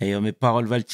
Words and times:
Et 0.00 0.18
mes 0.18 0.32
paroles 0.32 0.66
valent 0.66 0.84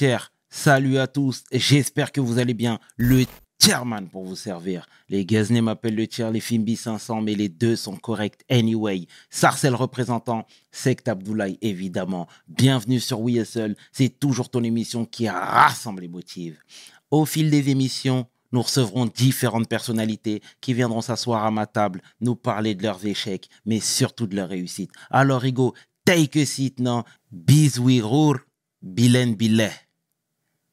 Salut 0.50 0.98
à 0.98 1.06
tous. 1.06 1.44
J'espère 1.52 2.10
que 2.10 2.20
vous 2.20 2.38
allez 2.38 2.54
bien. 2.54 2.80
Le 2.96 3.24
chairman 3.62 4.08
pour 4.08 4.24
vous 4.24 4.34
servir. 4.34 4.88
Les 5.08 5.24
Gaznés 5.24 5.60
m'appellent 5.60 5.94
le 5.94 6.08
tiers, 6.08 6.32
les 6.32 6.40
Fimbi 6.40 6.74
500, 6.74 7.22
mais 7.22 7.34
les 7.34 7.48
deux 7.48 7.76
sont 7.76 7.96
corrects 7.96 8.40
anyway. 8.50 9.06
Sarcel 9.30 9.76
représentant, 9.76 10.44
Sect 10.72 11.06
Abdoulaye 11.06 11.56
évidemment. 11.62 12.26
Bienvenue 12.48 12.98
sur 12.98 13.20
WeSL. 13.20 13.76
C'est 13.92 14.18
toujours 14.18 14.50
ton 14.50 14.64
émission 14.64 15.04
qui 15.04 15.28
rassemble 15.28 16.02
les 16.02 16.08
motifs. 16.08 16.58
Au 17.12 17.24
fil 17.26 17.48
des 17.48 17.70
émissions, 17.70 18.26
nous 18.50 18.62
recevrons 18.62 19.06
différentes 19.06 19.68
personnalités 19.68 20.42
qui 20.60 20.74
viendront 20.74 21.00
s'asseoir 21.00 21.44
à 21.44 21.52
ma 21.52 21.66
table, 21.66 22.02
nous 22.20 22.34
parler 22.34 22.74
de 22.74 22.82
leurs 22.82 23.06
échecs, 23.06 23.48
mais 23.66 23.78
surtout 23.78 24.26
de 24.26 24.34
leurs 24.34 24.48
réussites. 24.48 24.90
Alors, 25.10 25.42
Rigo, 25.42 25.74
take 26.04 26.40
a 26.42 26.46
seat 26.46 26.80
now. 26.80 27.04
Bisouirour. 27.30 28.38
Bilen 28.86 29.34
Billet. 29.34 29.72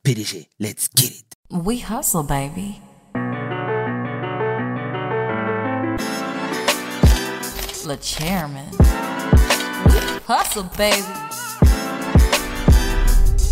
PDG, 0.04 0.48
let's 0.59 0.88
get 0.88 1.09
it. 1.09 1.35
We 1.49 1.80
hustle, 1.80 2.21
baby. 2.21 2.80
Le 7.85 7.98
chairman. 7.99 8.70
We 9.88 9.99
hustle, 10.27 10.70
baby. 10.77 11.02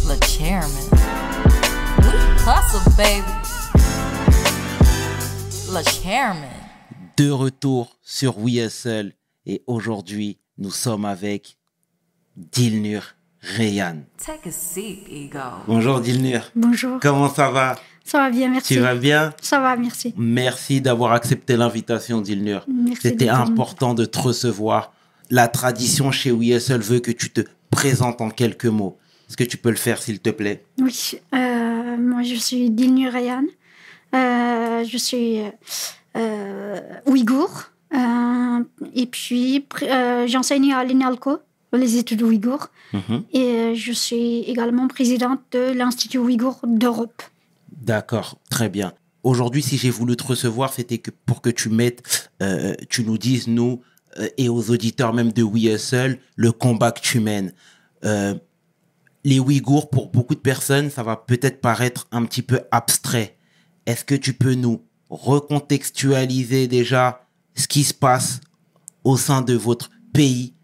Le 0.06 0.16
chairman. 0.28 0.90
We 2.04 2.14
hustle, 2.46 2.96
baby. 2.96 3.34
Le 5.74 5.84
chairman. 5.90 6.50
De 7.18 7.32
retour 7.32 7.98
sur 8.04 8.38
WeSL 8.38 9.14
et 9.48 9.64
aujourd'hui, 9.66 10.38
nous 10.60 10.72
sommes 10.72 11.06
avec 11.06 11.58
Dilnur 12.36 13.16
Rayan. 13.42 14.04
Take 14.24 14.48
a 14.50 14.52
seat, 14.52 15.00
Ego. 15.10 15.40
Bonjour 15.68 16.00
Dilnur. 16.00 16.52
Bonjour. 16.56 17.00
Comment 17.02 17.30
ça 17.30 17.50
va? 17.50 17.76
Ça 18.04 18.20
va 18.20 18.30
bien, 18.30 18.50
merci. 18.50 18.76
Tu 18.76 18.80
vas 18.80 18.96
bien? 18.96 19.34
Ça 19.42 19.60
va, 19.60 19.76
merci. 19.76 20.14
Merci 20.18 20.82
d'avoir 20.82 21.14
accepté 21.14 21.58
l'invitation 21.58 22.22
Dilnur. 22.22 22.66
Merci 22.68 23.02
C'était 23.02 23.30
important 23.30 23.94
de 23.94 24.06
te 24.06 24.20
recevoir. 24.20 24.94
La 25.30 25.48
tradition 25.48 26.12
chez 26.12 26.32
WeSL 26.32 26.82
veut 26.82 27.00
que 27.00 27.12
tu 27.12 27.32
te 27.32 27.42
présentes 27.70 28.22
en 28.22 28.30
quelques 28.30 28.66
mots. 28.66 28.98
Est-ce 29.28 29.38
que 29.38 29.44
tu 29.44 29.58
peux 29.58 29.70
le 29.70 29.76
faire 29.78 30.02
s'il 30.02 30.20
te 30.20 30.30
plaît? 30.30 30.66
Oui, 30.80 31.14
euh, 31.34 31.98
moi 31.98 32.22
je 32.24 32.36
suis 32.36 32.70
Dilnu 32.70 33.08
Rayan. 33.08 33.46
Euh, 34.14 34.84
je 34.84 34.98
suis 34.98 35.40
euh, 36.18 36.80
ouïghour. 37.06 37.64
Euh, 37.94 38.64
et 38.94 39.06
puis 39.06 39.66
euh, 39.84 40.28
j'enseigne 40.28 40.74
à 40.74 40.84
l'INALCO, 40.84 41.40
les 41.78 41.98
études 41.98 42.22
ouïghours. 42.22 42.68
Mhm. 42.94 43.24
Et 43.34 43.40
euh, 43.40 43.74
je 43.76 43.92
suis 43.92 44.40
également 44.42 44.88
présidente 44.88 45.42
de 45.52 45.72
l'Institut 45.74 46.18
ouïghour 46.18 46.60
d'Europe. 46.66 47.22
D'accord, 47.72 48.38
très 48.50 48.70
bien. 48.70 48.94
Aujourd'hui, 49.24 49.62
si 49.62 49.78
j'ai 49.78 49.92
voulu 49.92 50.16
te 50.16 50.24
recevoir, 50.24 50.74
c'était 50.74 50.98
que 50.98 51.12
pour 51.26 51.42
que 51.42 51.50
tu 51.50 51.70
mettes, 51.70 52.32
euh, 52.42 52.74
tu 52.90 53.04
nous 53.04 53.18
dises, 53.18 53.48
nous, 53.48 53.82
euh, 54.18 54.28
et 54.38 54.50
aux 54.50 54.72
auditeurs 54.72 55.14
même 55.14 55.32
de 55.32 55.44
WeSL, 55.44 56.20
le 56.36 56.52
combat 56.52 56.92
que 56.92 57.02
tu 57.02 57.20
mènes. 57.20 57.54
Euh, 58.04 58.36
les 59.24 59.40
Ouïghours, 59.40 59.90
pour 59.90 60.10
beaucoup 60.10 60.34
de 60.34 60.40
personnes, 60.40 60.90
ça 60.90 61.04
va 61.04 61.16
peut-être 61.16 61.62
paraître 61.62 62.08
un 62.12 62.26
petit 62.26 62.42
peu 62.42 62.62
abstrait. 62.72 63.38
Est-ce 63.86 64.04
que 64.04 64.16
tu 64.16 64.34
peux 64.34 64.56
nous 64.56 64.82
recontextualiser 65.10 66.68
déjà 66.68 67.28
ce 67.54 67.68
qui 67.68 67.84
se 67.84 67.94
passe 67.94 68.42
au 69.04 69.18
sein 69.18 69.42
de 69.42 69.54
votre 69.54 69.92
pays, 70.14 70.56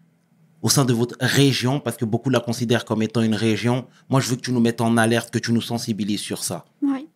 au 0.62 0.68
sein 0.68 0.84
de 0.84 0.92
votre 0.92 1.16
région, 1.20 1.80
parce 1.80 1.96
que 1.96 2.04
beaucoup 2.04 2.30
la 2.30 2.40
considèrent 2.40 2.84
comme 2.84 3.02
étant 3.02 3.22
une 3.22 3.34
région. 3.34 3.86
Moi, 4.08 4.20
je 4.20 4.28
veux 4.28 4.36
que 4.36 4.40
tu 4.40 4.52
nous 4.52 4.60
mettes 4.60 4.80
en 4.80 4.96
alerte, 4.96 5.30
que 5.30 5.38
tu 5.38 5.52
nous 5.52 5.60
sensibilises 5.60 6.20
sur 6.20 6.42
ça. 6.42 6.64
Oui. 6.82 7.08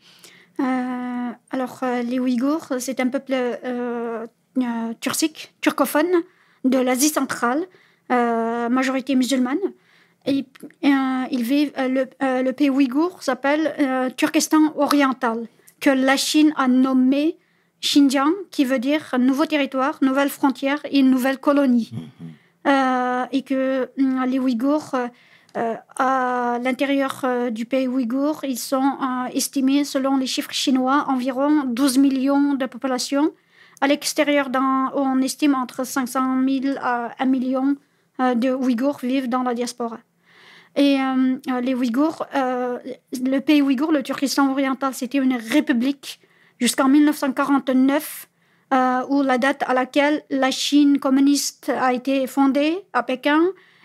Euh, 0.61 1.31
alors, 1.51 1.81
euh, 1.83 2.03
les 2.03 2.19
Ouïghours, 2.19 2.69
c'est 2.79 3.01
un 3.01 3.09
peuple 3.09 3.35
euh, 3.35 4.27
turcique, 5.01 5.55
turcophone, 5.61 6.23
de 6.65 6.79
l'Asie 6.79 7.09
centrale, 7.09 7.67
majorité 8.09 9.15
musulmane. 9.17 9.59
Et, 10.27 10.45
ils 10.83 11.43
vivent, 11.43 11.73
le, 11.77 12.07
le 12.21 12.51
pays 12.53 12.71
ouïghour 12.71 13.23
s'appelle 13.23 14.13
Turkestan 14.17 14.73
oriental, 14.77 15.49
que 15.81 15.91
la 15.91 16.17
Chine 16.17 16.53
a 16.57 16.69
nommé 16.69 17.39
Xinjiang, 17.83 18.33
qui 18.51 18.65
veut 18.65 18.79
dire 18.79 19.15
nouveau 19.19 19.45
territoire, 19.45 19.99
nouvelle 20.03 20.29
frontière 20.29 20.79
et 20.91 21.03
nouvelle 21.03 21.39
colonie. 21.39 21.91
Euh, 21.93 22.27
et 22.65 23.43
que 23.43 23.91
hum, 23.99 24.25
les 24.27 24.39
Ouïghours, 24.39 24.95
euh, 24.95 25.07
euh, 25.59 25.75
à 25.97 26.59
l'intérieur 26.63 27.21
euh, 27.25 27.51
du 27.51 27.67
pays 27.67 27.87
ouïghour, 27.87 28.41
ils 28.45 28.59
sont 28.59 28.97
euh, 29.03 29.27
estimés, 29.35 29.85
selon 29.85 30.17
les 30.17 30.27
chiffres 30.27 30.53
chinois, 30.53 31.05
environ 31.09 31.65
12 31.65 31.99
millions 31.99 32.55
de 32.55 32.65
population. 32.65 33.33
À 33.83 33.87
l'extérieur, 33.87 34.49
on 34.95 35.21
estime 35.21 35.55
entre 35.55 35.85
500 35.85 36.43
000 36.49 36.77
à 36.81 37.11
1 37.19 37.27
million 37.27 37.77
euh, 38.21 38.35
de 38.35 38.51
Ouïghours 38.51 39.01
vivent 39.03 39.29
dans 39.29 39.43
la 39.43 39.53
diaspora. 39.53 39.99
Et 40.75 40.99
euh, 40.99 41.37
euh, 41.51 41.61
les 41.61 41.75
Ouïghours, 41.75 42.25
euh, 42.35 42.79
le 43.13 43.39
pays 43.41 43.61
ouïghour, 43.61 43.93
le 43.93 44.03
Turkestan 44.03 44.51
oriental, 44.51 44.95
c'était 44.95 45.19
une 45.19 45.37
république 45.37 46.19
jusqu'en 46.59 46.89
1949, 46.89 48.29
euh, 48.73 49.03
où 49.09 49.23
la 49.23 49.39
date 49.39 49.63
à 49.67 49.75
laquelle 49.75 50.23
la 50.31 50.51
Chine 50.51 50.99
communiste 50.99 51.71
a 51.71 51.93
été 51.93 52.27
fondée 52.27 52.79
à 52.93 53.03
Pékin, 53.03 53.43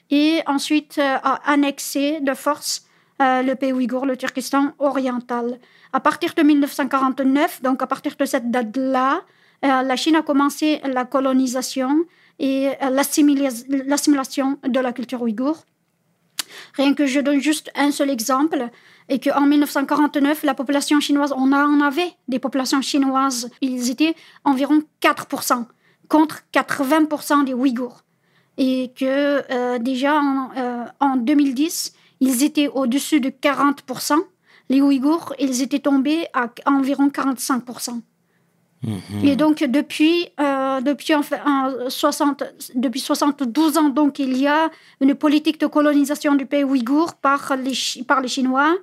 et 0.10 0.42
ensuite 0.46 0.98
euh, 0.98 1.18
a 1.24 1.52
annexé 1.52 2.20
de 2.22 2.34
force 2.34 2.86
euh, 3.22 3.42
le 3.42 3.56
pays 3.56 3.74
ouïghour, 3.74 4.06
le 4.06 4.16
Turkestan 4.16 4.74
oriental. 4.80 5.60
À 5.94 6.00
partir 6.00 6.34
de 6.36 6.44
1949, 6.44 7.62
donc 7.62 7.82
à 7.82 7.88
partir 7.88 8.16
de 8.18 8.26
cette 8.26 8.52
date-là, 8.52 9.22
euh, 9.66 9.82
la 9.82 9.96
Chine 9.96 10.16
a 10.16 10.22
commencé 10.22 10.80
la 10.84 11.06
colonisation 11.06 12.06
et 12.40 12.70
l'assimilation 12.92 14.60
de 14.68 14.80
la 14.80 14.94
culture 14.94 15.22
ouïghour. 15.24 15.66
Rien 16.76 16.94
que 16.94 17.08
je 17.08 17.20
donne 17.20 17.42
juste 17.42 17.72
un 17.76 17.92
seul 17.92 18.12
exemple, 18.12 18.70
et 19.10 19.20
qu'en 19.20 19.46
1949, 19.46 20.44
la 20.44 20.54
population 20.54 21.00
chinoise, 21.00 21.34
on 21.36 21.52
en 21.54 21.82
avait 21.82 22.12
des 22.28 22.40
populations 22.40 22.82
chinoises, 22.82 23.50
ils 23.62 23.90
étaient 23.90 24.16
environ 24.44 24.82
4%, 25.02 25.66
contre 26.10 26.44
80% 26.54 27.46
des 27.46 27.54
Ouïghours. 27.54 28.04
Et 28.58 28.92
que 28.96 29.44
euh, 29.52 29.78
déjà 29.80 30.20
en, 30.20 30.50
euh, 30.58 30.86
en 31.00 31.16
2010, 31.16 31.94
ils 32.20 32.44
étaient 32.44 32.68
au-dessus 32.68 33.20
de 33.20 33.30
40%. 33.30 34.16
Les 34.70 34.82
Ouïghours, 34.82 35.34
ils 35.40 35.62
étaient 35.62 35.80
tombés 35.80 36.26
à 36.34 36.50
environ 36.66 37.08
45%. 37.08 38.02
Et 39.24 39.36
donc, 39.36 39.64
depuis, 39.64 40.30
euh, 40.40 40.82
depuis, 40.82 41.16
en 41.16 41.22
en 41.46 41.90
60, 41.90 42.44
depuis 42.76 43.00
72 43.00 43.78
ans, 43.78 43.90
donc, 43.90 44.20
il 44.20 44.38
y 44.38 44.48
a 44.48 44.70
une 45.02 45.16
politique 45.16 45.60
de 45.60 45.68
colonisation 45.68 46.36
du 46.36 46.46
pays 46.46 46.64
ouïghour 46.64 47.16
par 47.16 47.56
les, 47.58 48.04
par 48.04 48.22
les 48.22 48.28
Chinois 48.28 48.76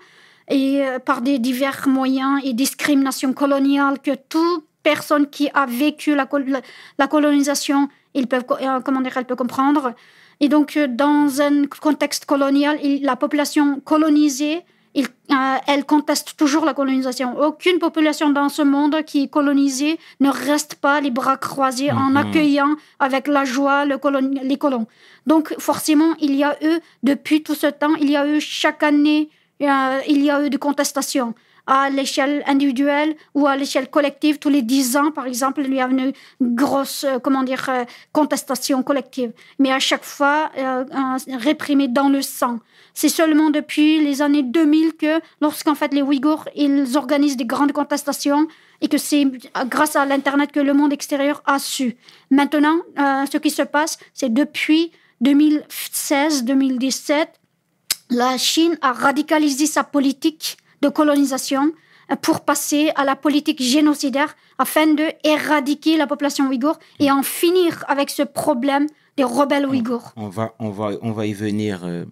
et 0.49 0.85
euh, 0.85 0.99
par 0.99 1.23
des 1.23 1.39
divers 1.39 1.87
moyens 1.87 2.41
et 2.45 2.53
discriminations 2.53 3.33
coloniales 3.33 4.01
que 4.01 4.15
toute 4.29 4.65
personne 4.83 5.29
qui 5.31 5.49
a 5.55 5.65
vécu 5.65 6.15
la, 6.15 6.29
la, 6.99 7.07
colonisation, 7.07 7.89
ils 8.15 8.27
peuvent, 8.27 8.45
euh, 8.61 8.81
comment 8.81 9.01
dire, 9.01 9.17
elle 9.17 9.25
peut 9.25 9.37
comprendre. 9.37 9.95
Et 10.41 10.49
donc, 10.49 10.77
dans 10.77 11.41
un 11.41 11.67
contexte 11.81 12.27
colonial, 12.27 12.79
la 13.01 13.15
population 13.15 13.81
colonisée, 13.81 14.63
euh, 15.35 15.57
elle 15.67 15.85
conteste 15.85 16.29
toujours 16.37 16.65
la 16.65 16.75
colonisation. 16.81 17.29
Aucune 17.49 17.79
population 17.87 18.29
dans 18.39 18.49
ce 18.49 18.63
monde 18.75 18.97
qui 19.09 19.19
est 19.25 19.29
colonisée 19.39 19.99
ne 20.21 20.31
reste 20.51 20.73
pas 20.77 20.97
les 21.05 21.11
bras 21.11 21.37
croisés 21.49 21.91
en 22.05 22.11
Mhm. 22.11 22.17
accueillant 22.23 22.73
avec 23.07 23.25
la 23.37 23.45
joie 23.55 23.85
le 23.85 23.97
colon- 24.05 24.39
les 24.51 24.59
colons. 24.65 24.87
Donc, 25.27 25.45
forcément, 25.69 26.13
il 26.27 26.35
y 26.35 26.45
a 26.45 26.53
eu, 26.69 26.75
depuis 27.03 27.43
tout 27.47 27.55
ce 27.65 27.67
temps, 27.81 27.95
il 28.05 28.09
y 28.11 28.17
a 28.17 28.25
eu 28.33 28.41
chaque 28.41 28.83
année, 28.83 29.23
euh, 29.63 30.01
il 30.15 30.21
y 30.23 30.31
a 30.31 30.37
eu 30.45 30.49
des 30.55 30.59
contestations 30.69 31.35
à 31.67 31.89
l'échelle 31.89 32.43
individuelle 32.47 33.17
ou 33.35 33.47
à 33.47 33.57
l'échelle 33.57 33.89
collective. 33.97 34.39
Tous 34.39 34.51
les 34.51 34.61
dix 34.61 34.87
ans, 34.99 35.11
par 35.19 35.27
exemple, 35.33 35.63
il 35.65 35.73
y 35.75 35.81
a 35.81 35.89
une 35.89 36.13
grosse, 36.43 37.05
euh, 37.05 37.19
comment 37.25 37.43
dire, 37.43 37.65
contestation 38.13 38.83
collective. 38.83 39.33
Mais 39.59 39.73
à 39.73 39.79
chaque 39.79 40.05
fois, 40.05 40.51
euh, 40.59 40.85
réprimée 41.39 41.89
dans 41.89 42.09
le 42.11 42.21
sang. 42.39 42.59
C'est 42.97 43.09
seulement 43.09 43.51
depuis 43.51 43.99
les 44.03 44.23
années 44.23 44.45
2000 44.45 44.95
que, 44.95 45.21
lorsqu'en 45.41 45.75
fait 45.75 45.93
les 45.93 46.01
Ouïghours, 46.03 46.49
ils 46.55 46.97
organisent 46.97 47.37
des 47.37 47.45
grandes 47.45 47.73
contestations 47.73 48.47
et 48.81 48.87
que 48.89 48.99
c'est 48.99 49.27
grâce 49.67 49.97
à 49.97 50.05
l'Internet 50.07 50.53
que 50.53 50.61
le 50.61 50.75
monde 50.75 50.93
extérieur 50.93 51.43
a 51.45 51.59
su. 51.59 51.97
Maintenant, 52.31 52.77
euh, 52.99 53.25
ce 53.31 53.39
qui 53.39 53.51
se 53.51 53.63
passe, 53.63 53.99
c'est 54.13 54.33
depuis 54.33 54.93
2016-2017, 55.23 57.27
la 58.11 58.37
Chine 58.39 58.77
a 58.81 58.93
radicalisé 58.93 59.67
sa 59.67 59.83
politique 59.85 60.57
de 60.83 60.89
colonisation 60.89 61.73
euh, 62.13 62.17
pour 62.17 62.41
passer 62.43 62.91
à 62.97 63.05
la 63.05 63.17
politique 63.17 63.63
génocidaire 63.63 64.37
afin 64.59 64.87
de 64.87 65.05
éradiquer 65.25 65.97
la 65.97 66.07
population 66.07 66.47
ouïghour 66.49 66.79
et 67.01 67.11
en 67.11 67.23
finir 67.23 67.85
avec 67.89 68.11
ce 68.11 68.23
problème 68.23 68.87
des 69.17 69.25
rebelles 69.25 69.67
ouïghours. 69.67 70.13
On 70.17 70.29
va, 70.29 70.55
on 70.59 70.71
va, 70.71 70.91
on 71.03 71.13
va 71.13 71.27
y 71.27 71.33
venir. 71.33 71.85
euh, 71.85 72.05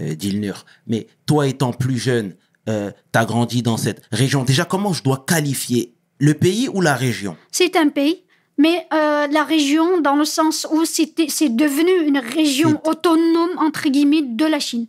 euh, 0.00 0.14
Dilnur. 0.14 0.64
Mais 0.86 1.06
toi, 1.26 1.46
étant 1.46 1.72
plus 1.72 1.98
jeune, 1.98 2.34
euh, 2.68 2.90
tu 3.12 3.18
as 3.18 3.24
grandi 3.24 3.62
dans 3.62 3.76
cette 3.76 4.02
région. 4.12 4.44
Déjà, 4.44 4.64
comment 4.64 4.92
je 4.92 5.02
dois 5.02 5.24
qualifier 5.26 5.94
le 6.18 6.34
pays 6.34 6.68
ou 6.68 6.80
la 6.80 6.94
région? 6.94 7.36
C'est 7.50 7.76
un 7.76 7.88
pays, 7.88 8.24
mais 8.58 8.86
euh, 8.92 9.26
la 9.26 9.44
région, 9.44 10.00
dans 10.00 10.16
le 10.16 10.24
sens 10.24 10.66
où 10.70 10.84
c'est 10.84 11.16
devenu 11.16 12.06
une 12.06 12.18
région 12.18 12.80
autonome, 12.86 13.58
entre 13.58 13.88
guillemets, 13.88 14.22
de 14.22 14.44
la 14.44 14.60
Chine. 14.60 14.86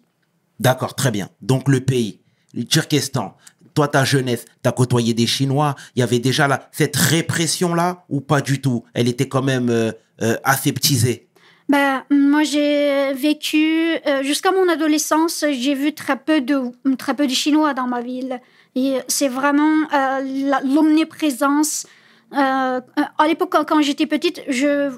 D'accord, 0.59 0.95
très 0.95 1.11
bien. 1.11 1.29
Donc 1.41 1.67
le 1.67 1.79
pays, 1.79 2.19
le 2.53 2.63
Turkestan. 2.65 3.35
Toi, 3.73 3.87
ta 3.87 4.05
jeunesse, 4.05 4.45
tu 4.45 4.69
as 4.69 4.71
côtoyé 4.71 5.15
des 5.15 5.25
Chinois. 5.25 5.75
Il 5.95 6.01
y 6.01 6.03
avait 6.03 6.19
déjà 6.19 6.47
là, 6.47 6.69
cette 6.71 6.95
répression-là 6.95 8.05
ou 8.07 8.21
pas 8.21 8.41
du 8.41 8.61
tout? 8.61 8.83
Elle 8.93 9.07
était 9.07 9.27
quand 9.27 9.41
même 9.41 9.69
euh, 9.69 9.91
euh, 10.21 10.37
aseptisée? 10.43 11.27
Ben, 11.73 12.03
moi, 12.11 12.43
j'ai 12.43 13.13
vécu 13.13 13.95
euh, 14.05 14.21
jusqu'à 14.21 14.51
mon 14.51 14.69
adolescence. 14.69 15.43
J'ai 15.53 15.73
vu 15.73 15.91
très 15.95 16.17
peu 16.17 16.39
de 16.39 16.65
très 16.99 17.15
peu 17.15 17.25
de 17.25 17.31
Chinois 17.31 17.73
dans 17.73 17.87
ma 17.87 17.99
ville. 17.99 18.39
Et 18.75 18.99
c'est 19.07 19.27
vraiment 19.27 19.77
euh, 19.91 20.59
l'omniprésence. 20.65 21.87
Euh, 22.33 22.79
à 23.17 23.27
l'époque, 23.27 23.55
quand, 23.67 23.81
j'étais 23.81 24.05
petite, 24.05 24.43
je, 24.47 24.91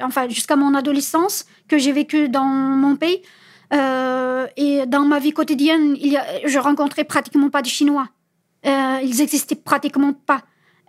enfin 0.00 0.28
jusqu'à 0.28 0.54
mon 0.54 0.76
adolescence, 0.76 1.44
que 1.66 1.76
j'ai 1.76 1.90
vécu 1.90 2.28
dans 2.28 2.44
mon 2.44 2.94
pays, 2.94 3.22
et 3.72 4.86
dans 4.86 5.04
ma 5.04 5.18
vie 5.18 5.32
quotidienne, 5.32 5.96
il 5.98 6.12
y 6.12 6.16
a, 6.16 6.24
je 6.44 6.58
rencontrais 6.60 7.02
pratiquement 7.02 7.50
pas 7.50 7.62
de 7.62 7.66
Chinois. 7.66 8.06
Ils 8.64 9.20
existaient 9.20 9.56
pratiquement 9.56 10.12
pas. 10.12 10.42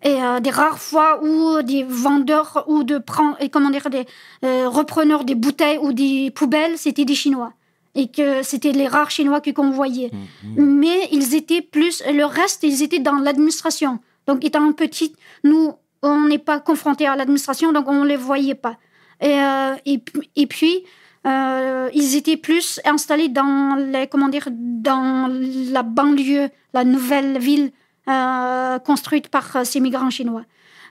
Et 0.03 0.21
euh, 0.21 0.39
des 0.41 0.49
rares 0.49 0.79
fois 0.79 1.23
où 1.23 1.61
des 1.61 1.83
vendeurs 1.83 2.65
ou 2.67 2.83
de 2.83 2.97
prend- 2.97 3.37
et 3.39 3.49
comment 3.49 3.69
dire 3.69 3.89
des 3.89 4.05
euh, 4.43 4.67
repreneurs 4.67 5.23
des 5.23 5.35
bouteilles 5.35 5.77
ou 5.77 5.93
des 5.93 6.29
poubelles, 6.31 6.77
c'était 6.77 7.05
des 7.05 7.15
Chinois. 7.15 7.53
Et 7.95 8.07
que 8.07 8.41
c'était 8.43 8.71
les 8.71 8.87
rares 8.87 9.11
Chinois 9.11 9.39
qu'on 9.39 9.69
voyait. 9.69 10.11
Mais 10.57 11.07
ils 11.11 11.35
étaient 11.35 11.61
plus, 11.61 12.01
le 12.11 12.25
reste, 12.25 12.63
ils 12.63 12.81
étaient 12.81 12.99
dans 12.99 13.17
l'administration. 13.17 13.99
Donc, 14.27 14.43
étant 14.43 14.71
petite, 14.73 15.15
nous, 15.43 15.73
on 16.01 16.21
n'est 16.27 16.39
pas 16.39 16.59
confrontés 16.59 17.05
à 17.07 17.15
l'administration, 17.15 17.71
donc 17.71 17.87
on 17.87 18.03
ne 18.03 18.07
les 18.07 18.15
voyait 18.15 18.55
pas. 18.55 18.77
Et, 19.21 19.35
euh, 19.39 19.75
et, 19.85 19.99
puis- 19.99 20.29
et 20.35 20.47
puis, 20.47 20.83
euh, 21.27 21.89
ils 21.93 22.15
étaient 22.17 22.35
plus 22.35 22.81
installés 22.83 23.29
dans, 23.29 23.75
les, 23.77 24.07
comment 24.07 24.27
dire, 24.27 24.47
dans 24.51 25.29
la 25.71 25.83
banlieue, 25.83 26.49
la 26.73 26.83
nouvelle 26.83 27.37
ville 27.37 27.71
euh, 28.09 28.79
construite 28.79 29.29
par 29.29 29.55
euh, 29.55 29.63
ces 29.63 29.79
migrants 29.79 30.09
chinois. 30.09 30.43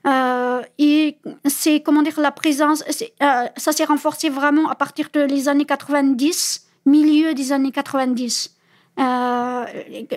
Euh, 0.07 0.63
et 0.79 1.19
c'est, 1.45 1.81
comment 1.81 2.03
dire, 2.03 2.19
la 2.19 2.33
présence, 2.33 2.83
ça 3.21 3.73
s'est 3.73 3.85
renforcé 3.85 4.31
vraiment 4.31 4.69
à 4.71 4.75
partir 4.75 5.09
de 5.13 5.21
les 5.21 5.49
années 5.49 5.67
90, 5.67 6.67
milieu 6.87 7.35
des 7.35 7.53
années 7.53 7.71
90. 7.71 8.57
Euh, 8.99 9.65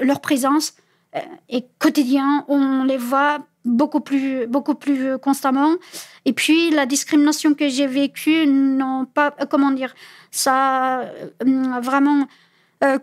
leur 0.01 0.21
présence 0.21 0.73
est 1.49 1.65
quotidienne, 1.79 2.43
on 2.47 2.83
les 2.83 2.97
voit 2.97 3.39
beaucoup 3.63 3.99
plus, 3.99 4.47
beaucoup 4.47 4.75
plus 4.75 5.17
constamment. 5.17 5.75
Et 6.25 6.33
puis 6.33 6.71
la 6.71 6.85
discrimination 6.85 7.53
que 7.53 7.67
j'ai 7.69 7.87
vécue, 7.87 8.47
non 8.47 9.05
pas, 9.05 9.31
comment 9.49 9.71
dire, 9.71 9.93
ça 10.31 11.01
a 11.01 11.79
vraiment 11.81 12.27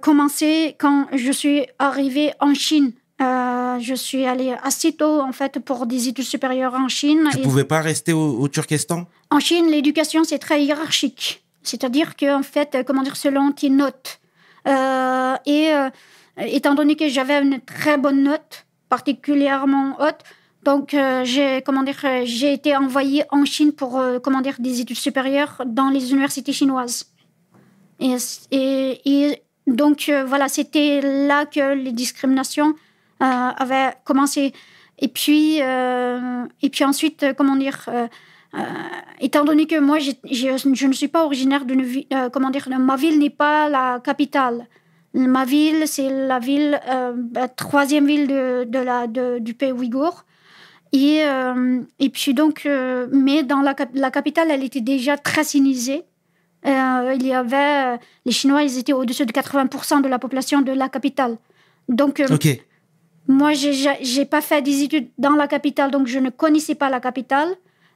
commencé 0.01 0.77
quand 0.79 1.07
je 1.13 1.33
suis 1.33 1.67
arrivée 1.79 2.33
en 2.41 2.55
Chine. 2.55 2.93
Euh, 3.23 3.79
je 3.79 3.95
suis 3.95 4.25
allée 4.27 4.55
assez 4.63 4.93
tôt 4.93 5.21
en 5.21 5.33
fait 5.33 5.59
pour 5.61 5.87
des 5.87 6.09
études 6.09 6.25
supérieures 6.25 6.75
en 6.75 6.89
Chine. 6.89 7.29
Tu 7.33 7.39
Et- 7.39 7.43
pouvais 7.43 7.65
pas 7.65 7.81
rester 7.81 8.13
au, 8.13 8.39
au 8.41 8.49
Turkestan? 8.49 9.07
En 9.31 9.41
Chine, 9.41 9.67
l'éducation, 9.71 10.25
c'est 10.25 10.39
très 10.39 10.63
hiérarchique. 10.65 11.43
C'est-à-dire 11.63 12.17
qu'en 12.17 12.43
fait, 12.43 12.75
euh, 12.75 12.83
comment 12.87 13.03
dire, 13.03 13.17
selon 13.17 13.53
tes 13.53 13.71
notes. 13.71 14.19
Euh, 14.67 15.35
et 15.47 15.73
euh, 15.73 15.89
étant 16.39 16.75
donné 16.75 16.97
que 16.97 17.09
j'avais 17.09 17.41
une 17.41 17.61
très 17.61 17.97
bonne 17.99 18.23
note, 18.25 18.67
particulièrement 18.89 19.97
haute, 20.01 20.23
donc 20.65 20.95
j'ai, 21.25 21.61
comment 21.67 21.83
dire, 21.83 21.99
j'ai 22.25 22.53
été 22.53 22.77
envoyée 22.77 23.25
en 23.31 23.45
Chine 23.45 23.73
pour, 23.73 24.01
comment 24.23 24.41
dire, 24.41 24.55
des 24.61 24.81
études 24.81 24.97
supérieures 24.97 25.61
dans 25.67 25.89
les 25.91 26.13
universités 26.13 26.53
chinoises. 26.53 27.07
Et, 27.99 28.15
et, 28.53 29.01
et 29.05 29.43
donc, 29.67 30.09
voilà, 30.27 30.47
c'était 30.49 31.01
là 31.03 31.47
que 31.47 31.75
les 31.75 31.91
discriminations 31.91 32.75
euh, 33.23 33.51
avaient 33.65 33.93
commencé. 34.05 34.53
Et 34.99 35.09
puis, 35.09 35.59
euh, 35.63 36.45
et 36.61 36.71
puis 36.71 36.85
ensuite, 36.85 37.23
euh, 37.23 37.33
comment 37.35 37.57
dire, 37.57 37.89
étant 39.21 39.45
donné 39.45 39.67
que 39.67 39.79
moi, 39.81 39.99
j'ai- 39.99 40.19
je 40.25 40.87
ne 40.87 40.93
suis 40.93 41.09
pas 41.09 41.25
originaire 41.25 41.65
d'une 41.65 41.83
ville, 41.83 42.07
comment 42.33 42.51
dire, 42.51 42.69
ma 42.79 42.97
ville 42.97 43.19
n'est 43.19 43.31
pas 43.31 43.69
la 43.69 44.01
capitale. 44.01 44.67
Ma 45.15 45.45
ville, 45.45 45.87
c'est 45.87 46.09
la 46.11 46.39
ville, 46.39 46.81
la 47.35 47.49
troisième 47.49 48.07
ville 48.07 48.27
de, 48.27 48.65
de 48.65 48.79
la, 48.79 49.07
du 49.41 49.55
pays 49.55 49.73
ouïghour. 49.73 50.25
Et, 50.93 51.23
et 51.99 52.09
puis 52.11 52.35
donc, 52.35 52.69
mais 53.11 53.43
dans 53.43 53.63
la, 53.63 53.75
la 53.95 54.11
capitale, 54.11 54.49
elle 54.51 54.65
était 54.65 54.81
déjà 54.83 55.17
très 55.17 55.45
sinisée. 55.45 56.03
Il 56.65 57.27
y 57.27 57.33
avait, 57.33 57.99
les 58.27 58.33
Chinois, 58.33 58.63
ils 58.63 58.79
étaient 58.79 58.93
au-dessus 58.93 59.25
de 59.27 59.33
80% 59.33 60.01
de 60.03 60.09
la 60.09 60.19
population 60.19 60.61
de 60.61 60.73
la 60.73 60.89
capitale. 60.89 61.37
Donc, 61.89 62.21
euh, 62.21 62.27
Ok. 62.31 62.47
Moi, 63.29 63.53
j'ai 63.53 63.73
j'ai 64.01 64.25
pas 64.25 64.41
fait 64.41 64.63
des 64.63 64.83
études 64.83 65.09
dans 65.19 65.33
la 65.33 65.47
capitale, 65.47 65.91
donc 65.91 66.07
je 66.07 66.19
ne 66.19 66.31
connaissais 66.31 66.75
pas 66.75 66.91
la 66.91 67.01
capitale. 67.01 67.49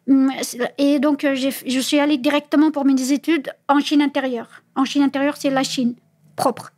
Hum, 0.09 0.31
Et 0.79 1.01
donc, 1.01 1.25
euh, 1.25 1.35
je 1.35 1.81
suis 1.81 1.99
allée 1.99 2.17
directement 2.19 2.71
pour 2.71 2.85
mes 2.85 3.13
études 3.13 3.51
en 3.69 3.81
Chine 3.81 4.03
intérieure. 4.03 4.63
En 4.77 4.85
Chine 4.85 5.03
intérieure, 5.03 5.37
c'est 5.37 5.51
la 5.51 5.65
Chine 5.65 5.95
propre. 6.37 6.73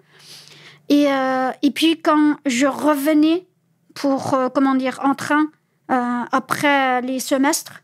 Et, 0.89 1.13
euh, 1.13 1.51
puis, 1.75 2.01
quand 2.01 2.37
je 2.47 2.67
revenais 2.67 3.47
pour, 3.95 4.33
euh, 4.33 4.49
comment 4.49 4.75
dire, 4.75 4.99
en 5.03 5.15
train, 5.15 5.47
après 5.91 7.01
les 7.01 7.19
semestres, 7.19 7.83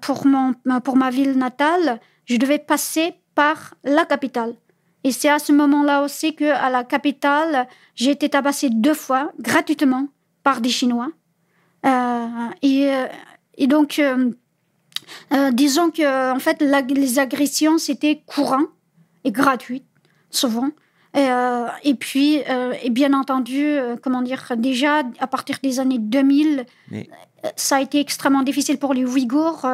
pour, 0.00 0.26
mon, 0.26 0.52
pour 0.82 0.96
ma 0.96 1.10
ville 1.10 1.38
natale, 1.38 2.00
je 2.24 2.36
devais 2.36 2.58
passer 2.58 3.14
par 3.36 3.74
la 3.84 4.04
capitale. 4.04 4.56
Et 5.04 5.12
c'est 5.12 5.28
à 5.28 5.38
ce 5.38 5.52
moment-là 5.52 6.02
aussi 6.02 6.34
que 6.34 6.44
à 6.50 6.70
la 6.70 6.82
capitale, 6.82 7.68
j'ai 7.94 8.10
été 8.12 8.28
tabassée 8.30 8.70
deux 8.70 8.94
fois 8.94 9.30
gratuitement 9.38 10.08
par 10.42 10.60
des 10.60 10.70
Chinois. 10.70 11.10
Euh, 11.86 12.26
et, 12.62 12.90
euh, 12.90 13.06
et 13.58 13.66
donc, 13.66 13.98
euh, 13.98 14.30
euh, 15.32 15.50
disons 15.50 15.90
que 15.90 16.32
en 16.34 16.38
fait, 16.38 16.62
la- 16.62 16.80
les 16.80 17.18
agressions 17.18 17.76
c'était 17.78 18.22
courant 18.26 18.64
et 19.24 19.30
gratuit, 19.32 19.84
souvent. 20.30 20.70
Et, 21.16 21.28
et 21.84 21.94
puis, 21.94 22.42
et 22.82 22.90
bien 22.90 23.12
entendu, 23.12 23.76
comment 24.02 24.20
dire, 24.22 24.42
déjà 24.56 25.02
à 25.20 25.26
partir 25.28 25.58
des 25.62 25.78
années 25.78 25.98
2000, 26.00 26.66
Mais- 26.90 27.08
euh, 27.44 27.48
ça 27.54 27.76
a 27.76 27.80
été 27.80 28.00
extrêmement 28.00 28.42
difficile 28.42 28.78
pour 28.78 28.94
les 28.94 29.04
Ouïghours 29.04 29.64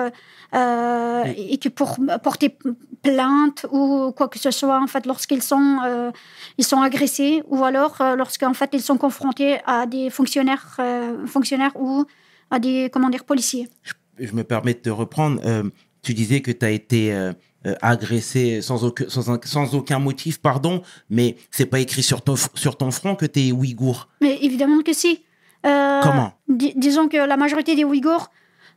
euh, 0.54 1.24
et 1.36 1.58
que 1.58 1.68
pour 1.68 1.98
porter 2.22 2.56
plainte 3.02 3.66
ou 3.70 4.12
quoi 4.12 4.28
que 4.28 4.38
ce 4.38 4.50
soit, 4.50 4.80
en 4.80 4.86
fait, 4.86 5.06
lorsqu'ils 5.06 5.42
sont, 5.42 5.78
euh, 5.84 6.10
ils 6.58 6.64
sont 6.64 6.80
agressés 6.82 7.42
ou 7.48 7.64
alors 7.64 8.00
euh, 8.00 8.16
lorsqu'en 8.16 8.54
fait 8.54 8.70
ils 8.72 8.82
sont 8.82 8.98
confrontés 8.98 9.58
à 9.66 9.86
des 9.86 10.10
fonctionnaires, 10.10 10.76
euh, 10.78 11.26
fonctionnaires 11.26 11.72
ou 11.76 12.04
à 12.50 12.58
des 12.58 12.90
comment 12.92 13.08
dire 13.10 13.24
policiers. 13.24 13.68
Je 14.18 14.32
me 14.32 14.44
permets 14.44 14.74
de 14.74 14.80
te 14.80 14.90
reprendre. 14.90 15.40
Tu 16.02 16.14
disais 16.14 16.40
que 16.40 16.50
tu 16.50 16.64
as 16.66 16.70
été 16.70 17.30
agressé 17.82 18.60
sans 18.62 18.84
aucun, 18.84 19.04
sans, 19.08 19.30
un- 19.30 19.40
sans 19.44 19.74
aucun 19.74 19.98
motif, 19.98 20.38
pardon, 20.40 20.82
mais 21.10 21.36
c'est 21.50 21.66
pas 21.66 21.78
écrit 21.80 22.02
sur 22.02 22.22
ton, 22.22 22.34
sur 22.54 22.76
ton 22.76 22.90
front 22.90 23.14
que 23.14 23.26
tu 23.26 23.48
es 23.48 23.52
ouïghour. 23.52 24.08
Mais 24.20 24.38
évidemment 24.42 24.82
que 24.82 24.92
si. 24.92 25.22
Comment? 25.62 26.32
di- 26.48 26.72
Disons 26.76 27.08
que 27.08 27.18
la 27.18 27.36
majorité 27.36 27.74
des 27.76 27.84
Ouïghours 27.84 28.30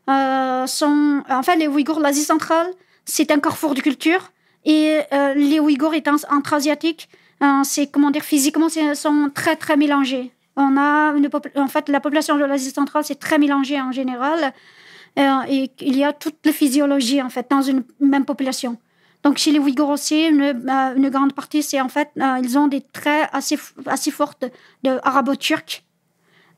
euh, 0.10 0.68
sont. 0.68 1.24
En 1.30 1.44
fait, 1.44 1.56
les 1.56 1.68
Ouïghours, 1.68 2.00
l'Asie 2.00 2.24
centrale, 2.24 2.68
c'est 3.06 3.32
un 3.32 3.40
carrefour 3.40 3.74
de 3.74 3.82
culture. 3.82 4.32
Et 4.66 5.00
euh, 5.12 5.34
les 5.34 5.60
Ouïghours 5.60 5.94
étant 5.94 6.16
intra-asiatiques, 6.30 7.10
euh, 7.42 7.62
c'est, 7.64 7.88
comment 7.88 8.12
dire, 8.12 8.24
physiquement, 8.24 8.68
sont 8.70 9.30
très, 9.34 9.56
très 9.56 9.78
mélangés. 9.78 10.32
On 10.56 10.78
a 10.78 11.14
en 11.56 11.68
fait, 11.68 11.90
la 11.90 12.00
population 12.00 12.38
de 12.38 12.46
l'Asie 12.46 12.72
centrale, 12.72 13.04
c'est 13.04 13.20
très 13.20 13.40
mélangé 13.40 13.82
en 13.82 13.92
général. 13.92 14.54
Euh, 15.20 15.42
et 15.50 15.72
il 15.80 15.98
y 15.98 16.04
a 16.04 16.14
toute 16.14 16.38
la 16.46 16.52
physiologie, 16.52 17.22
en 17.22 17.30
fait, 17.30 17.48
dans 17.50 17.62
une 17.62 17.84
même 18.00 18.26
population. 18.26 18.78
Donc, 19.24 19.38
chez 19.38 19.52
les 19.52 19.60
Ouïghours 19.60 19.90
aussi, 19.90 20.26
une, 20.28 21.10
grande 21.10 21.34
partie, 21.34 21.64
c'est 21.64 21.82
en 21.82 21.90
fait, 21.90 22.10
ils 22.16 22.58
ont 22.58 22.68
des 22.68 22.82
traits 22.82 23.30
assez, 23.32 23.58
assez 23.86 24.12
forts 24.12 24.36
de, 24.42 24.50
de 24.84 25.00
arabo-turcs. 25.04 25.84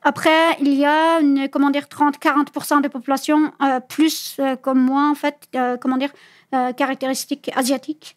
Après, 0.08 0.56
il 0.62 0.74
y 0.76 0.86
a 0.86 1.20
une, 1.20 1.50
comment 1.50 1.72
dire, 1.72 1.86
30-40% 1.88 2.82
de 2.82 2.88
population, 2.88 3.52
euh, 3.64 3.80
plus 3.80 4.38
euh, 4.40 4.56
comme 4.56 4.80
moi, 4.80 5.10
en 5.10 5.16
fait, 5.16 5.38
euh, 5.56 5.78
comment 5.82 5.98
dire, 5.98 6.12
euh, 6.54 6.72
caractéristiques 6.74 7.50
asiatiques. 7.56 8.16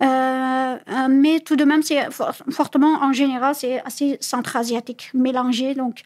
Mais 0.00 1.38
tout 1.46 1.54
de 1.56 1.64
même, 1.64 1.82
c'est 1.82 2.10
for- 2.10 2.32
fortement, 2.50 2.94
en 3.08 3.12
général, 3.12 3.54
c'est 3.54 3.80
assez 3.84 4.18
centra-asiatique, 4.20 5.10
mélangé. 5.14 5.74
Donc. 5.74 6.02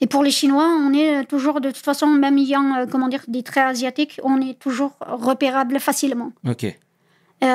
Et 0.00 0.06
pour 0.06 0.22
les 0.22 0.30
Chinois, 0.30 0.68
on 0.86 0.92
est 0.92 1.24
toujours, 1.24 1.60
de 1.60 1.70
toute 1.72 1.84
façon, 1.84 2.06
même 2.06 2.38
ayant, 2.38 2.86
comment 2.90 3.08
dire, 3.08 3.24
des 3.26 3.42
traits 3.42 3.66
asiatiques, 3.74 4.20
on 4.22 4.40
est 4.40 4.56
toujours 4.58 4.92
repérable 5.00 5.80
facilement. 5.80 6.30
Ok. 6.48 6.64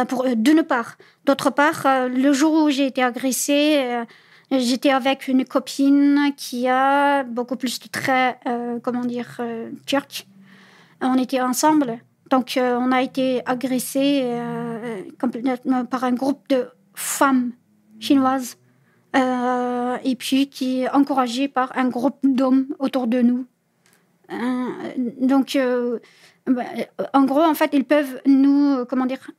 pour 0.10 0.26
d'une 0.36 0.64
part. 0.64 0.98
D'autre 1.26 1.50
part, 1.52 1.82
le 2.10 2.32
jour 2.34 2.52
où 2.64 2.70
j'ai 2.70 2.88
été 2.88 3.02
agressée, 3.02 3.66
j'étais 4.52 4.92
avec 4.92 5.28
une 5.28 5.46
copine 5.46 6.34
qui 6.38 6.68
a 6.68 7.24
beaucoup 7.24 7.56
plus 7.56 7.80
de 7.80 7.88
traits, 7.88 8.38
euh, 8.46 8.80
comment 8.82 9.06
dire, 9.06 9.38
euh, 9.40 9.72
turcs. 9.86 10.28
On 11.02 11.18
était 11.18 11.42
ensemble. 11.42 12.00
Donc, 12.30 12.58
euh, 12.58 12.78
on 12.80 12.92
a 12.92 13.02
été 13.02 13.42
complètement 15.20 15.86
par 15.86 16.04
un 16.04 16.14
groupe 16.14 16.48
de 16.50 16.70
femmes 16.94 17.52
chinoises. 18.00 18.58
et 20.06 20.16
puis 20.16 20.50
qui 20.50 20.82
est 20.82 20.90
encouragé 20.90 21.48
par 21.48 21.72
un 21.78 21.88
groupe 21.88 22.18
d'hommes 22.24 22.68
autour 22.80 23.08
de 23.08 23.22
nous. 23.22 23.46
Donc, 25.22 25.58
bah, 26.48 26.64
en 27.14 27.24
gros, 27.24 27.44
en 27.44 27.54
fait, 27.54 27.70
ils 27.74 27.86
peuvent 27.86 28.22
nous, 28.26 28.86
comment 28.86 29.06
dire, 29.06 29.30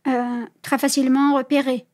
très 0.63 0.79
facilement 0.79 1.35
repérer. 1.35 1.87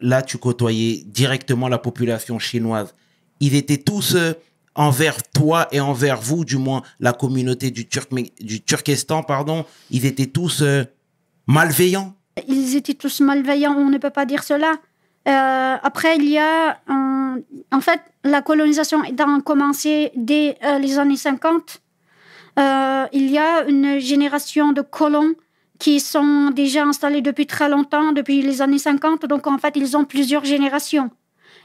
Là, 0.00 0.22
tu 0.22 0.38
côtoyais 0.38 1.02
directement 1.06 1.68
la 1.68 1.78
population 1.78 2.38
chinoise. 2.38 2.94
Ils 3.40 3.54
étaient 3.54 3.78
tous 3.78 4.14
euh, 4.14 4.32
envers 4.74 5.22
toi 5.22 5.68
et 5.72 5.80
envers 5.80 6.20
vous, 6.20 6.44
du 6.44 6.56
moins 6.56 6.82
la 7.00 7.12
communauté 7.12 7.70
du, 7.70 7.86
Turkestan, 7.86 9.22
pardon. 9.22 9.64
Ils 9.90 10.06
étaient 10.06 10.26
tous 10.26 10.62
euh, 10.62 10.84
malveillants. 11.46 12.14
Ils 12.48 12.76
étaient 12.76 12.94
tous 12.94 13.20
malveillants, 13.20 13.74
on 13.76 13.88
ne 13.88 13.98
peut 13.98 14.10
pas 14.10 14.26
dire 14.26 14.42
cela. 14.42 14.74
Euh, 15.28 15.76
après, 15.82 16.16
il 16.16 16.28
y 16.28 16.38
a, 16.38 16.78
en 16.88 17.80
fait, 17.80 18.00
la 18.22 18.42
colonisation 18.42 19.02
étant 19.04 19.40
commencée 19.40 20.12
dès 20.14 20.56
les 20.80 20.98
années 20.98 21.16
50, 21.16 21.80
euh, 22.58 23.06
il 23.12 23.30
y 23.30 23.38
a 23.38 23.64
une 23.68 23.98
génération 23.98 24.72
de 24.72 24.80
colons 24.80 25.34
qui 25.78 26.00
sont 26.00 26.50
déjà 26.50 26.84
installés 26.84 27.22
depuis 27.22 27.46
très 27.46 27.68
longtemps, 27.68 28.12
depuis 28.12 28.42
les 28.42 28.62
années 28.62 28.78
50. 28.78 29.26
Donc, 29.26 29.46
en 29.46 29.58
fait, 29.58 29.74
ils 29.76 29.96
ont 29.96 30.04
plusieurs 30.04 30.44
générations. 30.44 31.10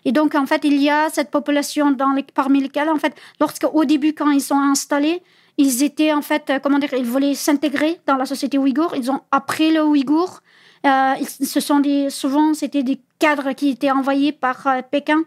Et 0.05 0.11
donc, 0.11 0.35
en 0.35 0.45
fait, 0.45 0.61
il 0.63 0.81
y 0.81 0.89
a 0.89 1.09
cette 1.09 1.29
population 1.29 1.95
parmi 2.33 2.61
lesquelles, 2.61 2.89
en 2.89 2.97
fait, 2.97 3.13
lorsque, 3.39 3.65
au 3.71 3.85
début, 3.85 4.13
quand 4.13 4.31
ils 4.31 4.41
sont 4.41 4.59
installés, 4.59 5.21
ils 5.57 5.83
étaient, 5.83 6.13
en 6.13 6.21
fait, 6.21 6.49
euh, 6.49 6.59
comment 6.59 6.79
dire, 6.79 6.93
ils 6.93 7.05
voulaient 7.05 7.35
s'intégrer 7.35 7.99
dans 8.07 8.15
la 8.15 8.25
société 8.25 8.57
ouïghour. 8.57 8.95
Ils 8.95 9.11
ont 9.11 9.21
appris 9.31 9.71
le 9.71 9.83
ouïghour. 9.83 10.41
Euh, 10.85 11.13
ce 11.25 11.59
sont 11.59 11.81
souvent, 12.09 12.53
c'était 12.53 12.83
des 12.83 12.99
cadres 13.19 13.51
qui 13.51 13.69
étaient 13.69 13.91
envoyés 13.91 14.31
par 14.31 14.65
euh, 14.67 14.81
Pékin 14.81 15.23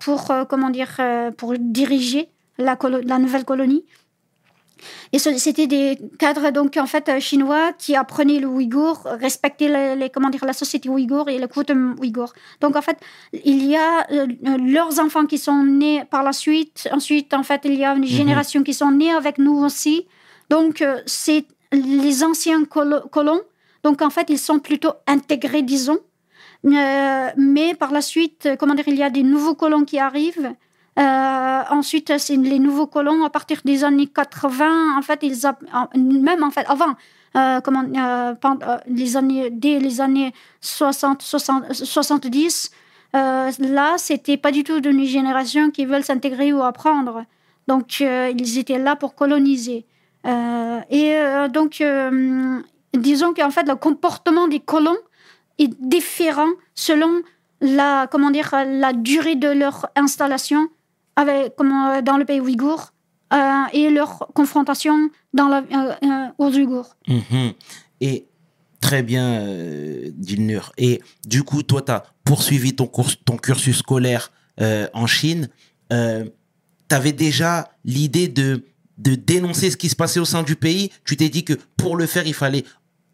pour, 0.00 0.30
comment 0.50 0.68
dire, 0.68 1.00
pour 1.38 1.54
diriger 1.58 2.28
la 2.58 2.76
nouvelle 3.18 3.46
colonie. 3.46 3.86
Et 5.12 5.18
c'était 5.18 5.66
des 5.66 5.98
cadres 6.18 6.50
donc 6.50 6.76
en 6.76 6.86
fait 6.86 7.08
euh, 7.08 7.18
chinois 7.20 7.72
qui 7.78 7.96
apprenaient 7.96 8.38
le 8.40 8.46
ouïghour, 8.46 9.00
respectaient 9.20 9.68
les, 9.68 9.96
les- 9.96 10.10
comment 10.10 10.28
dire 10.30 10.44
la 10.44 10.52
société 10.52 10.88
ouïghour 10.88 11.28
et 11.28 11.38
le 11.38 11.46
coutume 11.48 11.96
ouïghour. 12.00 12.32
Donc 12.60 12.76
en 12.76 12.82
fait, 12.82 12.98
il 13.32 13.64
y 13.64 13.74
a 13.76 14.06
euh, 14.12 14.26
euh, 14.46 14.58
leurs 14.58 15.00
enfants 15.00 15.26
qui 15.26 15.38
sont 15.38 15.62
nés 15.64 16.04
par 16.10 16.22
la 16.22 16.32
suite. 16.32 16.88
Ensuite, 16.92 17.32
en 17.34 17.42
fait, 17.42 17.62
il 17.64 17.74
y 17.74 17.84
a 17.84 17.94
une 17.94 18.04
génération 18.06 18.62
qui 18.62 18.74
sont 18.74 18.90
nés 18.90 19.12
avec 19.12 19.38
nous 19.38 19.56
aussi. 19.64 20.06
Donc 20.50 20.82
euh, 20.82 21.00
c'est 21.06 21.44
les 21.72 22.22
anciens 22.22 22.62
colo- 22.64 23.08
colons. 23.10 23.40
Donc 23.82 24.02
en 24.02 24.10
fait, 24.10 24.26
ils 24.30 24.38
sont 24.38 24.58
plutôt 24.58 24.92
intégrés, 25.06 25.62
disons. 25.62 25.98
Euh, 26.64 27.28
mais 27.36 27.74
par 27.74 27.92
la 27.92 28.00
suite, 28.00 28.48
comment 28.58 28.74
dire, 28.74 28.88
il 28.88 28.96
y 28.96 29.02
a 29.02 29.10
des 29.10 29.22
nouveaux 29.22 29.54
colons 29.54 29.84
qui 29.84 29.98
arrivent. 29.98 30.52
Euh, 30.98 31.62
ensuite, 31.70 32.10
les 32.30 32.58
nouveaux 32.58 32.86
colons 32.86 33.24
à 33.24 33.30
partir 33.30 33.60
des 33.64 33.84
années 33.84 34.06
80. 34.06 34.96
En 34.98 35.02
fait, 35.02 35.20
ils 35.22 35.36
même 35.94 36.42
en 36.42 36.50
fait 36.50 36.64
avant, 36.68 36.94
euh, 37.36 37.60
comment 37.60 37.82
euh, 37.84 38.34
euh, 38.44 38.78
les 38.86 39.16
années 39.16 39.50
dès 39.50 39.78
les 39.78 40.00
années 40.00 40.32
60, 40.62 41.20
60 41.20 41.72
70. 41.72 42.70
euh, 43.14 43.50
là, 43.58 43.94
c'était 43.98 44.38
pas 44.38 44.50
du 44.52 44.64
tout 44.64 44.80
d'une 44.80 45.04
génération 45.04 45.70
qui 45.70 45.84
veulent 45.84 46.04
s'intégrer 46.04 46.52
ou 46.54 46.62
apprendre. 46.62 47.24
Donc, 47.68 48.00
ils 48.00 48.58
étaient 48.58 48.78
là 48.78 48.94
pour 48.94 49.16
coloniser. 49.16 49.86
Et 50.24 51.16
donc, 51.52 51.82
disons 52.94 53.34
qu'en 53.34 53.50
fait, 53.50 53.66
le 53.66 53.74
comportement 53.74 54.46
des 54.46 54.60
colons 54.60 54.96
est 55.58 55.74
différent 55.80 56.48
selon 56.76 57.22
la, 57.60 58.06
comment 58.06 58.30
dire, 58.30 58.54
la 58.66 58.92
durée 58.92 59.34
de 59.34 59.48
leur 59.48 59.88
installation 59.96 60.68
avec, 61.16 61.54
comment, 61.56 62.00
dans 62.02 62.16
le 62.16 62.24
pays 62.24 62.40
ouïghour 62.40 62.92
euh, 63.32 63.62
et 63.72 63.90
leur 63.90 64.28
confrontation 64.34 65.10
dans 65.34 65.48
la, 65.48 65.58
euh, 65.58 65.94
euh, 66.02 66.26
aux 66.38 66.50
Ouïghours. 66.50 66.96
Mhm. 67.08 67.52
Et 68.00 68.26
très 68.80 69.02
bien, 69.02 69.40
euh, 69.40 70.10
Dilnur. 70.14 70.72
Et 70.78 71.00
du 71.26 71.42
coup, 71.42 71.62
toi, 71.62 71.82
tu 71.82 71.90
as 71.92 72.04
poursuivi 72.24 72.74
ton, 72.76 72.86
cours- 72.86 73.16
ton 73.24 73.36
cursus 73.36 73.78
scolaire 73.78 74.30
euh, 74.60 74.86
en 74.94 75.06
Chine. 75.06 75.48
Euh, 75.92 76.24
tu 76.88 76.94
avais 76.94 77.12
déjà 77.12 77.68
l'idée 77.84 78.28
de, 78.28 78.64
de 78.98 79.14
dénoncer 79.16 79.70
ce 79.70 79.76
qui 79.76 79.88
se 79.88 79.96
passait 79.96 80.20
au 80.20 80.24
sein 80.24 80.42
du 80.44 80.54
pays. 80.54 80.90
Tu 81.04 81.16
t'es 81.16 81.28
dit 81.28 81.44
que 81.44 81.54
pour 81.76 81.96
le 81.96 82.06
faire, 82.06 82.26
il 82.26 82.34
fallait 82.34 82.64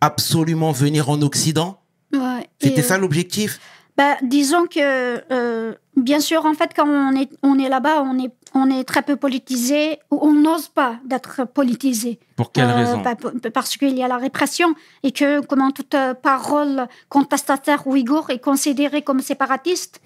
absolument 0.00 0.73
venir 0.73 1.09
en 1.09 1.23
Occident. 1.23 1.78
Ouais. 2.12 2.47
C'était 2.61 2.82
ça 2.82 2.99
l'objectif? 2.99 3.61
Bah, 3.97 4.17
disons 4.23 4.67
que, 4.67 5.23
euh, 5.33 5.75
bien 5.97 6.21
sûr, 6.21 6.45
en 6.47 6.55
fait, 6.55 6.71
quand 6.75 6.89
on 6.89 7.15
est, 7.15 7.29
on 7.43 7.59
est 7.59 7.69
là-bas, 7.69 8.03
on 8.03 8.19
est, 8.19 8.31
on 8.55 8.71
est 8.71 8.85
très 8.85 9.03
peu 9.03 9.17
politisé, 9.17 9.99
ou 10.11 10.19
on 10.23 10.33
n'ose 10.33 10.69
pas 10.69 10.97
d'être 11.05 11.45
politisé. 11.47 12.19
Pour 12.37 12.53
quelle 12.53 12.71
Euh, 12.71 12.75
raison 12.75 12.99
bah, 13.03 13.15
Parce 13.53 13.77
qu'il 13.77 13.97
y 13.97 14.03
a 14.03 14.09
la 14.09 14.17
répression 14.19 14.75
et 15.03 15.13
que 15.13 15.41
comment 15.45 15.71
toute 15.71 15.95
euh, 15.95 16.15
parole 16.15 16.87
contestataire 17.09 17.87
ouïghour 17.87 18.31
est 18.31 18.39
considérée 18.39 19.03
comme 19.03 19.21
séparatiste. 19.21 20.01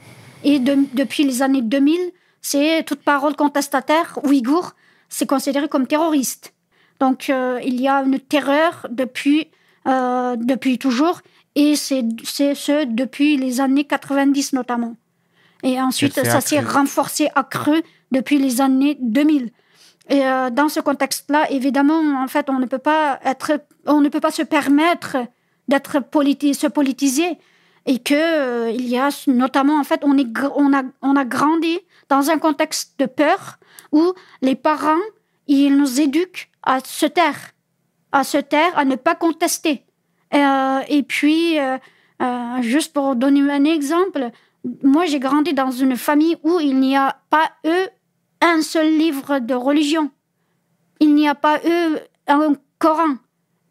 Et 0.45 0.59
de- 0.59 0.79
depuis 0.95 1.25
les 1.25 1.43
années 1.43 1.63
2000, 1.63 1.99
c'est 2.43 2.85
toute 2.85 3.03
parole 3.03 3.35
contestataire 3.37 4.19
ouïghour, 4.25 4.73
c'est 5.09 5.27
considéré 5.27 5.69
comme 5.69 5.87
terroriste. 5.87 6.53
Donc 7.01 7.31
euh, 7.31 7.59
il 7.65 7.81
y 7.81 7.89
a 7.89 8.03
une 8.03 8.19
terreur 8.21 8.87
depuis, 8.91 9.49
euh, 9.89 10.37
depuis 10.37 10.79
toujours 10.79 11.21
et 11.57 11.75
c'est 11.75 12.05
ce 12.55 12.85
depuis 12.85 13.37
les 13.39 13.61
années 13.61 13.85
90 13.85 14.53
notamment. 14.53 14.95
Et 15.63 15.81
ensuite, 15.81 16.15
ça 16.23 16.41
s'est 16.41 16.61
renforcé, 16.61 17.29
accru 17.35 17.83
depuis 18.13 18.39
les 18.39 18.61
années 18.61 18.99
2000. 19.01 19.51
Et 20.09 20.25
euh, 20.25 20.51
dans 20.51 20.69
ce 20.69 20.81
contexte-là, 20.81 21.51
évidemment, 21.51 22.23
en 22.23 22.29
fait, 22.29 22.49
on 22.51 22.59
ne 22.59 22.67
peut 22.67 22.79
pas 22.79 23.19
être, 23.25 23.53
on 23.87 24.01
ne 24.01 24.09
peut 24.09 24.21
pas 24.21 24.31
se 24.31 24.43
permettre 24.43 25.17
d'être 25.67 25.99
politi 25.99 26.55
se 26.55 26.67
politiser 26.69 27.39
et 27.87 27.99
que 27.99 28.15
euh, 28.15 28.71
il 28.71 28.87
y 28.87 28.99
a 28.99 29.09
notamment, 29.27 29.81
en 29.81 29.85
fait, 29.85 30.03
on 30.05 30.17
est, 30.19 30.29
on 30.55 30.73
a, 30.73 30.83
on 31.03 31.17
a 31.17 31.25
grandi 31.25 31.79
dans 32.09 32.31
un 32.31 32.39
contexte 32.39 32.95
de 32.99 33.07
peur 33.07 33.59
où 33.93 34.13
les 34.43 34.55
parents, 34.55 34.95
ils 35.49 35.75
nous 35.77 36.01
éduquent 36.01 36.51
à 36.63 36.81
se 36.85 37.07
taire, 37.07 37.53
à 38.13 38.25
se 38.25 38.39
taire, 38.39 38.77
à 38.77 38.85
ne 38.85 38.97
pas 38.97 39.15
contester. 39.15 39.86
Euh, 40.35 40.81
et 40.89 41.03
puis, 41.03 41.59
euh, 41.59 41.79
euh, 42.23 42.63
juste 42.63 42.93
pour 42.93 43.17
donner 43.17 43.41
un 43.51 43.65
exemple, 43.65 44.31
moi, 44.83 45.07
j'ai 45.07 45.21
grandi 45.21 45.53
dans 45.53 45.71
une 45.71 45.97
famille 45.97 46.37
où 46.43 46.59
il 46.61 46.79
n'y 46.81 46.97
a 46.97 47.17
pas 47.31 47.51
eu 47.65 47.87
un 48.41 48.63
seul 48.63 48.97
livre 48.97 49.39
de 49.39 49.55
religion. 49.55 50.11
Il 51.01 51.15
n'y 51.15 51.29
a 51.29 51.35
pas 51.35 51.59
eu 51.65 51.97
un 52.27 52.55
Coran. 52.79 53.17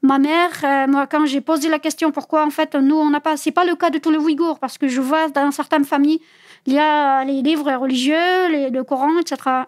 Ma 0.02 0.20
mère, 0.20 0.88
moi, 0.88 1.08
quand 1.08 1.26
j'ai 1.26 1.42
posé 1.42 1.68
la 1.68 1.80
question 1.80 2.12
pourquoi, 2.12 2.46
en 2.46 2.52
fait, 2.52 2.76
nous, 2.76 2.96
on 2.96 3.10
n'a 3.10 3.20
pas. 3.20 3.38
C'est 3.38 3.52
pas 3.52 3.66
le 3.66 3.76
cas 3.76 3.90
de 3.90 3.98
tous 3.98 4.12
les 4.12 4.20
Ouïghours, 4.20 4.60
parce 4.60 4.78
que 4.78 4.88
je 4.88 5.02
vois 5.02 5.30
dans 5.30 5.50
certaines 5.52 5.84
familles, 5.84 6.22
il 6.68 6.74
y 6.74 6.80
a 6.80 7.24
les 7.24 7.42
livres 7.42 7.72
religieux, 7.74 8.48
les, 8.52 8.70
le 8.70 8.84
Coran, 8.84 9.18
etc. 9.20 9.66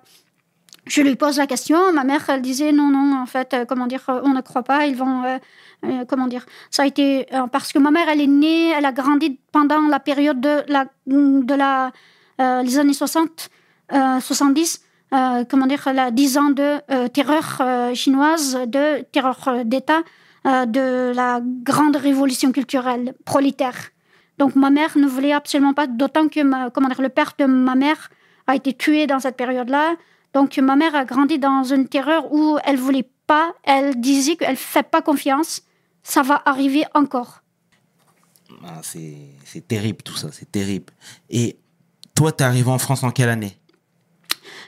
Je 0.88 1.02
lui 1.02 1.16
pose 1.16 1.38
la 1.38 1.48
question, 1.48 1.92
ma 1.94 2.04
mère, 2.04 2.24
elle 2.30 2.42
disait 2.42 2.72
non, 2.72 2.88
non, 2.90 3.20
en 3.22 3.26
fait, 3.26 3.54
euh, 3.54 3.66
comment 3.66 3.88
dire, 3.88 4.04
euh, 4.10 4.22
on 4.24 4.30
ne 4.34 4.42
croit 4.42 4.64
pas, 4.64 4.86
ils 4.86 4.96
vont. 4.96 5.24
euh, 5.24 5.38
euh, 5.86 6.06
comment 6.08 6.28
dire 6.28 6.46
Ça 6.72 6.84
a 6.84 6.86
été. 6.86 7.28
parce 7.52 7.72
que 7.74 7.80
ma 7.80 7.92
mère, 7.92 8.08
elle 8.10 8.22
est 8.22 8.28
née, 8.28 8.70
elle 8.70 8.86
a 8.86 8.92
grandi 8.92 9.40
pendant 9.52 9.82
la 9.88 10.00
période 10.00 10.40
de 10.42 10.64
la. 10.68 10.86
De 11.08 11.54
la 11.56 11.92
les 12.64 12.78
années 12.78 12.94
60, 12.94 13.50
euh, 13.94 14.20
70, 14.20 14.82
euh, 15.14 15.44
comment 15.50 15.66
dire, 15.66 15.88
la 15.94 16.12
10 16.12 16.38
ans 16.38 16.52
de 16.52 17.08
terreur 17.08 17.62
chinoise, 17.96 18.60
de 18.68 19.02
terreur 19.12 19.66
d'État, 19.66 20.02
de 20.46 21.12
la 21.16 21.42
grande 21.44 21.96
révolution 21.96 22.52
culturelle 22.52 23.14
prolétaire. 23.26 23.78
Donc 24.38 24.56
ma 24.56 24.70
mère 24.70 24.98
ne 24.98 25.08
voulait 25.08 25.34
absolument 25.34 25.74
pas, 25.74 25.88
d'autant 25.88 26.28
que 26.28 26.42
ma- 26.42 26.70
comment 26.70 26.90
dire, 26.90 27.02
le 27.02 27.10
père 27.10 27.34
de 27.40 27.46
ma 27.46 27.74
mère 27.76 28.10
a 28.46 28.56
été 28.56 28.72
tué 28.74 29.08
dans 29.08 29.20
cette 29.20 29.36
période-là. 29.36 29.96
Donc 30.38 30.56
ma 30.60 30.76
mère 30.76 30.94
a 30.94 31.04
grandi 31.04 31.40
dans 31.40 31.64
une 31.64 31.88
terreur 31.88 32.32
où 32.32 32.60
elle 32.64 32.78
voulait 32.78 33.10
pas, 33.26 33.56
elle 33.64 34.00
disait 34.00 34.36
qu'elle 34.36 34.56
fait 34.56 34.84
pas 34.84 35.02
confiance, 35.02 35.64
ça 36.04 36.22
va 36.22 36.44
arriver 36.46 36.84
encore. 36.94 37.42
Ah, 38.64 38.82
c'est 38.84 39.68
terrible 39.68 40.04
tout 40.04 40.16
ça, 40.16 40.30
c'est 40.32 40.52
terrible. 40.52 40.94
Et 41.32 41.58
toi, 42.14 42.32
t'es 42.32 42.44
arrivé 42.44 42.70
en 42.70 42.78
France 42.78 43.02
en 43.02 43.10
quelle 43.10 43.30
année? 43.30 43.58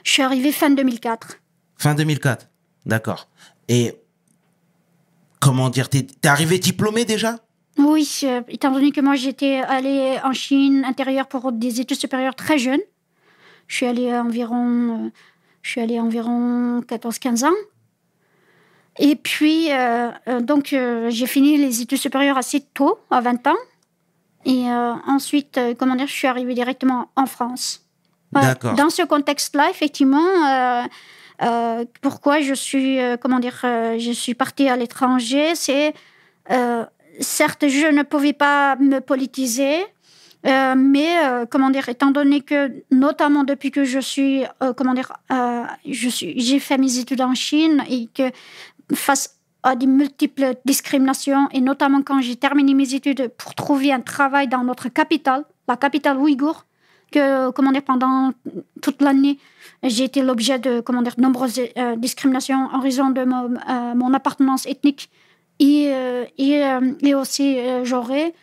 Je 0.04 0.10
suis 0.14 0.24
arrivée 0.24 0.52
fin 0.52 0.72
2004. 0.72 1.38
Fin 1.78 1.94
2004. 1.94 2.50
D'accord. 2.88 3.30
Et 3.68 3.94
comment 5.40 5.70
dire, 5.70 5.88
t'es 5.88 6.02
t'es 6.02 6.30
arrivé 6.30 6.58
diplômé 6.58 7.06
déjà? 7.06 7.36
Oui, 7.78 8.22
euh, 8.24 8.42
étant 8.48 8.72
donné 8.72 8.92
que 8.92 9.02
moi 9.02 9.16
j'étais 9.16 9.58
allée 9.58 10.18
en 10.24 10.34
Chine 10.34 10.84
intérieure 10.84 11.28
pour 11.28 11.52
des 11.52 11.80
études 11.80 12.00
supérieures 12.00 12.34
très 12.34 12.58
jeune. 12.58 12.82
Je 13.68 13.76
suis 13.76 13.86
allée 13.86 14.12
environ, 14.12 15.06
euh, 15.06 15.10
je 15.62 15.72
suis 15.72 15.82
allée 15.82 16.00
environ 16.00 16.82
14-15 16.82 17.46
ans. 17.46 17.56
Et 19.00 19.16
puis, 19.16 19.72
euh, 19.72 20.10
euh, 20.28 20.42
donc, 20.42 20.74
euh, 20.74 21.10
j'ai 21.10 21.25
fini 21.25 21.58
les 21.58 21.82
études 21.82 21.98
supérieures 21.98 22.38
assez 22.38 22.60
tôt, 22.60 23.00
à 23.10 23.22
20 23.22 23.48
ans. 23.48 23.58
Et 24.46 24.70
euh, 24.70 24.94
ensuite, 25.08 25.60
comment 25.78 25.96
dire, 25.96 26.08
je 26.08 26.13
suis 26.13 26.28
arrivée 26.28 26.54
directement 26.54 27.10
en 27.16 27.25
France. 27.25 27.86
Dans 28.32 28.89
ce 28.89 29.04
contexte-là, 29.06 29.70
effectivement, 29.70 30.88
pourquoi 32.01 32.42
je 32.42 32.54
suis, 32.54 33.00
comment 33.22 33.39
dire, 33.39 33.60
je 33.63 34.12
suis 34.13 34.36
partie 34.36 34.70
à 34.70 34.78
l'étranger, 34.78 35.56
c'est 35.56 35.94
certes, 37.20 37.68
je 37.68 37.88
ne 37.88 38.04
pouvais 38.04 38.34
pas 38.34 38.75
me 38.78 39.00
politiser, 39.00 39.84
euh, 40.46 40.75
mais 40.77 41.25
euh, 41.25 41.46
comment 41.46 41.69
dire, 41.69 41.89
étant 41.89 42.12
donné 42.12 42.41
que, 42.41 42.72
notamment 42.91 43.43
depuis 43.43 43.72
que 43.72 43.84
je 43.84 44.00
suis, 44.00 44.43
euh, 44.63 44.74
comment 44.74 44.93
dire, 44.93 45.12
je 45.86 46.10
suis, 46.10 46.39
j'ai 46.39 46.60
fait 46.60 46.77
mes 46.77 46.98
études 46.98 47.22
en 47.22 47.36
Chine 47.36 47.84
et 47.89 48.08
que 48.13 48.31
face 48.93 49.36
à 49.63 49.75
des 49.75 49.88
multiples 49.88 50.53
discriminations 50.63 51.50
et 51.51 51.60
notamment 51.60 52.01
quand 52.01 52.22
j'ai 52.22 52.38
terminé 52.38 52.74
mes 52.74 52.93
études 52.93 53.27
pour 53.38 53.53
trouver 53.53 53.91
un 53.91 54.00
travail 54.00 54.48
dans 54.48 54.63
notre 54.63 54.88
capitale, 54.88 55.43
la 55.67 55.75
capitale 55.75 56.17
ouïghour, 56.17 56.65
que 57.12 57.50
comment 57.51 57.74
dire 57.74 57.84
pendant 57.84 58.31
toute 58.81 59.01
l'année 59.01 59.38
j'ai 59.84 60.05
été 60.05 60.22
l'objet 60.22 60.60
de 60.60 60.79
comment 60.79 61.01
dire 61.01 61.15
nombreuses 61.17 61.60
discriminations 61.98 62.69
en 62.72 62.79
raison 62.79 63.10
de 63.10 63.25
mon, 63.25 64.13
appartenance 64.13 64.65
ethnique 64.65 65.10
et 65.60 65.91
et, 66.38 66.63
et 67.01 67.15
aussi 67.15 67.58
genrée 67.84 68.34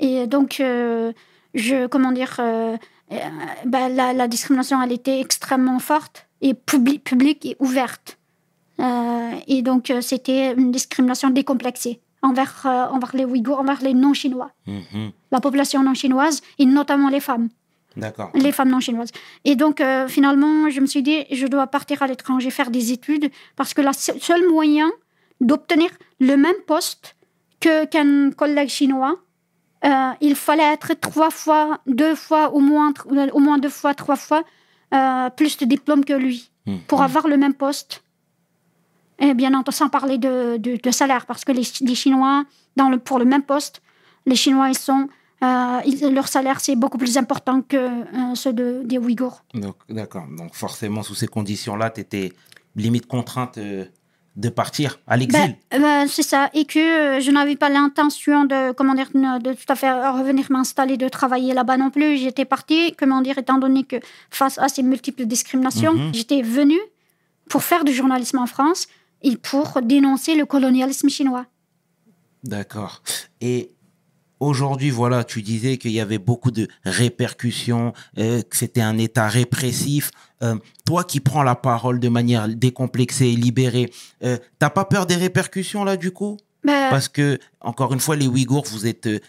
et 0.00 0.26
donc 0.26 0.60
je 1.54 1.86
comment 1.86 2.12
dire 2.12 2.34
euh, 2.38 2.76
euh, 3.12 3.16
ben, 3.64 3.88
la, 3.94 4.12
la 4.12 4.26
discrimination 4.28 4.80
elle 4.82 4.92
était 4.92 5.20
extrêmement 5.20 5.78
forte 5.78 6.26
et 6.40 6.52
publi- 6.54 7.00
publique 7.10 7.44
et 7.46 7.56
ouverte 7.60 8.08
Euh, 8.80 9.30
et 9.46 9.62
donc 9.62 9.82
c'était 10.10 10.52
une 10.60 10.72
discrimination 10.78 11.28
décomplexée 11.40 11.94
envers 12.28 12.54
euh, 12.66 12.94
envers 12.96 13.12
les 13.18 13.24
Ouïghours 13.30 13.60
envers 13.64 13.80
les 13.86 13.94
non 14.04 14.14
chinois 14.20 14.50
Mhm. 14.66 15.12
la 15.34 15.40
population 15.46 15.80
non 15.88 15.94
chinoise 16.02 16.36
et 16.60 16.66
notamment 16.78 17.08
les 17.16 17.22
femmes 17.28 17.48
D'accord. 18.02 18.30
les 18.44 18.50
femmes 18.56 18.72
non 18.76 18.80
chinoises. 18.86 19.12
Et 19.48 19.54
donc, 19.62 19.76
euh, 19.80 20.08
finalement, 20.16 20.56
je 20.74 20.80
me 20.84 20.88
suis 20.92 21.04
dit, 21.10 21.20
je 21.40 21.46
dois 21.54 21.66
partir 21.76 21.96
à 22.02 22.06
l'étranger 22.10 22.50
faire 22.58 22.70
des 22.78 22.86
études 22.96 23.26
parce 23.58 23.72
que 23.74 23.82
le 23.88 23.92
seul 24.28 24.42
moyen 24.56 24.90
d'obtenir 25.48 25.90
le 26.28 26.34
même 26.44 26.60
poste 26.72 27.04
que 27.62 27.74
qu'un 27.92 28.32
collègue 28.40 28.72
chinois, 28.78 29.14
euh, 29.84 30.10
il 30.20 30.34
fallait 30.34 30.72
être 30.72 30.94
trois 30.94 31.30
fois, 31.30 31.78
deux 31.86 32.14
fois, 32.14 32.52
au 32.54 32.60
moins, 32.60 32.92
tr- 32.92 33.30
au 33.32 33.38
moins 33.40 33.58
deux 33.58 33.68
fois, 33.68 33.94
trois 33.94 34.16
fois 34.16 34.42
euh, 34.94 35.30
plus 35.30 35.56
de 35.58 35.64
diplômes 35.64 36.04
que 36.04 36.12
lui 36.14 36.50
Mhm. 36.66 36.80
pour 36.88 37.02
avoir 37.02 37.28
le 37.28 37.36
même 37.36 37.52
poste. 37.54 38.02
Et 39.18 39.34
bien 39.34 39.52
entendu, 39.54 39.76
sans 39.76 39.88
parler 39.88 40.18
de, 40.18 40.56
de, 40.56 40.76
de 40.82 40.90
salaire, 40.90 41.24
parce 41.26 41.44
que 41.44 41.52
les, 41.52 41.62
les 41.82 41.94
Chinois, 41.94 42.44
dans 42.76 42.88
le, 42.88 42.98
pour 42.98 43.18
le 43.18 43.24
même 43.24 43.42
poste, 43.42 43.80
les 44.26 44.34
Chinois, 44.34 44.68
ils 44.70 44.78
sont, 44.78 45.08
euh, 45.42 45.80
ils- 45.84 46.12
leur 46.12 46.26
salaire, 46.28 46.58
c'est 46.60 46.74
beaucoup 46.74 46.98
plus 46.98 47.16
important 47.16 47.60
que 47.62 47.76
euh, 47.76 48.34
ceux 48.34 48.52
de, 48.52 48.82
des 48.84 48.98
Ouïghours. 48.98 49.44
Donc, 49.54 49.76
d'accord. 49.88 50.26
Donc, 50.38 50.54
forcément, 50.54 51.02
sous 51.02 51.14
ces 51.14 51.28
conditions-là, 51.28 51.90
tu 51.90 52.00
étais 52.00 52.32
limite 52.76 53.06
contrainte 53.06 53.58
euh, 53.58 53.84
de 54.36 54.48
partir 54.48 54.98
à 55.06 55.16
l'exil. 55.16 55.54
Ben, 55.70 55.80
ben, 55.80 56.08
c'est 56.08 56.22
ça, 56.24 56.50
et 56.54 56.64
que 56.64 56.78
euh, 56.78 57.20
je 57.20 57.30
n'avais 57.30 57.54
pas 57.54 57.68
l'intention 57.68 58.44
de, 58.44 58.72
comment 58.72 58.94
dire, 58.94 59.08
de 59.14 59.52
tout 59.52 59.64
à 59.68 59.76
fait 59.76 59.92
revenir 59.92 60.46
m'installer, 60.50 60.96
de 60.96 61.08
travailler 61.08 61.54
là-bas 61.54 61.76
non 61.76 61.90
plus. 61.90 62.16
J'étais 62.16 62.44
partie, 62.44 62.94
comment 62.98 63.20
dire, 63.20 63.38
étant 63.38 63.58
donné 63.58 63.84
que 63.84 63.96
face 64.30 64.58
à 64.58 64.68
ces 64.68 64.82
multiples 64.82 65.24
discriminations, 65.26 65.92
Mhm. 65.92 66.14
j'étais 66.14 66.42
venue 66.42 66.80
pour 67.48 67.62
faire 67.62 67.84
du 67.84 67.92
journalisme 67.92 68.38
en 68.38 68.46
France 68.46 68.88
et 69.22 69.36
pour 69.36 69.80
dénoncer 69.82 70.34
le 70.34 70.46
colonialisme 70.46 71.08
chinois. 71.08 71.46
D'accord. 72.42 73.02
Et 73.40 73.70
aujourd'hui, 74.44 74.90
voilà, 74.90 75.24
tu 75.24 75.42
disais 75.42 75.76
qu'il 75.78 75.92
y 75.92 76.00
avait 76.00 76.18
beaucoup 76.18 76.50
de 76.50 76.68
répercussions, 76.84 77.92
euh, 78.18 78.42
que 78.42 78.56
c'était 78.56 78.80
un 78.82 78.98
État 78.98 79.28
répressif. 79.28 80.10
Euh, 80.42 80.56
toi 80.84 81.04
qui 81.04 81.20
prends 81.20 81.42
la 81.42 81.54
parole 81.54 82.00
de 82.00 82.08
manière 82.08 82.48
décomplexée 82.48 83.28
et 83.28 83.36
libérée, 83.36 83.90
euh, 84.22 84.36
t'as 84.58 84.70
pas 84.70 84.84
peur 84.84 85.06
des 85.06 85.16
répercussions 85.16 85.84
là 85.84 85.96
du 85.96 86.10
coup? 86.10 86.36
Ben, 86.64 86.88
Parce 86.90 87.08
que, 87.08 87.38
encore 87.60 87.92
une 87.92 88.00
fois, 88.00 88.16
les 88.16 88.26
Ouïghours, 88.26 88.64
vous 88.70 88.86
êtes 88.86 89.06
euh, 89.06 89.20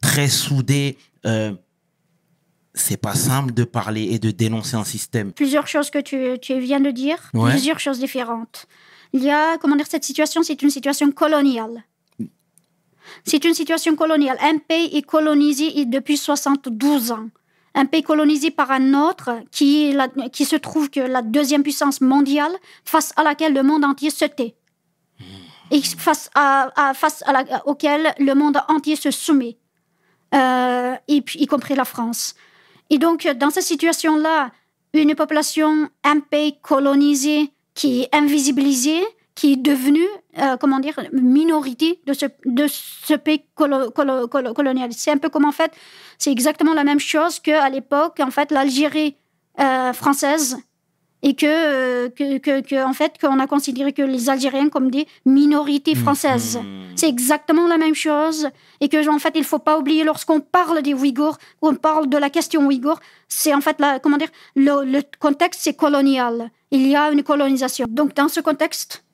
très 0.00 0.28
soudés. 0.28 0.96
C'est 2.74 2.96
pas 2.96 3.14
simple 3.14 3.52
de 3.52 3.64
parler 3.64 4.04
et 4.12 4.18
de 4.20 4.30
dénoncer 4.30 4.76
un 4.76 4.84
système. 4.84 5.32
plusieurs 5.32 5.66
choses 5.66 5.90
que 5.90 5.98
tu, 5.98 6.38
tu 6.40 6.60
viens 6.60 6.78
de 6.80 6.90
dire, 6.92 7.18
Ouais. 7.34 7.50
plusieurs 7.50 7.80
choses 7.80 7.98
différentes. 7.98 8.66
Il 9.12 9.22
y 9.24 9.30
a, 9.30 9.58
comment 9.58 9.74
dire, 9.74 9.86
cette 9.88 10.04
situation, 10.04 10.42
c'est 10.44 10.62
une 10.62 10.70
situation 10.70 11.10
coloniale. 11.10 11.82
C'est 13.24 13.44
une 13.44 13.54
situation 13.54 13.94
coloniale. 13.96 14.38
Un 14.40 14.58
pays 14.58 14.96
est 14.96 15.02
colonisé 15.02 15.84
depuis 15.84 16.16
72 16.16 17.12
ans. 17.12 17.28
Un 17.74 17.86
pays 17.86 18.02
colonisé 18.02 18.50
par 18.50 18.70
un 18.72 18.94
autre 18.94 19.30
qui, 19.52 19.86
est 19.88 19.92
la- 19.92 20.08
qui 20.08 20.44
se 20.44 20.56
trouve 20.56 20.90
que 20.90 21.00
la 21.00 21.22
deuxième 21.22 21.62
puissance 21.62 22.00
mondiale 22.00 22.52
face 22.84 23.12
à 23.16 23.22
laquelle 23.22 23.54
le 23.54 23.62
monde 23.62 23.84
entier 23.84 24.10
se 24.10 24.24
tait. 24.24 24.54
Et 25.70 25.80
face, 25.82 26.30
à, 26.34 26.70
à- 26.74 26.94
face 26.94 27.22
à 27.26 27.32
la- 27.32 27.66
auquel 27.66 28.12
le 28.18 28.34
monde 28.34 28.58
entier 28.68 28.96
se 28.96 29.10
soumet. 29.10 29.56
Euh, 30.34 30.94
et 31.08 31.22
y 31.34 31.46
compris 31.46 31.74
la 31.74 31.84
France. 31.84 32.34
Et 32.88 32.98
donc, 32.98 33.26
dans 33.36 33.50
cette 33.50 33.64
situation-là, 33.64 34.50
une 34.94 35.14
population, 35.14 35.88
un 36.02 36.18
pays 36.20 36.58
colonisé 36.60 37.52
qui 37.74 38.02
est 38.02 38.14
invisibilisé, 38.14 39.00
qui 39.36 39.52
est 39.52 39.56
devenu, 39.56 40.04
euh, 40.38 40.56
comment 40.56 40.80
dire, 40.80 40.98
minorité 41.12 42.00
de 42.06 42.12
ce, 42.12 42.26
de 42.44 42.66
ce 42.68 43.14
pays 43.14 43.44
colo- 43.54 43.90
colo- 43.90 44.26
colo- 44.28 44.54
colonial. 44.54 44.90
C'est 44.92 45.10
un 45.10 45.18
peu 45.18 45.28
comme, 45.28 45.44
en 45.44 45.52
fait, 45.52 45.72
c'est 46.18 46.30
exactement 46.32 46.74
la 46.74 46.84
même 46.84 47.00
chose 47.00 47.40
qu'à 47.40 47.68
l'époque, 47.68 48.18
en 48.20 48.30
fait, 48.30 48.50
l'Algérie 48.50 49.16
euh, 49.58 49.92
française, 49.92 50.58
et 51.22 51.34
que, 51.34 51.44
euh, 51.46 52.08
que, 52.08 52.38
que, 52.38 52.62
que, 52.62 52.82
en 52.82 52.94
fait, 52.94 53.18
qu'on 53.20 53.38
a 53.40 53.46
considéré 53.46 53.92
que 53.92 54.00
les 54.00 54.30
Algériens 54.30 54.70
comme 54.70 54.90
des 54.90 55.06
minorités 55.26 55.94
françaises. 55.94 56.56
Mhm. 56.56 56.96
C'est 56.96 57.10
exactement 57.10 57.66
la 57.66 57.76
même 57.76 57.94
chose. 57.94 58.48
Et 58.80 58.88
que, 58.88 59.06
en 59.06 59.18
fait, 59.18 59.32
il 59.34 59.44
faut 59.44 59.58
pas 59.58 59.78
oublier, 59.78 60.02
lorsqu'on 60.02 60.40
parle 60.40 60.80
des 60.80 60.94
Ouïghours, 60.94 61.36
on 61.60 61.74
parle 61.74 62.08
de 62.08 62.16
la 62.16 62.30
question 62.30 62.64
Ouïghour, 62.66 62.98
c'est 63.28 63.52
en 63.52 63.60
fait, 63.60 63.78
la, 63.80 63.98
comment 63.98 64.16
dire, 64.16 64.30
le, 64.56 64.82
le 64.84 65.02
contexte, 65.18 65.60
c'est 65.62 65.74
colonial. 65.74 66.50
Il 66.70 66.86
y 66.86 66.96
a 66.96 67.10
une 67.10 67.22
colonisation. 67.22 67.84
Donc, 67.86 68.14
dans 68.14 68.28
ce 68.28 68.40
contexte, 68.40 69.04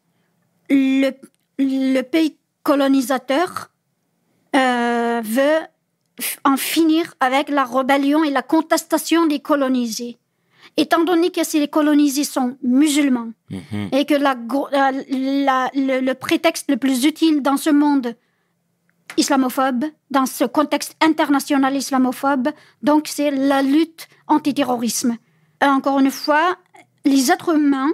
le, 0.71 1.11
le 1.59 2.03
pays 2.03 2.37
colonisateur 2.63 3.71
euh, 4.55 5.21
veut 5.25 5.61
en 6.45 6.57
finir 6.57 7.15
avec 7.21 7.49
la 7.51 7.65
rébellion 7.65 8.25
et 8.25 8.31
la 8.31 8.43
contestation 8.43 9.27
des 9.27 9.41
colonisés. 9.41 10.17
Étant 10.79 11.05
donné 11.05 11.31
que 11.31 11.45
si 11.45 11.61
les 11.61 11.69
colonisés 11.69 12.25
sont 12.25 12.57
musulmans, 12.63 13.31
Mhm. 13.51 13.89
et 13.93 14.05
que 14.05 14.15
la, 14.15 14.35
gro- 14.35 14.69
la- 14.73 14.93
la- 14.93 15.71
le, 15.75 16.01
le 16.01 16.15
prétexte 16.15 16.67
le 16.71 16.77
plus 16.77 17.05
utile 17.05 17.41
dans 17.43 17.57
ce 17.57 17.71
monde 17.71 18.15
islamophobe, 19.17 19.85
dans 20.11 20.27
ce 20.27 20.45
contexte 20.45 20.97
international 21.01 21.77
islamophobe, 21.77 22.49
donc 22.83 23.09
c'est 23.09 23.31
la 23.31 23.63
lutte 23.63 24.09
antiterrorisme. 24.27 25.17
Et 25.63 25.67
encore 25.67 25.99
une 26.01 26.11
fois, 26.11 26.57
les 27.05 27.31
êtres 27.31 27.55
humains, 27.55 27.91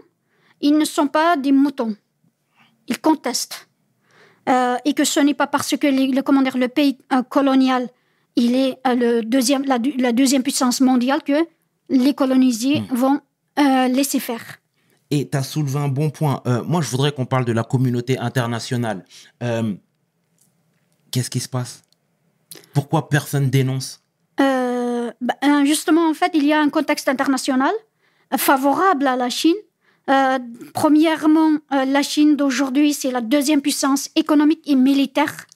ils 0.61 0.77
ne 0.77 0.85
sont 0.85 1.07
pas 1.07 1.37
des 1.37 1.53
moutons. 1.53 1.95
Ils 2.93 3.01
contestent. 3.01 3.69
Euh, 4.49 4.77
et 4.85 4.93
que 4.93 5.05
ce 5.05 5.21
n'est 5.21 5.39
pas 5.43 5.47
parce 5.47 5.75
que 5.83 5.87
les- 5.87 6.09
le, 6.17 6.21
comment 6.23 6.43
dire, 6.43 6.59
le 6.59 6.69
pays 6.69 6.99
euh, 7.13 7.23
colonial, 7.23 7.89
il 8.37 8.55
est 8.55 8.73
euh, 8.87 8.95
le 9.05 9.23
deuxième, 9.23 9.65
la, 9.65 9.79
deuxième 10.13 10.43
puissance 10.43 10.81
mondiale 10.83 11.23
que 11.23 11.39
les 11.89 12.13
colonisés 12.13 12.83
vont 12.91 13.19
euh, 13.59 13.89
laisser 13.89 14.21
faire. 14.21 14.45
Et 15.11 15.29
tu 15.31 15.37
as 15.39 15.43
soulevé 15.43 15.79
un 15.79 15.89
bon 15.89 16.11
point. 16.11 16.43
Moi, 16.67 16.81
je 16.83 16.91
voudrais 16.91 17.13
qu'on 17.13 17.27
parle 17.27 17.45
de 17.45 17.53
la 17.53 17.65
communauté 17.65 18.19
internationale. 18.19 19.05
Qu'est-ce 21.11 21.31
qui 21.31 21.41
se 21.41 21.49
passe? 21.49 21.83
Pourquoi 22.75 23.09
personne 23.11 23.49
dénonce? 23.51 24.01
Bah, 24.39 25.35
justement, 25.65 26.09
en 26.09 26.15
fait, 26.15 26.31
il 26.35 26.47
y 26.47 26.53
a 26.55 26.61
un 26.61 26.71
contexte 26.71 27.09
international 27.09 27.75
favorable 28.37 29.07
à 29.07 29.17
la 29.17 29.29
Chine. 29.29 29.61
Euh, 30.11 30.39
premièrement, 30.75 31.53
euh, 31.73 31.85
la 31.85 32.03
Chine 32.03 32.37
d'aujourd'hui, 32.37 32.93
c'est 32.93 33.11
la 33.11 33.21
deuxième 33.21 33.63
puissance 33.63 34.11
économique 34.17 34.63
et 34.67 34.75
militaire 34.75 35.47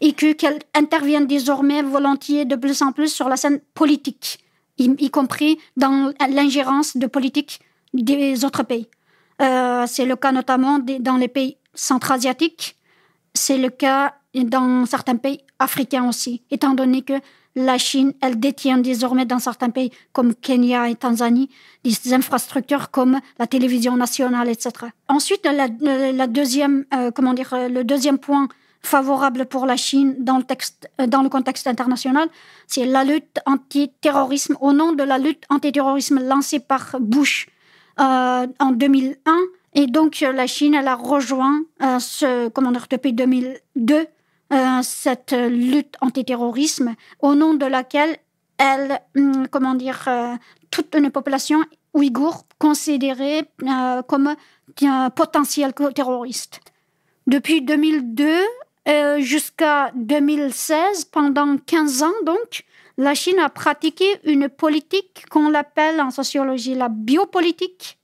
et 0.00 0.12
que 0.12 0.32
qu'elle 0.32 0.58
intervient 0.74 1.20
désormais 1.20 1.82
volontiers 1.82 2.44
de 2.44 2.56
plus 2.56 2.82
en 2.82 2.90
plus 2.90 3.12
sur 3.12 3.28
la 3.28 3.36
scène 3.36 3.60
politique, 3.74 4.40
y, 4.78 5.10
compris 5.10 5.58
dans 5.76 6.12
l'ingérence 6.28 6.96
de 6.96 7.06
politique 7.06 7.60
des 7.94 8.44
autres 8.44 8.64
pays. 8.64 8.88
Euh, 9.40 9.84
c'est 9.86 10.04
le 10.04 10.16
cas 10.16 10.32
notamment 10.32 10.80
dans 10.80 11.16
les 11.16 11.28
pays 11.28 11.56
centra-asiatiques. 11.74 12.76
C'est 13.34 13.58
le 13.58 13.70
cas 13.70 14.14
dans 14.34 14.86
certains 14.86 15.16
pays 15.16 15.40
africains 15.60 16.08
aussi, 16.08 16.42
étant 16.50 16.74
donné 16.74 17.02
que 17.02 17.14
la 17.54 17.78
Chine, 17.78 18.12
elle 18.20 18.40
détient 18.40 18.78
désormais 18.78 19.24
dans 19.24 19.38
certains 19.38 19.70
pays 19.70 19.90
comme 20.12 20.34
Kenya 20.34 20.88
et 20.88 20.94
Tanzanie 20.94 21.50
des 21.84 22.14
infrastructures 22.14 22.90
comme 22.90 23.20
la 23.38 23.46
télévision 23.46 23.96
nationale, 23.96 24.48
etc. 24.48 24.70
Ensuite, 25.08 25.44
la, 25.46 25.68
la 26.12 26.26
deuxième, 26.26 26.84
euh, 26.94 27.10
comment 27.10 27.34
dire, 27.34 27.52
euh, 27.52 27.68
le 27.68 27.84
deuxième 27.84 28.18
point 28.18 28.48
favorable 28.82 29.46
pour 29.46 29.66
la 29.66 29.76
Chine 29.76 30.16
dans 30.18 30.38
le, 30.38 30.44
euh, 31.00 31.28
contexte 31.28 31.66
international, 31.66 32.28
c'est 32.66 32.84
la 32.84 33.04
lutte 33.04 33.38
antiterrorisme 33.46 34.56
au 34.60 34.72
nom 34.72 34.92
de 34.92 35.02
la 35.02 35.18
lutte 35.18 35.44
antiterrorisme 35.50 36.20
lancée 36.26 36.58
par 36.58 36.96
Bush 37.00 37.48
euh, 38.00 38.46
en 38.58 38.72
2001. 38.72 39.16
Et 39.74 39.86
donc, 39.86 40.20
la 40.20 40.46
Chine, 40.46 40.74
elle 40.74 40.88
a 40.88 40.96
rejoint 40.96 41.62
euh, 41.82 41.98
ce, 41.98 42.48
comment 42.48 42.72
dire, 42.72 42.86
depuis 42.90 43.12
2002 43.12 43.94
euh, 43.94 44.04
cette 44.82 45.32
lutte 45.32 45.96
antiterrorisme 46.00 46.94
au 47.20 47.34
nom 47.34 47.54
de 47.54 47.64
laquelle 47.64 48.18
elle, 48.62 49.00
hum, 49.16 49.48
comment 49.48 49.74
dire, 49.74 50.04
euh, 50.08 50.34
toute 50.70 50.94
une 50.94 51.10
population 51.10 51.62
ouïghour 51.94 52.44
considérée 52.58 53.42
euh, 53.62 54.02
comme 54.02 54.34
un 54.82 55.10
potentiel 55.10 55.72
terroriste. 55.94 56.60
Depuis 57.26 57.62
2002 57.62 58.26
euh, 58.88 59.20
jusqu'à 59.20 59.90
2016, 59.94 61.06
pendant 61.06 61.56
15 61.56 62.02
ans 62.02 62.12
donc, 62.24 62.64
la 62.98 63.14
Chine 63.14 63.38
a 63.38 63.48
pratiqué 63.48 64.04
une 64.24 64.48
politique 64.48 65.24
qu'on 65.30 65.54
appelle 65.54 66.00
en 66.00 66.10
sociologie 66.10 66.74
la 66.74 66.88
biopolitique. 66.88 67.98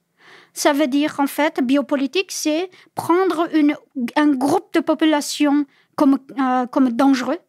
Ça 0.54 0.72
veut 0.72 0.86
dire 0.86 1.16
en 1.18 1.26
fait, 1.26 1.62
biopolitique, 1.62 2.32
c'est 2.32 2.70
prendre 2.94 3.48
une, 3.54 3.76
un 4.16 4.28
groupe 4.28 4.72
de 4.74 4.80
population 4.80 5.66
comme, 5.98 6.16
euh, 6.44 6.66
comme 6.66 6.88
dangereux 7.04 7.40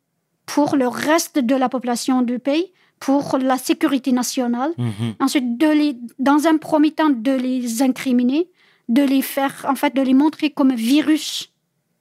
pour 0.54 0.70
le 0.76 0.88
reste 0.88 1.38
de 1.52 1.56
la 1.64 1.70
population 1.70 2.16
du 2.32 2.38
pays, 2.40 2.68
pour 3.00 3.38
la 3.38 3.58
sécurité 3.70 4.12
nationale. 4.22 4.72
Mhm. 4.78 5.10
Ensuite, 5.26 5.58
de 5.64 5.68
les, 5.82 5.92
dans 6.30 6.42
un 6.52 6.58
premier 6.58 6.92
temps, 7.00 7.10
de 7.30 7.32
les 7.48 7.82
incriminer, 7.90 8.50
de 8.98 9.04
les 9.14 9.22
faire, 9.22 9.54
en 9.74 9.76
fait, 9.82 9.94
de 9.96 10.02
les 10.10 10.16
montrer 10.24 10.50
comme 10.58 10.74
virus. 10.74 11.30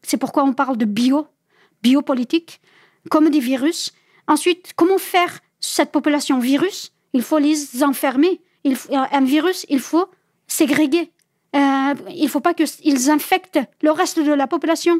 C'est 0.03 0.17
pourquoi 0.17 0.43
on 0.51 0.55
parle 0.63 0.77
de 0.79 0.87
bio, 0.99 1.27
biopolitique, 1.83 2.61
comme 3.11 3.29
des 3.31 3.41
virus. 3.41 3.93
Ensuite, 4.27 4.73
comment 4.75 4.99
faire 4.99 5.33
cette 5.61 5.93
population 5.93 6.39
virus? 6.39 6.93
Il 7.13 7.23
faut 7.23 7.39
les 7.39 7.83
enfermer. 7.85 8.41
Il, 8.65 8.75
faut- 8.77 8.93
un 8.95 9.25
virus, 9.37 9.67
il 9.69 9.81
faut 9.81 10.07
ségréguer. 10.47 11.11
Euh, 11.57 11.95
il 12.23 12.25
ne 12.25 12.29
faut 12.29 12.41
pas 12.41 12.55
qu'ils 12.55 13.11
infectent 13.11 13.61
le 13.83 13.91
reste 13.91 14.19
de 14.19 14.33
la 14.33 14.47
population. 14.47 14.97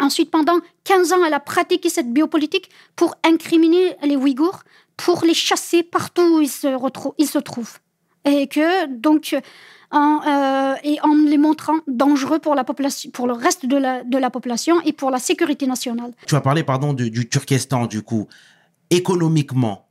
Ensuite, 0.00 0.30
pendant 0.30 0.58
15 0.84 1.12
ans, 1.12 1.24
elle 1.26 1.34
a 1.34 1.40
pratiqué 1.40 1.88
cette 1.88 2.12
biopolitique 2.12 2.70
pour 2.96 3.16
incriminer 3.24 3.96
les 4.02 4.16
Ouïghours, 4.16 4.60
pour 4.96 5.24
les 5.24 5.34
chasser 5.34 5.82
partout 5.82 6.22
où 6.36 6.40
ils 6.40 6.48
se, 6.48 6.68
retrou- 6.68 7.14
ils 7.18 7.26
se 7.28 7.38
trouvent. 7.38 7.78
Et 8.24 8.46
que, 8.46 8.86
donc, 8.86 9.34
en, 9.90 10.20
euh, 10.26 10.74
et 10.84 11.00
en 11.02 11.14
les 11.14 11.38
montrant 11.38 11.78
dangereux 11.86 12.38
pour, 12.38 12.54
la 12.54 12.62
population, 12.64 13.10
pour 13.10 13.26
le 13.26 13.32
reste 13.32 13.66
de 13.66 13.76
la, 13.76 14.04
de 14.04 14.18
la 14.18 14.30
population 14.30 14.80
et 14.82 14.92
pour 14.92 15.10
la 15.10 15.18
sécurité 15.18 15.66
nationale. 15.66 16.12
Tu 16.26 16.34
as 16.34 16.40
parlé, 16.40 16.62
pardon, 16.62 16.92
du, 16.92 17.10
du 17.10 17.28
Turkestan, 17.28 17.86
du 17.86 18.02
coup. 18.02 18.28
Économiquement, 18.90 19.86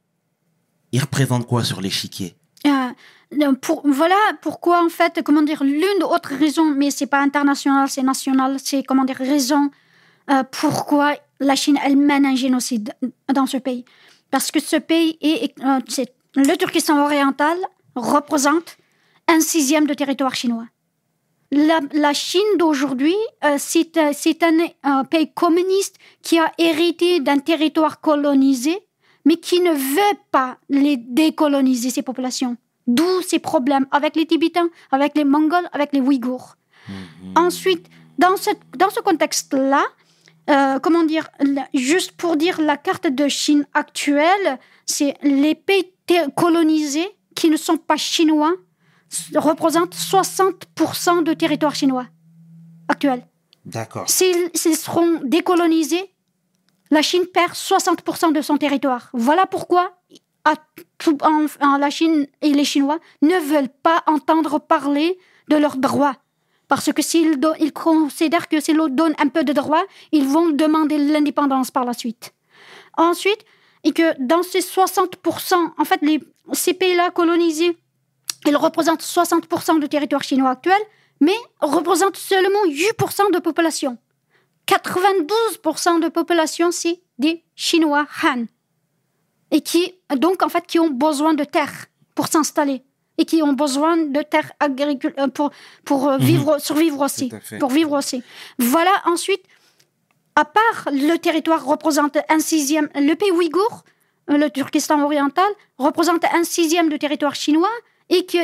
il 0.92 1.02
représente 1.02 1.48
quoi 1.48 1.64
sur 1.64 1.82
l'échiquier? 1.82 2.36
Euh, 2.66 3.54
pour, 3.62 3.82
voilà 3.88 4.16
pourquoi, 4.42 4.84
en 4.84 4.90
fait, 4.90 5.22
comment 5.24 5.42
dire, 5.42 5.64
l'une 5.64 6.04
autre 6.04 6.32
raison, 6.38 6.66
mais 6.66 6.92
c'est 6.92 7.08
pas 7.08 7.20
international, 7.22 7.90
c'est 7.90 8.04
national, 8.04 8.58
c'est, 8.64 8.84
comment 8.84 9.04
dire, 9.06 9.18
raison 9.18 9.70
euh, 10.30 10.44
pourquoi 10.52 11.16
la 11.40 11.56
Chine, 11.56 11.80
elle 11.84 11.98
mène 11.98 12.26
un 12.26 12.36
génocide 12.36 12.94
dans 13.34 13.46
ce 13.46 13.58
pays? 13.58 13.86
Parce 14.32 14.52
que 14.52 14.60
ce 14.60 14.76
pays 14.76 15.18
est, 15.22 15.54
euh, 15.64 15.80
le 16.36 16.56
Turkestan 16.58 17.04
oriental 17.04 17.58
représente 17.96 18.78
un 19.28 19.40
sixième 19.40 19.88
de 19.88 19.94
territoire 19.94 20.36
chinois. 20.36 20.66
La, 21.52 21.80
la 21.94 22.14
Chine 22.14 22.42
d'aujourd'hui, 22.58 23.16
euh, 23.46 23.56
c'est, 23.58 23.98
un- 23.98 25.04
pays 25.06 25.32
communiste 25.34 25.96
qui 26.22 26.38
a 26.40 26.52
hérité 26.58 27.20
d'un 27.22 27.40
territoire 27.40 28.02
colonisé, 28.02 28.78
mais 29.24 29.38
qui 29.38 29.62
ne 29.62 29.72
veut 29.72 30.18
pas 30.32 30.58
les 30.70 30.98
décoloniser, 30.98 31.90
ces 31.90 32.02
populations. 32.02 32.58
D'où 32.86 33.22
ces 33.22 33.40
problèmes 33.40 33.88
avec 33.92 34.16
les 34.16 34.26
Tibétains, 34.26 34.70
avec 34.92 35.16
les 35.16 35.26
Mongols, 35.26 35.70
avec 35.74 35.92
les 35.94 36.00
Ouïghours. 36.02 36.56
Ensuite, 37.36 37.88
dans, 38.18 38.38
cette, 38.38 38.60
dans 38.78 38.90
ce 38.90 39.00
contexte-là, 39.02 39.84
euh, 40.50 40.80
comment 40.80 41.04
dire, 41.04 41.30
juste 41.74 42.12
pour 42.14 42.38
dire 42.38 42.62
la 42.62 42.78
carte 42.78 43.08
de 43.08 43.28
Chine 43.28 43.66
actuelle, 43.74 44.60
c'est 44.86 45.16
les 45.22 45.56
pays 45.56 45.92
colonisés 46.36 47.08
qui 47.36 47.50
ne 47.50 47.58
sont 47.58 47.78
pas 47.78 47.98
chinois 47.98 48.54
représentent 49.36 49.96
60% 49.96 51.24
de 51.24 51.34
territoire 51.34 51.76
chinois 51.76 52.06
actuel. 52.88 53.26
D'accord. 53.66 54.10
S'ils 54.10 54.50
s'ils 54.54 54.78
seront 54.78 55.20
décolonisés, 55.24 56.14
la 56.92 57.02
Chine 57.02 57.26
perd 57.34 57.54
60% 57.54 58.32
de 58.32 58.42
son 58.42 58.58
territoire. 58.58 59.10
Voilà 59.14 59.46
pourquoi 59.46 59.98
à 60.46 60.54
tout- 60.98 61.18
en- 61.22 61.46
en- 61.62 61.78
la 61.78 61.90
Chine 61.90 62.28
et 62.42 62.54
les 62.54 62.64
Chinois 62.64 63.00
ne 63.22 63.38
veulent 63.40 63.74
pas 63.84 64.04
entendre 64.08 64.60
parler 64.60 65.18
de 65.50 65.58
leurs 65.58 65.78
droits. 65.78 66.16
Parce 66.68 66.92
que 66.92 67.02
s'ils 67.02 67.40
considèrent 67.74 68.48
que 68.48 68.60
si 68.60 68.74
l'autre 68.74 68.96
donne 68.96 69.16
un 69.20 69.30
peu 69.30 69.44
de 69.44 69.54
droits, 69.54 69.86
ils 70.12 70.26
vont 70.26 70.50
demander 70.50 70.98
l'indépendance 70.98 71.72
par 71.72 71.86
la 71.86 71.94
suite. 71.94 72.34
Ensuite, 72.98 73.46
et 73.84 73.92
que 73.92 74.22
dans 74.22 74.44
ces 74.44 74.60
60%, 74.60 75.72
en 75.78 75.86
fait, 75.86 76.02
ces 76.54 76.74
pays-là 76.74 77.12
colonisés, 77.12 77.78
ils 78.46 78.56
représentent 78.58 79.04
60% 79.04 79.80
du 79.80 79.88
territoire 79.88 80.24
chinois 80.24 80.52
actuel, 80.52 80.82
mais 81.20 81.36
représentent 81.62 82.18
seulement 82.18 82.66
8% 82.68 83.34
de 83.34 83.40
population. 83.40 83.98
92% 84.68 86.02
de 86.02 86.10
population, 86.10 86.72
c'est 86.72 87.02
des 87.18 87.44
Chinois 87.56 88.06
Han. 88.24 88.46
Et 89.52 89.62
qui, 89.62 89.96
donc, 90.18 90.44
en 90.44 90.50
fait, 90.50 90.66
qui 90.68 90.80
ont 90.80 90.90
besoin 90.90 91.34
de 91.34 91.46
terre 91.46 91.86
pour 92.14 92.28
s'installer. 92.28 92.84
Et 93.18 93.26
qui 93.26 93.42
ont 93.42 93.54
besoin 93.54 93.98
de 93.98 94.22
terre 94.22 94.52
agricole 94.60 95.14
euh, 95.18 95.28
pour, 95.28 95.52
pour 95.86 96.08
euh, 96.08 96.18
vivre, 96.18 96.60
survivre 96.60 97.02
aussi. 97.02 97.32
Pour 97.60 97.70
vivre 97.70 97.98
aussi. 97.98 98.24
Voilà, 98.60 98.92
ensuite, 99.06 99.44
à 100.36 100.46
part 100.46 100.88
le 100.92 101.18
territoire 101.18 101.66
représente 101.66 102.18
un 102.30 102.40
sixième, 102.40 102.90
le 102.96 103.16
pays 103.16 103.32
ouïghour, 103.32 103.84
le 104.28 104.50
Turkestan 104.50 105.02
oriental, 105.02 105.50
représente 105.78 106.26
un 106.26 106.44
sixième 106.44 106.90
du 106.90 107.00
territoire 107.00 107.34
chinois 107.34 107.72
et 108.10 108.26
que 108.26 108.38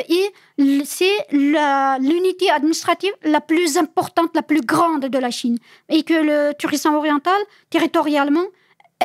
c'est 0.86 1.28
l'unité 1.32 2.50
administrative 2.50 3.14
la 3.24 3.42
plus 3.42 3.78
importante, 3.78 4.32
la 4.36 4.42
plus 4.42 4.62
grande 4.62 5.06
de 5.06 5.18
la 5.18 5.32
Chine. 5.32 5.58
Et 5.90 6.04
que 6.04 6.14
le 6.14 6.54
Turkestan 6.58 6.96
oriental, 6.96 7.40
territorialement, 7.70 8.46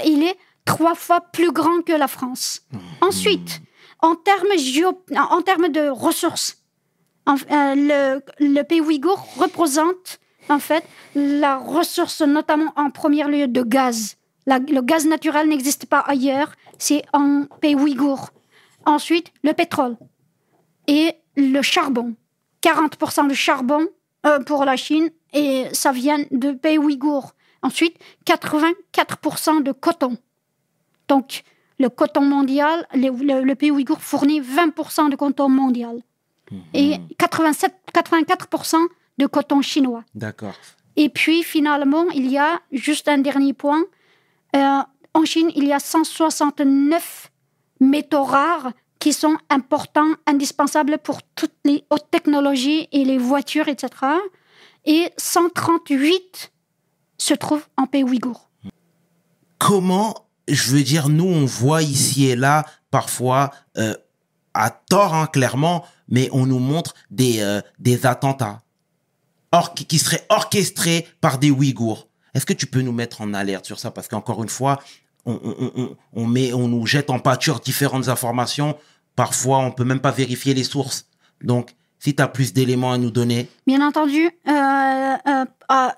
il 0.04 0.22
est 0.22 0.36
trois 0.64 0.94
fois 0.94 1.20
plus 1.20 1.52
grand 1.52 1.82
que 1.82 1.92
la 1.92 2.08
France. 2.08 2.62
Ensuite, 3.00 3.60
en 4.00 4.14
termes, 4.14 4.56
géo- 4.56 5.04
en 5.16 5.42
termes 5.42 5.68
de 5.68 5.88
ressources, 5.88 6.62
euh, 7.28 8.20
le, 8.38 8.62
pays 8.62 8.80
ouïghour 8.80 9.26
représente 9.36 10.18
en 10.48 10.58
fait 10.58 10.84
la 11.14 11.56
ressource, 11.58 12.22
notamment 12.22 12.72
en 12.76 12.90
premier 12.90 13.24
lieu 13.24 13.48
de 13.48 13.62
gaz. 13.62 14.16
Le 14.46 14.80
gaz 14.80 15.06
naturel 15.06 15.48
n'existe 15.48 15.86
pas 15.86 16.00
ailleurs, 16.00 16.52
c'est 16.78 17.02
en 17.12 17.44
pays 17.60 17.74
ouïghour. 17.74 18.30
Ensuite, 18.86 19.30
le 19.42 19.52
pétrole 19.52 19.96
et 20.86 21.14
le 21.36 21.60
charbon. 21.60 22.14
40% 22.62 23.28
de 23.28 23.34
charbon 23.34 23.86
euh, 24.26 24.40
pour 24.40 24.64
la 24.64 24.76
Chine 24.76 25.10
et 25.34 25.66
ça 25.72 25.92
vient 25.92 26.24
de 26.30 26.52
pays 26.52 26.78
ouïghours. 26.78 27.34
Ensuite, 27.62 27.96
84% 28.26 29.62
de 29.62 29.72
coton. 29.72 30.16
Donc, 31.08 31.42
le 31.78 31.88
coton 31.88 32.22
mondial, 32.22 32.86
le, 32.94 33.10
le- 33.10 33.42
le 33.44 33.54
pays 33.54 33.70
ouïghour 33.70 34.00
fournit 34.00 34.40
20% 34.40 35.10
de 35.10 35.16
coton 35.16 35.48
mondial 35.48 36.00
et 36.74 36.96
87, 37.18 37.74
84% 37.94 38.76
de 39.18 39.26
coton 39.26 39.60
chinois. 39.62 40.02
D'accord. 40.14 40.54
Et 40.96 41.08
puis 41.10 41.42
finalement, 41.42 42.06
il 42.14 42.26
y 42.30 42.38
a 42.38 42.60
juste 42.72 43.06
un 43.08 43.18
dernier 43.18 43.52
point. 43.52 43.82
Euh, 44.56 44.78
en 45.14 45.24
Chine, 45.24 45.50
il 45.54 45.64
y 45.66 45.72
a 45.72 45.78
169 45.78 47.30
métaux 47.80 48.24
rares 48.24 48.72
qui 48.98 49.12
sont 49.12 49.36
importants, 49.50 50.10
indispensables 50.26 50.98
pour 50.98 51.22
toutes 51.36 51.54
les 51.64 51.84
hautes 51.90 52.10
technologies 52.10 52.88
et 52.92 53.04
les 53.04 53.18
voitures, 53.18 53.68
etc. 53.68 53.90
Et 54.86 55.10
138 55.18 56.50
se 57.18 57.34
trouvent 57.34 57.66
en 57.76 57.86
pays 57.86 58.04
ouïghour. 58.04 58.48
Comment, 59.58 60.14
je 60.48 60.70
veux 60.70 60.82
dire, 60.82 61.08
nous, 61.08 61.26
on 61.26 61.44
voit 61.44 61.82
ici 61.82 62.26
et 62.26 62.36
là, 62.36 62.64
parfois, 62.90 63.50
euh, 63.76 63.94
à 64.54 64.70
tort, 64.70 65.14
hein, 65.14 65.26
clairement, 65.26 65.84
mais 66.08 66.28
on 66.32 66.46
nous 66.46 66.58
montre 66.58 66.94
des, 67.10 67.40
euh, 67.40 67.60
des 67.78 68.06
attentats 68.06 68.60
qui, 69.74 69.98
seraient 69.98 70.26
orchestrés 70.28 71.06
par 71.20 71.38
des 71.38 71.50
Ouïghours. 71.50 72.08
Est-ce 72.34 72.44
que 72.46 72.52
tu 72.52 72.66
peux 72.66 72.80
nous 72.82 72.92
mettre 72.92 73.20
en 73.20 73.32
alerte 73.34 73.64
sur 73.66 73.78
ça? 73.78 73.90
Parce 73.90 74.08
qu'encore 74.08 74.42
une 74.42 74.48
fois, 74.48 74.78
on, 75.24 75.32
on- 75.42 75.72
on- 75.76 75.96
on 76.14 76.34
on 76.54 76.68
nous 76.68 76.86
jette 76.86 77.10
en 77.10 77.18
pâture 77.18 77.60
différentes 77.60 78.08
informations. 78.08 78.76
Parfois, 79.16 79.58
on 79.58 79.70
peut 79.70 79.84
même 79.84 80.00
pas 80.00 80.10
vérifier 80.10 80.54
les 80.54 80.64
sources. 80.64 81.06
Donc, 81.42 81.70
si 81.98 82.14
tu 82.14 82.22
as 82.22 82.28
plus 82.28 82.52
d'éléments 82.52 82.92
à 82.92 82.98
nous 82.98 83.10
donner, 83.10 83.48
Bien 83.66 83.84
entendu, 83.86 84.30
euh, 84.46 85.14
en- 85.68 85.90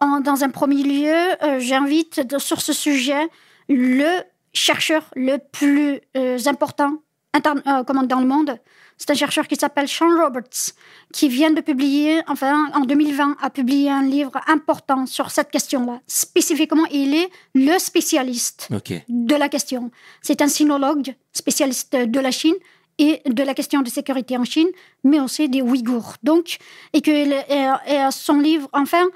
en- 0.00 0.20
dans 0.20 0.42
un 0.44 0.50
premier 0.50 0.82
lieu, 0.82 1.60
j'invite 1.60 2.38
sur 2.38 2.60
ce 2.60 2.72
sujet 2.72 3.28
le 3.70 4.22
chercheur 4.52 5.08
le 5.14 5.38
plus 5.38 6.00
euh, 6.16 6.38
important 6.46 6.92
euh, 7.36 7.84
comment, 7.86 8.02
dans 8.02 8.20
le 8.20 8.26
monde. 8.26 8.58
C'est 8.98 9.10
un 9.10 9.14
chercheur 9.14 9.46
qui 9.46 9.56
s'appelle 9.56 9.88
Sean 9.88 10.10
Roberts, 10.22 10.74
qui 11.12 11.28
vient 11.28 11.52
de 11.52 11.62
publier, 11.62 12.20
enfin 12.26 12.70
en 12.74 12.80
2020, 12.80 13.36
a 13.40 13.48
publié 13.48 13.88
un 13.88 14.02
livre 14.02 14.38
important 14.46 15.06
sur 15.06 15.30
cette 15.30 15.50
question-là. 15.50 16.00
Spécifiquement, 16.06 16.84
il 16.90 17.14
est 17.14 17.30
le 17.54 17.78
spécialiste 17.78 18.68
de 19.08 19.34
la 19.36 19.48
question. 19.48 19.90
C'est 20.20 20.42
un 20.42 20.48
sinologue 20.48 21.14
spécialiste 21.32 21.96
de 21.96 22.20
la 22.20 22.30
Chine 22.30 22.56
et 22.98 23.22
de 23.24 23.42
la 23.42 23.54
question 23.54 23.80
de 23.80 23.88
sécurité 23.88 24.36
en 24.36 24.44
Chine, 24.44 24.68
mais 25.04 25.20
aussi 25.20 25.48
des 25.48 25.62
Ouïghours. 25.62 26.16
Donc, 26.22 26.58
et 26.92 27.00
que 27.00 27.10
et, 27.10 27.94
et 27.94 28.08
son 28.10 28.38
livre, 28.38 28.68
enfin, 28.74 29.06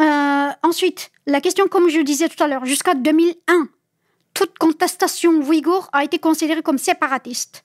euh, 0.00 0.48
ensuite, 0.62 1.10
la 1.26 1.40
question, 1.40 1.66
comme 1.66 1.88
je 1.88 2.00
disais 2.00 2.28
tout 2.28 2.42
à 2.42 2.46
l'heure, 2.46 2.64
jusqu'à 2.64 2.94
2001, 2.94 3.68
toute 4.38 4.56
contestation 4.56 5.32
ouïghour 5.32 5.88
a 5.92 6.04
été 6.04 6.20
considérée 6.20 6.62
comme 6.62 6.78
séparatiste. 6.78 7.64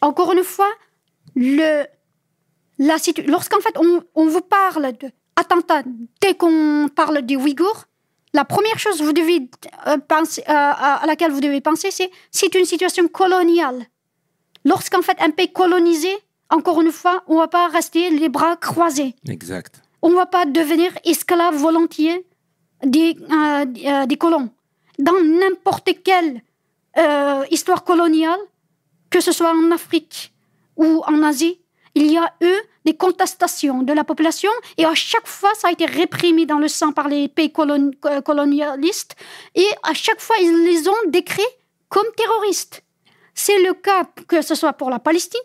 Encore 0.00 0.32
une 0.32 0.42
fois, 0.42 0.72
le, 1.36 1.84
la 2.78 2.96
lorsqu'en 3.28 3.60
fait 3.60 3.76
on, 3.78 4.02
on 4.16 4.26
vous 4.26 4.40
parle 4.40 4.90
de 4.98 5.08
attentats, 5.36 5.84
dès 6.20 6.34
qu'on 6.34 6.88
parle 6.94 7.22
des 7.22 7.36
Ouïghours, 7.36 7.84
la 8.32 8.44
première 8.44 8.78
chose 8.80 9.00
vous 9.00 9.12
devez, 9.12 9.48
euh, 9.86 9.98
penser, 9.98 10.42
euh, 10.48 10.52
à, 10.52 11.02
laquelle 11.06 11.30
vous 11.30 11.40
devez 11.40 11.60
penser, 11.60 11.92
c'est 11.92 12.10
c'est 12.32 12.52
une 12.56 12.64
situation 12.64 13.06
coloniale. 13.06 13.80
Lorsqu'en 14.64 15.02
fait 15.02 15.16
un 15.20 15.30
pays 15.30 15.52
colonisé, 15.52 16.12
encore 16.50 16.80
une 16.80 16.90
fois, 16.90 17.22
on 17.28 17.34
ne 17.34 17.40
va 17.40 17.48
pas 17.48 17.68
rester 17.68 18.10
les 18.10 18.28
bras 18.28 18.56
croisés. 18.56 19.14
Exact. 19.28 19.80
On 20.02 20.10
ne 20.10 20.16
va 20.16 20.26
pas 20.26 20.44
devenir 20.44 20.90
esclave 21.04 21.54
volontiers 21.54 22.26
des, 22.82 23.16
euh, 23.30 24.06
des 24.06 24.16
colons. 24.16 24.50
Dans 25.00 25.20
n'importe 25.40 25.90
quelle 26.04 26.42
euh, 26.98 27.44
histoire 27.50 27.84
coloniale, 27.84 28.40
que 29.10 29.20
ce 29.20 29.32
soit 29.32 29.50
en 29.52 29.70
Afrique 29.72 30.32
ou 30.76 31.02
en 31.06 31.22
Asie, 31.22 31.60
il 31.94 32.10
y 32.12 32.16
a 32.18 32.32
eu 32.40 32.54
des 32.84 32.94
contestations 32.96 33.82
de 33.82 33.92
la 33.92 34.04
population 34.04 34.50
et 34.78 34.84
à 34.84 34.94
chaque 34.94 35.26
fois 35.26 35.50
ça 35.60 35.68
a 35.68 35.72
été 35.72 35.86
réprimé 35.86 36.46
dans 36.46 36.58
le 36.58 36.68
sang 36.68 36.92
par 36.92 37.08
les 37.08 37.28
pays 37.28 37.52
euh, 37.58 38.20
colonialistes 38.20 39.16
et 39.54 39.66
à 39.82 39.92
chaque 39.94 40.20
fois 40.20 40.36
ils 40.40 40.64
les 40.64 40.88
ont 40.88 41.02
décrits 41.08 41.52
comme 41.88 42.06
terroristes. 42.16 42.82
C'est 43.34 43.60
le 43.62 43.74
cas 43.74 44.04
que 44.28 44.40
ce 44.42 44.54
soit 44.54 44.72
pour 44.74 44.88
la 44.90 44.98
Palestine, 45.00 45.40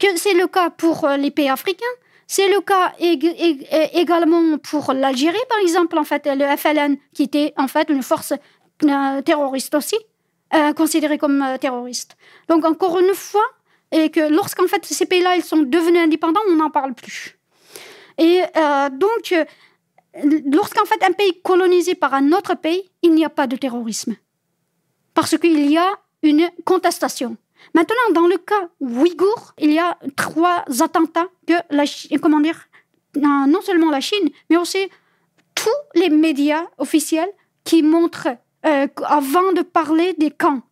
que 0.00 0.16
c'est 0.16 0.34
le 0.34 0.46
cas 0.46 0.70
pour 0.70 1.04
euh, 1.04 1.16
les 1.18 1.30
pays 1.30 1.48
africains, 1.50 1.94
c'est 2.26 2.48
le 2.48 2.60
cas 2.62 2.92
ég- 2.98 3.36
ég- 3.46 3.90
également 3.92 4.56
pour 4.58 4.92
l'Algérie 4.94 5.46
par 5.50 5.58
exemple 5.58 5.98
en 5.98 6.04
fait 6.04 6.22
le 6.26 6.46
FLN 6.56 6.96
qui 7.14 7.24
était 7.24 7.52
en 7.58 7.68
fait 7.68 7.90
une 7.90 8.02
force 8.02 8.32
terroriste 9.24 9.74
aussi 9.74 9.96
euh, 10.54 10.72
considérée 10.72 11.18
comme 11.18 11.42
euh, 11.42 11.58
terroriste. 11.58 12.16
Donc 12.48 12.64
encore 12.64 12.98
une 12.98 13.14
fois 13.14 13.46
et 13.90 14.10
que 14.10 14.20
lorsqu'en 14.20 14.66
fait 14.66 14.84
ces 14.84 15.06
pays-là 15.06 15.36
ils 15.36 15.44
sont 15.44 15.58
devenus 15.58 16.00
indépendants, 16.00 16.40
on 16.48 16.56
n'en 16.56 16.70
parle 16.70 16.94
plus. 16.94 17.38
Et 18.18 18.42
euh, 18.56 18.90
donc 18.90 19.32
euh, 19.32 19.44
lorsqu'en 20.50 20.84
fait 20.84 21.02
un 21.04 21.12
pays 21.12 21.30
est 21.30 21.42
colonisé 21.42 21.94
par 21.94 22.14
un 22.14 22.32
autre 22.32 22.54
pays, 22.54 22.90
il 23.02 23.14
n'y 23.14 23.24
a 23.24 23.30
pas 23.30 23.46
de 23.46 23.56
terrorisme 23.56 24.16
parce 25.14 25.36
qu'il 25.38 25.70
y 25.70 25.78
a 25.78 25.88
une 26.22 26.48
contestation. 26.64 27.36
Maintenant, 27.74 28.12
dans 28.14 28.26
le 28.26 28.38
cas 28.38 28.68
ouïghour, 28.80 29.54
il 29.58 29.72
y 29.72 29.78
a 29.78 29.98
trois 30.16 30.64
attentats 30.80 31.28
que 31.46 31.54
la 31.70 31.86
Chine, 31.86 32.18
comment 32.18 32.40
dire, 32.40 32.68
non 33.16 33.60
seulement 33.62 33.90
la 33.90 34.00
Chine, 34.00 34.30
mais 34.50 34.56
aussi 34.56 34.88
tous 35.54 35.70
les 36.00 36.10
médias 36.10 36.64
officiels 36.78 37.30
qui 37.64 37.82
montrent, 37.82 38.36
euh, 38.64 38.86
avant 39.04 39.52
de 39.52 39.62
parler 39.62 40.14
des 40.18 40.30
camps, 40.30 40.62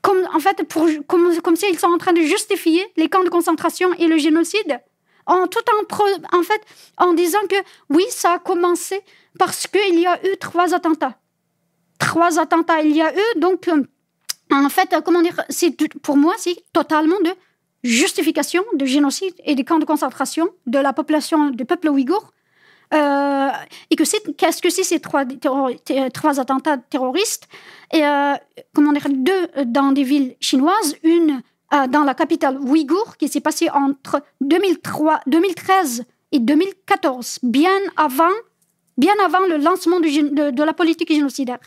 comme, 0.00 0.26
en 0.34 0.40
fait, 0.40 0.62
comme, 1.06 1.40
comme 1.40 1.56
si 1.56 1.66
ils 1.70 1.78
sont 1.78 1.88
en 1.88 1.98
train 1.98 2.12
de 2.12 2.22
justifier 2.22 2.84
les 2.96 3.08
camps 3.08 3.24
de 3.24 3.28
concentration 3.28 3.92
et 3.94 4.06
le 4.06 4.18
génocide, 4.18 4.80
en 5.26 5.46
tout 5.46 5.60
en, 5.70 7.06
en 7.06 7.12
disant 7.12 7.46
que 7.48 7.56
oui, 7.90 8.04
ça 8.10 8.32
a 8.34 8.38
commencé 8.38 9.00
parce 9.38 9.66
qu'il 9.66 9.98
y 9.98 10.06
a 10.06 10.18
eu 10.26 10.36
trois 10.38 10.74
attentats. 10.74 11.18
Trois 11.98 12.38
attentats, 12.40 12.80
il 12.82 12.96
y 12.96 13.02
a 13.02 13.14
eu, 13.14 13.40
donc, 13.40 13.68
euh, 13.68 13.84
en 14.50 14.68
fait, 14.68 14.94
comment 15.04 15.22
dire, 15.22 15.40
pour 16.02 16.16
moi, 16.16 16.34
c'est 16.38 16.56
totalement 16.72 17.20
de 17.20 17.30
justification 17.84 18.64
de 18.74 18.84
génocide 18.84 19.34
et 19.44 19.54
des 19.54 19.64
camps 19.64 19.78
de 19.78 19.84
concentration 19.84 20.48
de 20.66 20.78
la 20.78 20.92
population 20.92 21.50
du 21.50 21.64
peuple 21.64 21.88
ouïghour. 21.88 22.32
Euh, 22.92 23.48
et 23.90 23.96
que 23.96 24.04
qu'est-ce 24.32 24.60
que 24.60 24.68
c'est 24.70 24.82
ces 24.82 25.00
trois, 25.00 25.24
trois 26.12 26.40
attentats 26.40 26.76
terroristes? 26.76 27.48
Euh, 27.94 28.34
comment 28.74 28.92
dire 28.92 29.06
deux 29.08 29.48
dans 29.66 29.92
des 29.92 30.02
villes 30.02 30.36
chinoises 30.40 30.96
une 31.02 31.42
euh, 31.74 31.86
dans 31.86 32.04
la 32.04 32.14
capitale 32.14 32.58
ouïghour 32.58 33.16
qui 33.16 33.28
s'est 33.28 33.40
passée 33.40 33.68
entre 33.70 34.22
2003 34.42 35.20
2013 35.26 36.04
et 36.32 36.38
2014 36.38 37.38
bien 37.42 37.78
avant 37.96 38.32
bien 38.98 39.14
avant 39.24 39.46
le 39.46 39.56
lancement 39.56 39.98
de, 40.00 40.62
la 40.62 40.72
politique 40.74 41.10
génocidaire. 41.10 41.60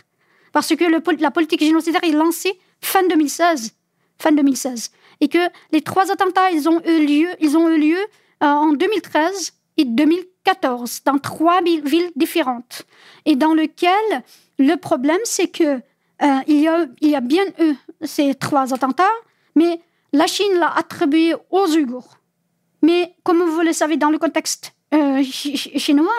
Parce 0.51 0.75
que 0.75 1.21
la 1.21 1.31
politique 1.31 1.63
génocidaire 1.63 2.03
est 2.03 2.11
lancée 2.11 2.59
fin 2.81 3.07
2016 3.07 3.73
fin 4.19 4.31
2016 4.31 4.91
et 5.21 5.27
que 5.27 5.39
les 5.71 5.81
trois 5.81 6.11
attentats 6.11 6.51
ils 6.51 6.69
ont 6.69 6.81
eu 6.85 7.05
lieu 7.05 7.29
ils 7.39 7.57
ont 7.57 7.67
eu 7.69 7.79
lieu 7.79 7.97
euh, 8.43 8.45
en 8.45 8.73
2013 8.73 9.53
et 9.77 9.85
2014 9.85 11.01
dans 11.05 11.17
trois 11.19 11.61
vi- 11.61 11.81
villes 11.81 12.11
différentes 12.15 12.83
et 13.25 13.35
dans 13.35 13.53
lequel 13.53 14.23
le 14.57 14.75
problème 14.75 15.19
c'est 15.23 15.47
que 15.47 15.63
euh, 16.21 16.39
il, 16.47 16.61
y 16.61 16.67
a, 16.67 16.85
il 17.01 17.09
y 17.09 17.15
a 17.15 17.21
bien 17.21 17.43
eu 17.59 17.73
ces 18.03 18.35
trois 18.35 18.73
attentats 18.73 19.11
mais 19.55 19.81
la 20.13 20.27
Chine 20.27 20.53
l'a 20.59 20.71
attribué 20.75 21.33
aux 21.51 21.67
Ouïghours 21.67 22.17
mais 22.81 23.15
comme 23.23 23.41
vous 23.43 23.61
le 23.61 23.73
savez 23.73 23.97
dans 23.97 24.09
le 24.11 24.17
contexte 24.17 24.73
euh, 24.93 25.21
chi- 25.23 25.57
chi- 25.57 25.77
chinois 25.79 26.13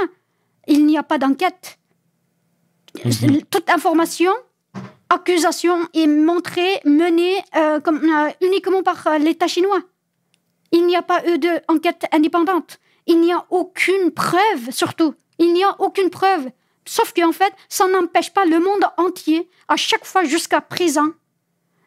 il 0.67 0.85
n'y 0.87 0.99
a 0.99 1.03
pas 1.03 1.19
d'enquête 1.19 1.79
Mhm. 3.05 3.43
toute 3.51 3.69
information 3.69 4.33
accusation 5.11 5.77
est 5.95 6.07
montrée, 6.07 6.81
menée 6.85 7.37
euh, 7.55 7.79
comme, 7.81 8.03
euh, 8.03 8.31
uniquement 8.41 8.83
par 8.83 9.07
euh, 9.07 9.19
l'État 9.19 9.47
chinois. 9.47 9.81
Il 10.73 10.87
n'y 10.87 10.97
a 10.97 11.03
pas 11.03 11.23
eu 11.29 11.39
d'enquête 11.39 12.07
indépendante. 12.11 12.79
Il 13.07 13.21
n'y 13.21 13.33
a 13.33 13.45
aucune 13.51 14.11
preuve, 14.11 14.71
surtout. 14.71 15.15
Il 15.39 15.53
n'y 15.53 15.63
a 15.65 15.75
aucune 15.81 16.11
preuve. 16.11 16.49
Sauf 16.85 17.13
qu'en 17.13 17.33
fait, 17.33 17.53
ça 17.69 17.87
n'empêche 17.89 18.33
pas 18.33 18.45
le 18.45 18.59
monde 18.61 18.85
entier, 18.97 19.49
à 19.69 19.77
chaque 19.77 20.05
fois 20.05 20.25
jusqu'à 20.25 20.61
présent, 20.61 21.09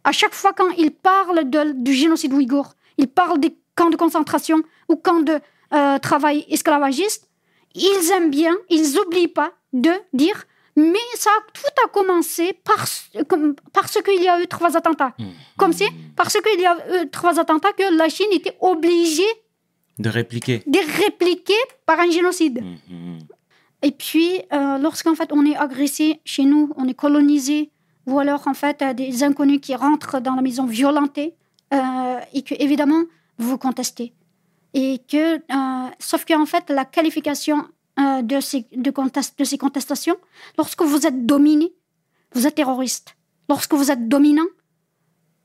à 0.03 0.11
chaque 0.11 0.33
fois 0.33 0.53
quand 0.53 0.69
il 0.77 0.91
parle 0.91 1.49
de- 1.49 1.71
du 1.73 1.93
génocide 1.93 2.33
ouïghour, 2.33 2.73
il 2.97 3.07
parle 3.07 3.39
des 3.39 3.55
camps 3.75 3.89
de 3.89 3.95
concentration 3.95 4.61
ou 4.89 4.95
camps 4.97 5.21
de 5.21 5.39
euh, 5.73 5.99
travail 5.99 6.45
esclavagiste, 6.49 7.29
ils 7.75 8.11
aiment 8.11 8.29
bien, 8.31 8.55
ils 8.69 8.93
n'oublient 8.95 9.27
pas 9.29 9.51
de 9.71 9.91
dire 10.13 10.45
mais 10.75 10.99
ça 11.15 11.31
tout 11.53 11.83
a 11.85 11.89
commencé 11.89 12.53
parce, 12.63 13.09
parce 13.73 14.01
qu'il 14.01 14.21
y 14.23 14.29
a 14.29 14.41
eu 14.41 14.47
trois 14.47 14.77
attentats. 14.77 15.13
Comme 15.57 15.73
si, 15.73 15.85
parce 16.15 16.37
qu'il 16.41 16.59
y 16.61 16.65
a 16.65 17.03
eu 17.03 17.09
trois 17.09 17.37
attentats, 17.39 17.73
que 17.73 17.95
la 17.97 18.07
Chine 18.09 18.31
était 18.31 18.55
obligée 18.61 19.27
De 19.99 20.09
répliquer. 20.09 20.63
de 20.65 20.79
répliquer 21.03 21.53
par 21.85 21.99
un 21.99 22.09
génocide. 22.09 22.61
Mhm. 22.89 23.19
Et 23.81 23.91
puis, 23.91 24.41
euh, 24.53 24.77
lorsqu'en 24.77 25.15
fait 25.15 25.29
on 25.31 25.45
est 25.45 25.55
agressé 25.55 26.21
chez 26.25 26.43
nous, 26.45 26.71
on 26.77 26.87
est 26.87 26.93
colonisé, 26.93 27.71
ou 28.07 28.19
alors 28.19 28.47
en 28.47 28.53
fait 28.53 28.81
euh, 28.81 28.93
des 28.93 29.23
inconnus 29.23 29.59
qui 29.61 29.75
rentrent 29.75 30.19
dans 30.21 30.35
la 30.35 30.41
maison 30.41 30.65
violentés, 30.65 31.35
euh, 31.73 32.19
et 32.33 32.41
que 32.41 32.55
évidemment 32.59 33.03
vous 33.37 33.57
contestez. 33.57 34.13
Et 34.73 34.99
que, 35.11 35.35
euh, 35.37 35.89
sauf 35.99 36.25
qu'en 36.25 36.45
fait 36.45 36.69
la 36.69 36.85
qualification 36.85 37.65
euh, 37.99 38.21
de, 38.21 38.39
ces, 38.39 38.65
de, 38.75 38.91
contest- 38.91 39.37
de 39.37 39.43
ces 39.43 39.57
contestations, 39.57 40.17
lorsque 40.57 40.81
vous 40.83 41.05
êtes 41.07 41.25
dominé, 41.25 41.73
vous 42.33 42.47
êtes 42.47 42.55
terroriste. 42.55 43.15
Lorsque 43.49 43.73
vous 43.73 43.91
êtes 43.91 44.07
dominant, 44.07 44.45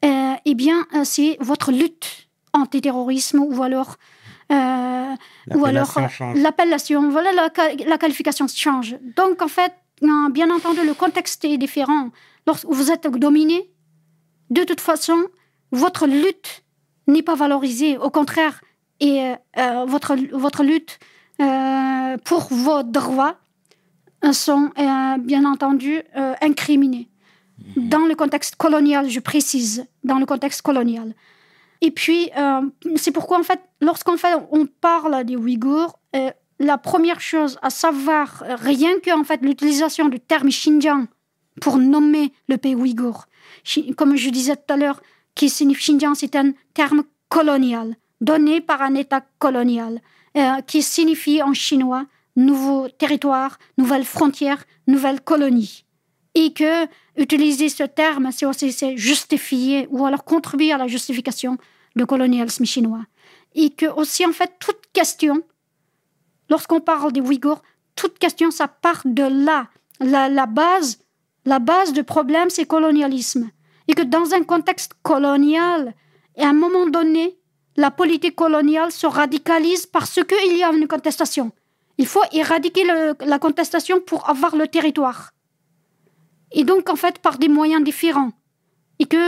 eh 0.02 0.54
bien 0.54 0.86
c'est 1.04 1.38
votre 1.40 1.72
lutte 1.72 2.28
antiterrorisme 2.52 3.40
ou 3.40 3.62
alors 3.62 3.96
ou 5.54 5.64
alors 5.70 5.86
L'appellation 6.46 7.04
euh, 7.04 7.10
voilà 7.10 7.32
la, 7.32 7.48
ca- 7.54 7.74
la 7.86 7.98
qualification 7.98 8.46
change. 8.48 8.96
Donc 9.16 9.42
en 9.42 9.48
fait, 9.48 9.72
euh, 10.02 10.28
bien 10.30 10.50
entendu, 10.50 10.80
le 10.84 10.94
contexte 10.94 11.44
est 11.44 11.58
différent. 11.58 12.10
Lorsque 12.46 12.66
vous 12.66 12.90
êtes 12.90 13.06
dominé, 13.26 13.70
de 14.50 14.62
toute 14.64 14.80
façon, 14.80 15.18
votre 15.72 16.06
lutte 16.06 16.50
n'est 17.06 17.22
pas 17.22 17.34
valorisée. 17.34 17.96
Au 17.98 18.10
contraire, 18.10 18.60
et 19.00 19.14
euh, 19.22 19.34
euh, 19.58 19.84
votre, 19.86 20.14
votre 20.32 20.62
lutte 20.62 20.98
euh, 21.40 22.16
pour 22.24 22.42
vos 22.50 22.82
droits 22.82 23.36
euh, 24.24 24.32
sont 24.32 24.70
euh, 24.78 25.16
bien 25.18 25.44
entendu 25.44 25.92
euh, 26.16 26.34
incriminés. 26.42 27.08
Dans 27.76 28.04
le 28.10 28.14
contexte 28.14 28.56
colonial, 28.56 29.08
je 29.08 29.20
précise, 29.20 29.86
dans 30.02 30.18
le 30.18 30.26
contexte 30.26 30.60
colonial. 30.62 31.14
Et 31.80 31.90
puis, 31.90 32.30
euh, 32.36 32.62
c'est 32.96 33.12
pourquoi, 33.12 33.38
en 33.38 33.42
fait, 33.42 33.60
lorsqu'on 33.80 34.16
fait, 34.16 34.34
on 34.50 34.66
parle 34.66 35.24
des 35.24 35.36
Ouïghours, 35.36 35.98
euh, 36.16 36.30
la 36.58 36.78
première 36.78 37.20
chose 37.20 37.58
à 37.62 37.70
savoir, 37.70 38.42
euh, 38.46 38.56
rien 38.56 38.98
que 39.00 39.10
en 39.10 39.24
fait, 39.24 39.42
l'utilisation 39.42 40.08
du 40.08 40.20
terme 40.20 40.48
Xinjiang 40.48 41.06
pour 41.60 41.78
nommer 41.78 42.32
le 42.48 42.56
pays 42.56 42.74
ouïghour, 42.74 43.26
comme 43.96 44.16
je 44.16 44.30
disais 44.30 44.56
tout 44.56 44.72
à 44.72 44.76
l'heure, 44.76 45.00
qui 45.34 45.50
signifie 45.50 45.92
Xinjiang, 45.92 46.14
c'est 46.14 46.36
un 46.36 46.52
terme 46.74 47.04
colonial, 47.28 47.96
donné 48.20 48.60
par 48.60 48.82
un 48.82 48.94
État 48.94 49.22
colonial, 49.38 50.00
qui 50.66 50.82
signifie 50.82 51.42
en 51.42 51.54
chinois 51.54 52.06
nouveau 52.36 52.88
territoire, 52.88 53.58
nouvelle 53.78 54.04
frontière, 54.04 54.64
nouvelle 54.86 55.20
colonie. 55.20 55.83
Et 56.34 56.52
que 56.52 56.86
utiliser 57.16 57.68
ce 57.68 57.84
terme, 57.84 58.30
c'est 58.32 58.46
aussi 58.46 58.72
c'est 58.72 58.96
justifier 58.96 59.86
ou 59.90 60.04
alors 60.04 60.24
contribuer 60.24 60.72
à 60.72 60.78
la 60.78 60.88
justification 60.88 61.58
du 61.94 62.06
colonialisme 62.06 62.64
chinois. 62.64 63.04
Et 63.54 63.70
que 63.70 63.86
aussi, 63.86 64.26
en 64.26 64.32
fait, 64.32 64.52
toute 64.58 64.80
question, 64.92 65.42
lorsqu'on 66.50 66.80
parle 66.80 67.12
des 67.12 67.20
Ouïghours, 67.20 67.62
toute 67.94 68.18
question, 68.18 68.50
ça 68.50 68.66
part 68.66 69.02
de 69.04 69.22
là. 69.22 69.68
La, 70.00 70.28
la 70.28 70.46
base, 70.46 70.98
la 71.44 71.60
base 71.60 71.92
du 71.92 72.02
problème, 72.02 72.50
c'est 72.50 72.64
colonialisme. 72.66 73.50
Et 73.86 73.94
que 73.94 74.02
dans 74.02 74.34
un 74.34 74.42
contexte 74.42 74.92
colonial, 75.04 75.94
à 76.36 76.48
un 76.48 76.52
moment 76.52 76.86
donné, 76.88 77.36
la 77.76 77.92
politique 77.92 78.34
coloniale 78.34 78.90
se 78.90 79.06
radicalise 79.06 79.86
parce 79.86 80.18
qu'il 80.24 80.56
y 80.56 80.64
a 80.64 80.72
une 80.72 80.88
contestation. 80.88 81.52
Il 81.98 82.06
faut 82.06 82.22
éradiquer 82.32 82.82
le- 82.84 83.14
la 83.24 83.38
contestation 83.38 84.00
pour 84.00 84.28
avoir 84.28 84.56
le 84.56 84.66
territoire. 84.66 85.30
Et 86.54 86.64
donc, 86.64 86.88
en 86.88 86.96
fait, 86.96 87.18
par 87.18 87.36
des 87.38 87.48
moyens 87.48 87.82
différents. 87.84 88.32
Et 89.00 89.06
que 89.06 89.24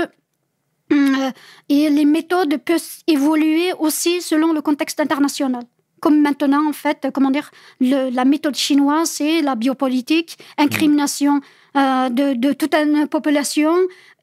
euh, 0.93 1.31
et 1.69 1.91
les 1.91 2.05
méthodes 2.05 2.59
peuvent 2.59 2.93
évoluer 3.09 3.73
aussi 3.85 4.23
selon 4.23 4.53
le 4.53 4.61
contexte 4.63 5.01
international. 5.01 5.65
Comme 6.01 6.21
maintenant, 6.21 6.65
en 6.69 6.73
fait, 6.73 7.09
comment 7.13 7.33
dire, 7.33 7.51
le- 7.81 8.11
la 8.11 8.25
méthode 8.25 8.55
chinoise, 8.55 9.11
c'est 9.11 9.43
la 9.43 9.55
biopolitique, 9.57 10.39
incrimination 10.59 11.41
euh, 11.77 12.09
de, 12.11 12.35
de 12.35 12.53
toute 12.53 12.75
une 12.75 13.09
population, 13.09 13.75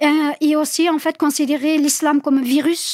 euh, 0.02 0.32
et 0.40 0.56
aussi, 0.56 0.90
en 0.90 1.00
fait, 1.00 1.18
considérer 1.18 1.78
l'islam 1.78 2.22
comme 2.22 2.42
virus 2.42 2.86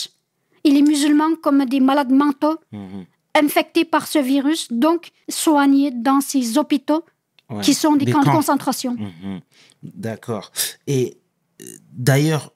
et 0.63 0.71
les 0.71 0.81
musulmans 0.81 1.35
comme 1.43 1.65
des 1.65 1.79
malades 1.89 2.11
mentaux 2.11 2.57
Mhm. 2.71 3.05
infectés 3.35 3.85
par 3.85 4.07
ce 4.07 4.19
virus, 4.19 4.61
donc 4.71 5.11
soignés 5.29 5.91
dans 5.91 6.21
ces 6.21 6.57
hôpitaux 6.57 7.03
Ouais. 7.49 7.62
qui 7.63 7.73
sont 7.73 7.95
des, 7.95 8.05
Des 8.05 8.12
camps, 8.12 8.21
de 8.21 8.29
concentration. 8.29 8.93
Mhm. 8.95 9.41
D'accord. 9.83 10.51
Et 10.85 11.17
euh, 11.62 11.65
d'ailleurs, 11.91 12.53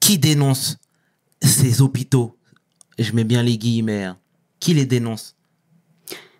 qui 0.00 0.18
dénonce 0.18 0.76
ces 1.42 1.82
hôpitaux? 1.82 2.36
Je 2.98 3.12
mets 3.12 3.24
bien 3.24 3.42
les 3.42 3.58
guillemets. 3.58 4.04
hein. 4.04 4.18
Qui 4.60 4.72
les 4.74 4.86
dénonce? 4.86 5.34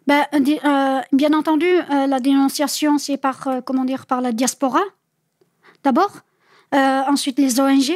Ben, 0.07 0.25
euh, 0.33 1.01
bien 1.13 1.33
entendu, 1.33 1.67
euh, 1.67 2.07
la 2.07 2.21
dénonciation, 2.21 2.97
c'est 2.99 3.17
par, 3.17 3.49
euh, 3.49 3.61
comment 3.61 3.85
dire, 3.85 4.07
par 4.07 4.21
la 4.21 4.33
diaspora, 4.33 4.83
d'abord, 5.85 6.21
Euh, 6.75 7.03
ensuite 7.09 7.39
les 7.39 7.61
ONG, 7.61 7.91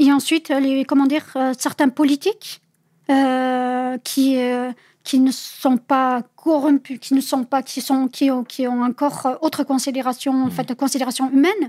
et 0.00 0.12
ensuite 0.12 0.48
les, 0.48 0.84
comment 0.84 1.06
dire, 1.06 1.24
euh, 1.36 1.52
certains 1.56 1.88
politiques 1.88 2.60
euh, 3.08 3.96
qui, 4.02 4.36
euh, 4.36 4.72
qui 5.08 5.20
ne 5.20 5.30
sont 5.30 5.78
pas 5.78 6.22
corrompus, 6.36 6.98
qui 7.00 7.14
ne 7.14 7.22
sont 7.22 7.44
pas, 7.44 7.62
qui 7.62 7.80
sont, 7.80 8.08
qui 8.08 8.30
ont, 8.30 8.44
qui 8.44 8.68
ont 8.68 8.82
encore 8.82 9.24
euh, 9.24 9.34
autre 9.40 9.64
considération, 9.64 10.44
en 10.44 10.50
fait, 10.50 10.74
considération 10.74 11.30
humaine. 11.30 11.64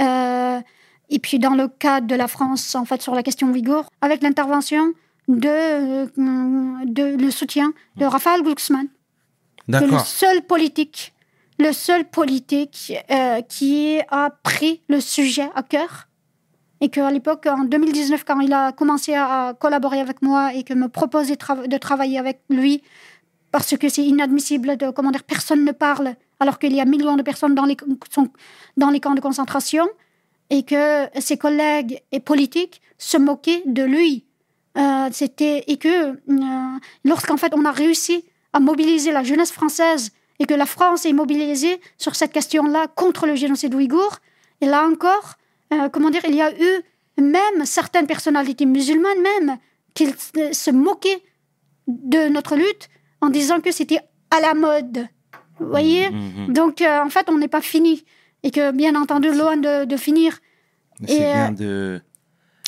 Euh, 0.00 0.60
et 1.08 1.20
puis 1.20 1.38
dans 1.38 1.54
le 1.54 1.68
cas 1.68 2.00
de 2.00 2.16
la 2.16 2.26
France, 2.26 2.74
en 2.74 2.84
fait, 2.84 3.00
sur 3.00 3.14
la 3.14 3.22
question 3.22 3.52
ouïghour, 3.52 3.84
avec 4.00 4.20
l'intervention 4.20 4.92
de, 5.28 5.48
euh, 5.48 6.06
de 6.86 7.16
le 7.16 7.30
soutien 7.30 7.72
de 7.98 8.04
Raphaël 8.04 8.42
Glucksmann, 8.42 8.88
le 9.68 9.98
seul 10.04 10.42
politique, 10.42 11.14
le 11.60 11.72
seul 11.72 12.04
politique 12.04 12.94
euh, 13.12 13.42
qui 13.42 14.00
a 14.10 14.30
pris 14.42 14.80
le 14.88 15.00
sujet 15.00 15.48
à 15.54 15.62
cœur. 15.62 16.08
Et 16.80 16.88
qu'à 16.90 17.10
l'époque, 17.10 17.46
en 17.46 17.64
2019, 17.64 18.24
quand 18.24 18.40
il 18.40 18.52
a 18.52 18.72
commencé 18.72 19.14
à, 19.14 19.54
collaborer 19.58 20.00
avec 20.00 20.20
moi 20.22 20.52
et 20.54 20.62
que 20.62 20.74
me 20.74 20.88
proposait 20.88 21.34
tra- 21.34 21.66
de 21.66 21.78
travailler 21.78 22.18
avec 22.18 22.40
lui, 22.50 22.82
parce 23.50 23.76
que 23.76 23.88
c'est 23.88 24.04
inadmissible 24.04 24.76
de, 24.76 24.90
comment 24.90 25.10
dire, 25.10 25.24
personne 25.24 25.64
ne 25.64 25.72
parle, 25.72 26.14
alors 26.38 26.58
qu'il 26.58 26.74
y 26.74 26.80
a 26.80 26.84
millions 26.84 27.16
de 27.16 27.22
personnes 27.22 27.54
dans 27.54 27.64
les, 27.64 27.76
sont 28.10 28.28
dans 28.76 28.90
les 28.90 29.00
camps 29.00 29.14
de 29.14 29.20
concentration, 29.20 29.88
et 30.50 30.62
que 30.62 31.06
ses 31.18 31.38
collègues 31.38 32.02
et 32.12 32.20
politiques 32.20 32.82
se 32.98 33.16
moquaient 33.16 33.62
de 33.66 33.82
lui. 33.82 34.24
Euh, 34.76 35.08
c'était 35.10 35.64
et 35.68 35.78
que 35.78 36.12
euh, 36.12 36.78
lorsqu'en 37.04 37.38
fait 37.38 37.54
on 37.56 37.64
a 37.64 37.72
réussi 37.72 38.24
à 38.52 38.60
mobiliser 38.60 39.10
la 39.10 39.22
jeunesse 39.22 39.50
française 39.50 40.10
et 40.38 40.44
que 40.44 40.52
la 40.52 40.66
France 40.66 41.06
est 41.06 41.14
mobilisée 41.14 41.80
sur 41.96 42.14
cette 42.14 42.32
question-là 42.32 42.86
contre 42.88 43.26
le 43.26 43.36
génocide 43.36 43.74
ouïghour, 43.74 44.18
et 44.60 44.66
là 44.66 44.86
encore, 44.86 45.36
euh, 45.72 45.88
comment 45.88 46.10
dire, 46.10 46.22
il 46.28 46.34
y 46.34 46.40
a 46.42 46.52
eu 46.52 46.82
même 47.22 47.64
certaines 47.64 48.06
personnalités 48.06 48.66
musulmanes 48.66 49.20
même 49.22 49.58
qui 49.94 50.06
se 50.52 50.70
moquaient 50.70 51.22
de 51.86 52.28
notre 52.28 52.56
lutte 52.56 52.88
en 53.20 53.28
disant 53.30 53.60
que 53.60 53.70
c'était 53.72 54.00
à 54.30 54.40
la 54.40 54.54
mode. 54.54 55.08
Vous 55.58 55.68
voyez 55.68 56.10
Mhm. 56.10 56.52
Donc 56.52 56.82
euh, 56.82 57.00
en 57.02 57.08
fait, 57.10 57.28
on 57.30 57.38
n'est 57.38 57.48
pas 57.48 57.62
fini. 57.62 58.04
Et 58.42 58.50
que 58.50 58.70
bien 58.70 58.94
entendu, 58.94 59.30
loin 59.32 59.56
de, 59.56 59.84
de 59.86 59.96
finir, 59.96 60.38
C'est 61.06 61.14
et, 61.14 61.18
bien 61.18 61.54
euh, 61.60 61.98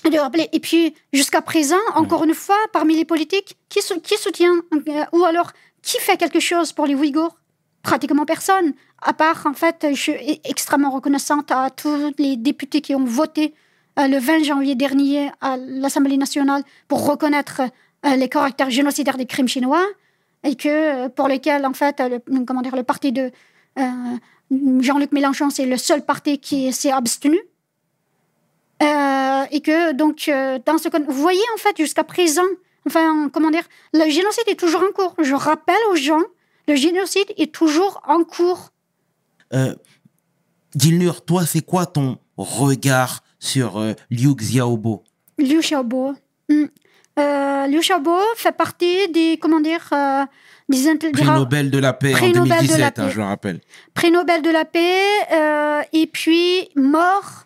de. 0.04 0.10
de 0.10 0.18
rappeler. 0.18 0.48
Et 0.52 0.60
puis, 0.60 0.94
jusqu'à 1.12 1.42
présent, 1.42 1.76
encore 1.94 2.24
une 2.24 2.34
fois, 2.34 2.58
parmi 2.72 2.96
les 2.96 3.04
politiques, 3.04 3.56
qui, 3.68 3.80
sou- 3.82 4.00
qui 4.00 4.16
soutient 4.16 4.54
euh, 4.88 5.04
ou 5.12 5.24
alors 5.24 5.52
qui 5.82 5.98
fait 6.00 6.16
quelque 6.16 6.40
chose 6.40 6.72
pour 6.72 6.86
les 6.86 6.94
Ouïghours? 6.94 7.36
Pratiquement 7.82 8.24
personne. 8.24 8.72
À 9.00 9.12
part, 9.12 9.46
en 9.46 9.52
fait, 9.54 9.86
je 9.90 9.94
suis 9.94 10.12
e- 10.12 10.40
extrêmement 10.44 10.90
reconnaissante 10.90 11.50
à 11.52 11.70
tous 11.70 12.12
les 12.18 12.36
députés 12.36 12.80
qui 12.80 12.94
ont 12.94 13.04
voté 13.04 13.54
euh, 13.98 14.08
le 14.08 14.18
20 14.18 14.42
janvier 14.42 14.74
dernier 14.74 15.30
à 15.40 15.56
l'Assemblée 15.56 16.16
nationale 16.16 16.62
pour 16.88 17.06
reconnaître 17.06 17.62
euh, 18.06 18.16
les 18.16 18.28
caractères 18.28 18.70
génocidaires 18.70 19.16
des 19.16 19.26
crimes 19.26 19.48
chinois 19.48 19.84
et 20.42 20.56
que 20.56 20.68
euh, 20.68 21.08
pour 21.08 21.28
lesquels, 21.28 21.64
en 21.64 21.74
fait, 21.74 22.00
le, 22.00 22.44
comment 22.44 22.60
dire, 22.60 22.76
le 22.76 22.82
parti 22.82 23.12
de 23.12 23.30
Jean-Luc 24.80 25.12
Mélenchon, 25.12 25.50
c'est 25.50 25.66
le 25.66 25.76
seul 25.76 26.04
parti 26.04 26.40
qui 26.40 26.72
s'est 26.72 26.90
abstenu. 26.90 27.38
Et 29.50 29.60
que 29.60 29.92
donc 29.92 30.30
dans 30.66 30.78
ce 30.78 30.88
vous 30.88 31.22
voyez 31.22 31.40
en 31.54 31.58
fait 31.58 31.76
jusqu'à 31.76 32.04
présent 32.04 32.44
enfin 32.86 33.30
comment 33.32 33.50
dire 33.50 33.64
le 33.94 34.08
génocide 34.10 34.44
est 34.46 34.58
toujours 34.58 34.82
en 34.82 34.92
cours 34.92 35.14
je 35.18 35.34
rappelle 35.34 35.82
aux 35.90 35.96
gens 35.96 36.22
le 36.66 36.74
génocide 36.74 37.32
est 37.38 37.52
toujours 37.52 38.02
en 38.06 38.24
cours 38.24 38.70
Euh, 39.54 39.74
Dilnur, 40.74 41.24
toi, 41.24 41.46
c'est 41.46 41.62
quoi 41.62 41.86
ton 41.86 42.18
regard 42.36 43.22
sur 43.38 43.78
euh, 43.78 43.94
Liu 44.10 44.34
Xiaobo? 44.34 45.04
Liu 45.38 45.60
Xiaobo 45.60 46.14
Hmm. 46.50 46.64
Euh, 47.18 47.66
Liu 47.66 47.80
Xiaobo 47.80 48.16
fait 48.36 48.52
partie 48.56 49.08
des 49.10 49.38
comment 49.38 49.60
dire 49.60 49.86
euh, 49.92 50.24
des 50.68 51.10
Prix 51.12 51.24
Nobel 51.26 51.70
de 51.70 51.78
la 51.78 51.92
paix 51.92 52.14
en 52.14 52.16
Prix 52.16 52.32
Nobel 52.32 52.66
de 52.66 52.72
la 52.72 52.90
2017, 52.90 52.98
hein, 52.98 53.08
je 53.10 53.16
le 53.18 53.24
rappelle. 53.24 53.60
prix 53.92 54.10
Nobel 54.10 54.40
de 54.40 54.50
la 54.50 54.64
paix 54.64 55.02
euh, 55.32 55.82
et 55.92 56.06
puis 56.06 56.70
mort 56.74 57.44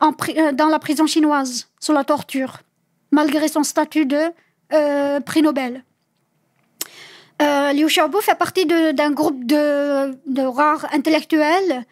en 0.00 0.12
dans 0.54 0.68
la 0.68 0.78
prison 0.78 1.06
chinoise 1.06 1.68
sous 1.78 1.92
la 1.92 2.04
torture 2.04 2.60
malgré 3.10 3.48
son 3.48 3.64
statut 3.64 4.06
de 4.06 5.20
prix 5.20 5.42
Nobel. 5.42 5.84
Euh, 7.40 7.72
Liu 7.72 7.86
Xiaobo 7.86 8.20
fait 8.20 8.34
partie 8.34 8.66
d'un 8.66 9.10
groupe 9.12 9.44
de, 9.44 10.42
rares 10.42 10.86
intellectuels 10.92 11.84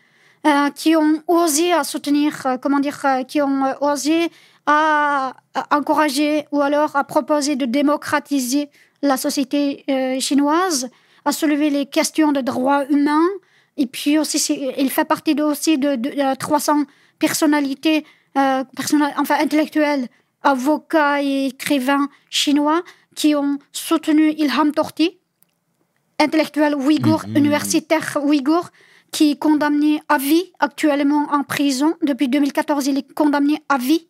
euh, 0.46 0.70
qui 0.70 0.96
ont 0.96 1.22
osé 1.28 1.72
à 1.72 1.84
soutenir, 1.84 2.46
euh, 2.46 2.56
comment 2.56 2.80
dire, 2.80 3.00
euh, 3.04 3.22
qui 3.22 3.40
ont 3.40 3.62
osé 3.80 4.30
à, 4.66 5.34
encourager 5.70 6.46
ou 6.50 6.60
alors 6.60 6.96
à 6.96 7.04
proposer 7.04 7.54
de 7.54 7.66
démocratiser 7.66 8.68
la 9.02 9.16
société 9.16 9.84
chinoise, 10.20 10.88
à 11.24 11.30
soulever 11.32 11.70
les 11.70 11.86
questions 11.86 12.32
de 12.32 12.40
droits 12.40 12.84
humains. 12.90 13.28
Et 13.76 13.86
puis 13.86 14.18
aussi, 14.18 14.38
il 14.76 14.90
fait 14.90 15.04
partie 15.04 15.40
aussi 15.40 15.78
de, 15.78 15.94
de, 15.94 16.10
euh, 16.20 16.34
300 16.34 16.84
personnalités, 17.20 18.04
personna- 18.34 19.12
enfin 19.16 19.36
intellectuelles, 19.40 20.08
avocats 20.42 21.22
et 21.22 21.46
écrivains 21.46 22.08
chinois 22.28 22.82
qui 23.14 23.34
ont 23.36 23.58
soutenu 23.72 24.32
Ilham 24.32 24.72
Tohti, 24.72 25.18
intellectuel 26.18 26.74
ouïghour, 26.74 27.24
Mhm. 27.26 27.36
universitaire 27.36 28.18
ouïghour, 28.22 28.70
qui 29.12 29.32
est 29.32 29.36
condamné 29.38 30.00
à 30.08 30.18
vie 30.18 30.52
actuellement 30.58 31.26
en 31.32 31.42
prison. 31.42 31.94
Depuis 32.02 32.28
2014, 32.28 32.86
il 32.86 32.98
est 32.98 33.12
condamné 33.14 33.62
à 33.68 33.78
vie 33.78 34.06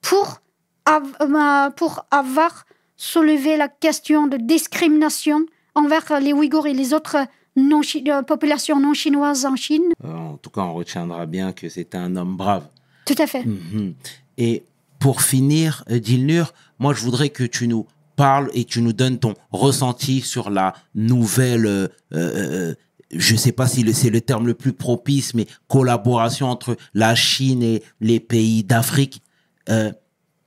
pour, 0.00 0.38
av- 0.86 1.16
euh, 1.20 1.70
pour 1.70 2.04
avoir 2.10 2.64
soulevé 2.96 3.56
la 3.56 3.68
question 3.68 4.26
de 4.26 4.36
discrimination 4.36 5.44
envers 5.74 6.20
les 6.20 6.32
Ouïghours 6.32 6.66
et 6.66 6.74
les 6.74 6.92
autres 6.94 7.16
non 7.56 7.82
chi- 7.82 8.02
de 8.02 8.22
population 8.24 8.78
non 8.80 8.94
chinoise 8.94 9.44
en 9.46 9.56
Chine. 9.56 9.92
En 10.04 10.36
tout 10.36 10.50
cas, 10.50 10.62
on 10.62 10.74
retiendra 10.74 11.26
bien 11.26 11.52
que 11.52 11.68
c'était 11.68 11.98
un 11.98 12.14
homme 12.16 12.36
brave. 12.36 12.66
Tout 13.06 13.14
à 13.18 13.26
fait. 13.26 13.44
Mhm. 13.44 13.94
Et 14.38 14.64
pour 14.98 15.22
finir, 15.22 15.84
euh, 15.90 15.98
Dilnur, 16.00 16.52
moi, 16.78 16.92
je 16.94 17.02
voudrais 17.02 17.28
que 17.30 17.44
tu 17.44 17.68
nous 17.68 17.86
parles 18.16 18.50
et 18.54 18.64
tu 18.64 18.82
nous 18.82 18.92
donnes 18.92 19.18
ton 19.18 19.34
ressenti 19.50 20.20
sur 20.20 20.50
la 20.50 20.74
nouvelle, 20.94 21.66
euh, 21.66 21.88
euh, 22.12 22.74
je 23.10 23.36
sais 23.36 23.52
pas 23.52 23.66
si 23.66 23.92
c'est 23.94 24.10
le 24.10 24.20
terme 24.20 24.46
le 24.46 24.54
plus 24.54 24.72
propice, 24.72 25.34
mais 25.34 25.46
collaboration 25.68 26.48
entre 26.48 26.76
la 26.94 27.14
Chine 27.14 27.62
et 27.62 27.82
les 28.00 28.20
pays 28.20 28.64
d'Afrique. 28.64 29.22
Euh, 29.68 29.92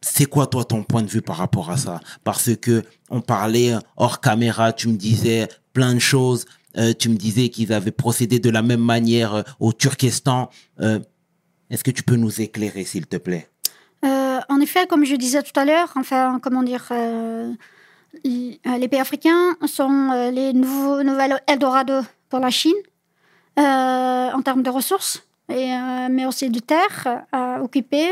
c'est 0.01 0.25
quoi 0.25 0.47
toi 0.47 0.63
ton 0.63 0.83
point 0.83 1.01
de 1.01 1.09
vue 1.09 1.21
par 1.21 1.37
rapport 1.37 1.69
à 1.69 1.77
ça? 1.77 1.99
Parce 2.23 2.55
que 2.55 2.83
on 3.09 3.21
parlait 3.21 3.73
hors 3.95 4.21
caméra, 4.21 4.71
tu 4.71 4.87
me 4.89 4.95
disais 4.95 5.47
plein 5.73 5.93
de 5.93 5.99
choses. 5.99 6.45
tu 6.99 7.09
me 7.09 7.15
disais 7.15 7.49
qu'ils 7.49 7.73
avaient 7.73 7.91
procédé 7.91 8.39
de 8.39 8.51
la 8.51 8.61
même 8.61 8.83
manière 8.83 9.43
au 9.59 9.73
Turkestan. 9.73 10.49
Est-ce 10.79 11.83
que 11.83 11.91
tu 11.91 12.03
peux 12.03 12.15
nous 12.15 12.39
éclairer, 12.39 12.85
s'il 12.85 13.07
te 13.07 13.17
plaît? 13.17 13.49
Euh, 14.07 14.39
en 14.49 14.59
effet, 14.61 14.87
comme 14.87 15.03
je 15.05 15.15
disais 15.15 15.43
tout 15.43 15.57
à 15.59 15.65
l'heure, 15.65 15.91
enfin, 15.95 16.39
comment 16.41 16.63
dire, 16.63 16.85
euh, 16.91 17.51
euh, 18.25 18.77
les 18.77 18.87
pays 18.87 18.99
africains 18.99 19.55
sont 19.65 20.29
les 20.33 20.53
nouveaux, 20.53 21.03
nouvelles 21.03 21.39
Eldorado 21.47 22.01
pour 22.29 22.39
la 22.39 22.49
Chine 22.49 22.75
en 23.57 24.41
termes 24.43 24.63
de 24.63 24.69
ressources, 24.69 25.27
mais 25.49 26.25
aussi 26.25 26.49
de 26.49 26.59
terres 26.59 27.23
à 27.31 27.61
occuper. 27.61 28.09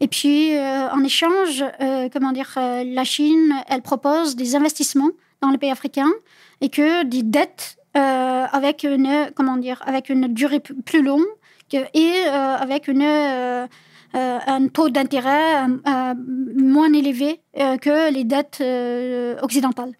Et 0.00 0.08
puis, 0.08 0.58
en 0.58 1.02
échange, 1.02 1.64
comment 2.12 2.32
dire, 2.32 2.52
la 2.56 3.04
Chine, 3.04 3.54
elle 3.68 3.82
propose 3.82 4.36
des 4.36 4.54
investissements 4.54 5.10
dans 5.40 5.50
les 5.50 5.58
pays 5.58 5.70
africains 5.70 6.12
et 6.60 6.68
que 6.68 7.04
des 7.04 7.22
dettes 7.22 7.78
avec 7.94 8.84
une, 8.84 9.30
comment 9.34 9.56
dire, 9.56 9.82
avec 9.86 10.10
une 10.10 10.28
durée 10.28 10.60
plus 10.60 11.02
longue 11.02 11.24
et 11.72 12.24
avec 12.26 12.88
une 12.88 13.68
un 14.14 14.68
taux 14.68 14.88
d'intérêt 14.88 15.64
euh, 15.64 15.78
euh, 15.86 16.14
moins 16.56 16.92
élevé 16.92 17.40
euh, 17.58 17.76
que 17.78 18.12
les 18.12 18.24
dettes 18.24 18.58
euh, 18.60 19.36
occidentales. 19.42 19.92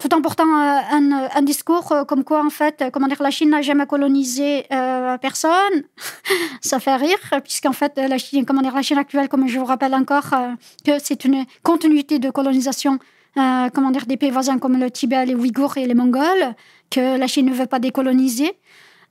Tout 0.00 0.12
en 0.12 0.20
portant 0.20 0.44
euh, 0.44 1.28
un, 1.34 1.42
discours 1.42 1.90
euh, 1.92 2.04
comme 2.04 2.22
quoi, 2.22 2.44
en 2.44 2.50
fait, 2.50 2.82
euh, 2.82 2.90
comment 2.90 3.08
la 3.18 3.30
Chine 3.30 3.50
n'a 3.50 3.62
jamais 3.62 3.86
colonisé 3.86 4.66
euh, 4.72 5.16
personne, 5.18 5.84
ça 6.60 6.80
fait 6.80 6.96
rire, 6.96 7.18
puisqu'en 7.42 7.72
fait, 7.72 7.96
euh, 7.98 8.08
la 8.08 8.18
Chine, 8.18 8.44
comment 8.44 8.60
la 8.60 8.82
Chine 8.82 8.98
actuelle, 8.98 9.28
comme 9.28 9.48
je 9.48 9.58
vous 9.58 9.64
rappelle 9.64 9.94
encore, 9.94 10.32
euh, 10.34 10.52
que 10.84 10.92
c'est 11.02 11.24
une 11.24 11.44
continuité 11.62 12.18
de 12.18 12.30
colonisation, 12.30 12.98
euh, 13.38 13.68
des 14.06 14.16
pays 14.16 14.30
voisins 14.30 14.58
comme 14.58 14.78
le 14.78 14.90
Tibet, 14.90 15.24
les 15.26 15.34
Ouïghours 15.34 15.78
et 15.78 15.86
les 15.86 15.94
Mongols, 15.94 16.54
que 16.90 17.18
la 17.18 17.26
Chine 17.26 17.46
ne 17.46 17.54
veut 17.54 17.66
pas 17.66 17.78
décoloniser. 17.78 18.52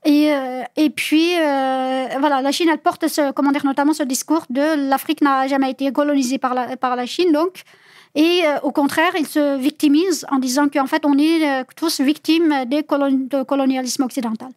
Et, 0.05 0.31
euh, 0.31 0.61
et 0.75 0.91
puis, 0.91 1.35
euh, 1.35 2.07
voilà, 2.19 2.41
la 2.41 2.51
Chine, 2.51 2.69
elle 2.71 2.77
porte 2.77 3.05
comment 3.35 3.51
dire, 3.51 3.65
notamment 3.65 3.93
ce 3.93 4.03
discours 4.03 4.45
de 4.51 4.87
l'Afrique 4.87 5.21
n'a 5.21 5.47
jamais 5.47 5.71
été 5.71 5.91
colonisée 5.91 6.37
par 6.37 6.53
la, 6.53 6.77
par 6.77 6.95
la 6.95 7.07
Chine, 7.07 7.31
donc. 7.31 7.63
Et 8.13 8.43
euh, 8.45 8.59
au 8.61 8.71
contraire, 8.71 9.11
il 9.17 9.25
se 9.25 9.57
victimise 9.57 10.25
en 10.29 10.37
disant 10.37 10.69
qu'en 10.69 10.85
fait, 10.85 11.05
on 11.05 11.17
est 11.17 11.65
tous 11.75 12.01
victimes 12.01 12.65
des 12.65 12.83
colon 12.83 13.27
de 13.29 13.43
colonialisme 13.43 14.03
occidental. 14.03 14.49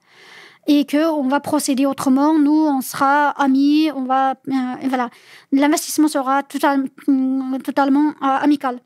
Et 0.66 0.84
qu'on 0.84 1.26
va 1.28 1.40
procéder 1.40 1.86
autrement, 1.86 2.38
nous, 2.38 2.66
on 2.66 2.82
sera 2.82 3.30
amis, 3.30 3.90
on 3.96 4.04
va. 4.04 4.34
voilà. 4.84 5.08
L'investissement 5.50 6.08
sera 6.08 6.42
hum, 7.08 7.58
totalement 7.64 8.12
amical. 8.20 8.78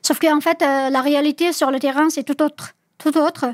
Sauf 0.00 0.18
qu'en 0.18 0.40
fait, 0.40 0.62
la 0.62 1.02
réalité 1.02 1.52
sur 1.52 1.70
le 1.70 1.78
terrain, 1.78 2.08
c'est 2.08 2.24
tout 2.24 2.42
autre. 2.42 2.72
Tout 2.96 3.18
autre. 3.18 3.44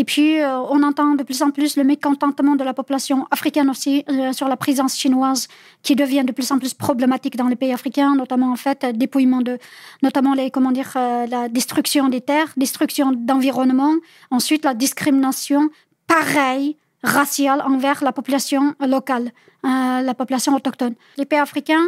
Et 0.00 0.04
puis, 0.04 0.40
euh, 0.40 0.56
on 0.60 0.84
entend 0.84 1.16
de 1.16 1.24
plus 1.24 1.42
en 1.42 1.50
plus 1.50 1.76
le 1.76 1.82
mécontentement 1.82 2.54
de 2.54 2.62
la 2.62 2.72
population 2.72 3.26
africaine 3.32 3.68
aussi 3.68 4.04
euh, 4.08 4.32
sur 4.32 4.46
la 4.46 4.56
présence 4.56 4.96
chinoise 4.96 5.48
qui 5.82 5.96
devient 5.96 6.24
de 6.24 6.30
plus 6.30 6.52
en 6.52 6.58
plus 6.60 6.72
problématique 6.72 7.36
dans 7.36 7.48
les 7.48 7.56
pays 7.56 7.72
africains, 7.72 8.14
notamment 8.14 8.52
en 8.52 8.56
fait, 8.56 8.86
dépouillement 8.96 9.42
de, 9.42 9.58
notamment 10.04 10.34
les, 10.34 10.52
comment 10.52 10.70
dire, 10.70 10.92
euh, 10.94 11.26
la 11.26 11.48
destruction 11.48 12.08
des 12.08 12.20
terres, 12.20 12.52
destruction 12.56 13.10
d'environnement, 13.10 13.94
ensuite 14.30 14.64
la 14.64 14.74
discrimination, 14.74 15.68
pareil, 16.06 16.76
raciale 17.02 17.60
envers 17.62 18.04
la 18.04 18.12
population 18.12 18.74
locale, 18.80 19.32
euh, 19.64 20.00
la 20.00 20.14
population 20.14 20.54
autochtone. 20.54 20.94
Les 21.16 21.26
pays 21.26 21.40
africains 21.40 21.84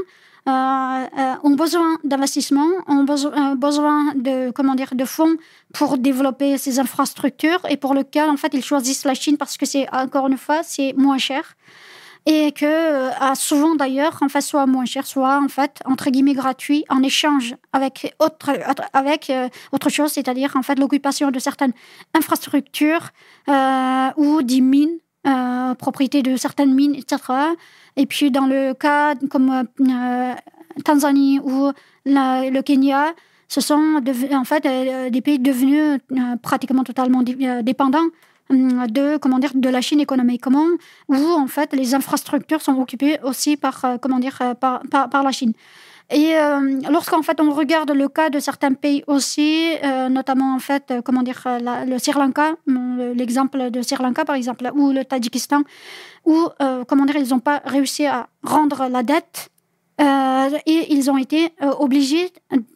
ont 0.46 1.54
besoin 1.56 1.98
d'investissement, 2.04 2.68
ont 2.86 3.04
besoin, 3.04 3.52
euh, 3.52 3.54
besoin 3.54 4.14
de, 4.14 4.50
comment 4.50 4.74
dire, 4.74 4.94
de 4.94 5.04
fonds 5.04 5.36
pour 5.74 5.98
développer 5.98 6.58
ces 6.58 6.78
infrastructures 6.78 7.60
et 7.68 7.76
pour 7.76 7.94
lequel, 7.94 8.28
en 8.28 8.36
fait, 8.36 8.52
ils 8.54 8.64
choisissent 8.64 9.04
la 9.04 9.14
Chine 9.14 9.36
parce 9.36 9.56
que 9.56 9.66
c'est, 9.66 9.86
encore 9.94 10.28
une 10.28 10.38
fois, 10.38 10.62
c'est 10.62 10.94
moins 10.96 11.18
cher. 11.18 11.56
Et 12.26 12.52
que, 12.52 12.66
euh, 12.66 13.34
souvent 13.34 13.74
d'ailleurs, 13.74 14.18
en 14.20 14.28
fait, 14.28 14.42
soit 14.42 14.66
moins 14.66 14.84
cher, 14.84 15.06
soit, 15.06 15.40
en 15.42 15.48
fait, 15.48 15.80
entre 15.86 16.10
guillemets, 16.10 16.34
gratuit, 16.34 16.84
en 16.90 17.02
échange 17.02 17.56
avec 17.72 18.14
autre, 18.18 18.50
avec, 18.92 19.30
euh, 19.30 19.48
autre 19.72 19.88
chose, 19.88 20.12
c'est-à-dire, 20.12 20.54
en 20.54 20.62
fait, 20.62 20.78
l'occupation 20.78 21.30
de 21.30 21.38
certaines 21.38 21.72
infrastructures 22.14 23.08
euh, 23.48 24.08
ou 24.18 24.42
des 24.42 24.60
mines, 24.60 24.98
euh, 25.26 25.74
propriété 25.74 26.22
de 26.22 26.36
certaines 26.36 26.74
mines, 26.74 26.94
etc. 26.94 27.18
Et 28.00 28.06
puis, 28.06 28.30
dans 28.30 28.46
le 28.46 28.72
cas 28.84 29.14
comme 29.32 29.50
euh, 29.50 30.34
Tanzanie 30.86 31.38
ou 31.50 31.70
le 32.06 32.60
Kenya, 32.62 33.12
ce 33.46 33.60
sont 33.60 34.00
en 34.32 34.44
fait 34.44 34.64
euh, 34.64 35.10
des 35.10 35.20
pays 35.20 35.38
devenus 35.38 36.00
euh, 36.12 36.36
pratiquement 36.40 36.84
totalement 36.90 37.22
dé- 37.22 37.36
euh, 37.42 37.62
dépendants 37.70 38.08
hum, 38.48 38.86
de 38.86 39.18
comment 39.18 39.38
dire 39.44 39.50
de 39.54 39.68
la 39.68 39.82
Chine 39.86 40.00
économiquement 40.00 40.66
où 41.08 41.16
en 41.44 41.48
fait 41.54 41.70
les 41.74 41.94
infrastructures 42.00 42.62
sont 42.62 42.76
occupées 42.80 43.18
aussi 43.22 43.56
par 43.64 43.84
euh, 43.84 43.96
comment 44.00 44.20
dire 44.26 44.38
euh, 44.40 44.54
par 44.54 45.22
la 45.28 45.32
Chine 45.38 45.52
et 46.10 46.36
euh, 46.36 46.80
lorsqu'en 46.90 47.22
fait 47.22 47.40
on 47.40 47.52
regarde 47.52 47.90
le 47.92 48.08
cas 48.08 48.30
de 48.30 48.40
certains 48.40 48.72
pays 48.72 49.04
aussi 49.06 49.76
euh, 49.84 50.08
notamment 50.08 50.54
en 50.54 50.58
fait 50.58 50.90
euh, 50.90 51.02
comment 51.02 51.22
dire 51.22 51.40
le 51.86 51.98
Sri 51.98 52.12
Lanka 52.12 52.56
l'exemple 53.14 53.70
de 53.70 53.80
Sri 53.82 54.02
Lanka 54.02 54.24
par 54.24 54.34
exemple 54.34 54.68
ou 54.74 54.90
le 54.90 55.04
Tadjikistan 55.04 55.62
où 56.24 56.48
comment 56.88 57.04
dire 57.04 57.16
ils 57.16 57.30
n'ont 57.30 57.38
pas 57.38 57.62
réussi 57.64 58.06
à 58.06 58.28
rendre 58.42 58.88
la 58.88 59.02
dette 59.02 59.50
et 60.66 60.94
ils 60.94 61.10
ont 61.10 61.18
été 61.18 61.52
obligés, 61.60 62.32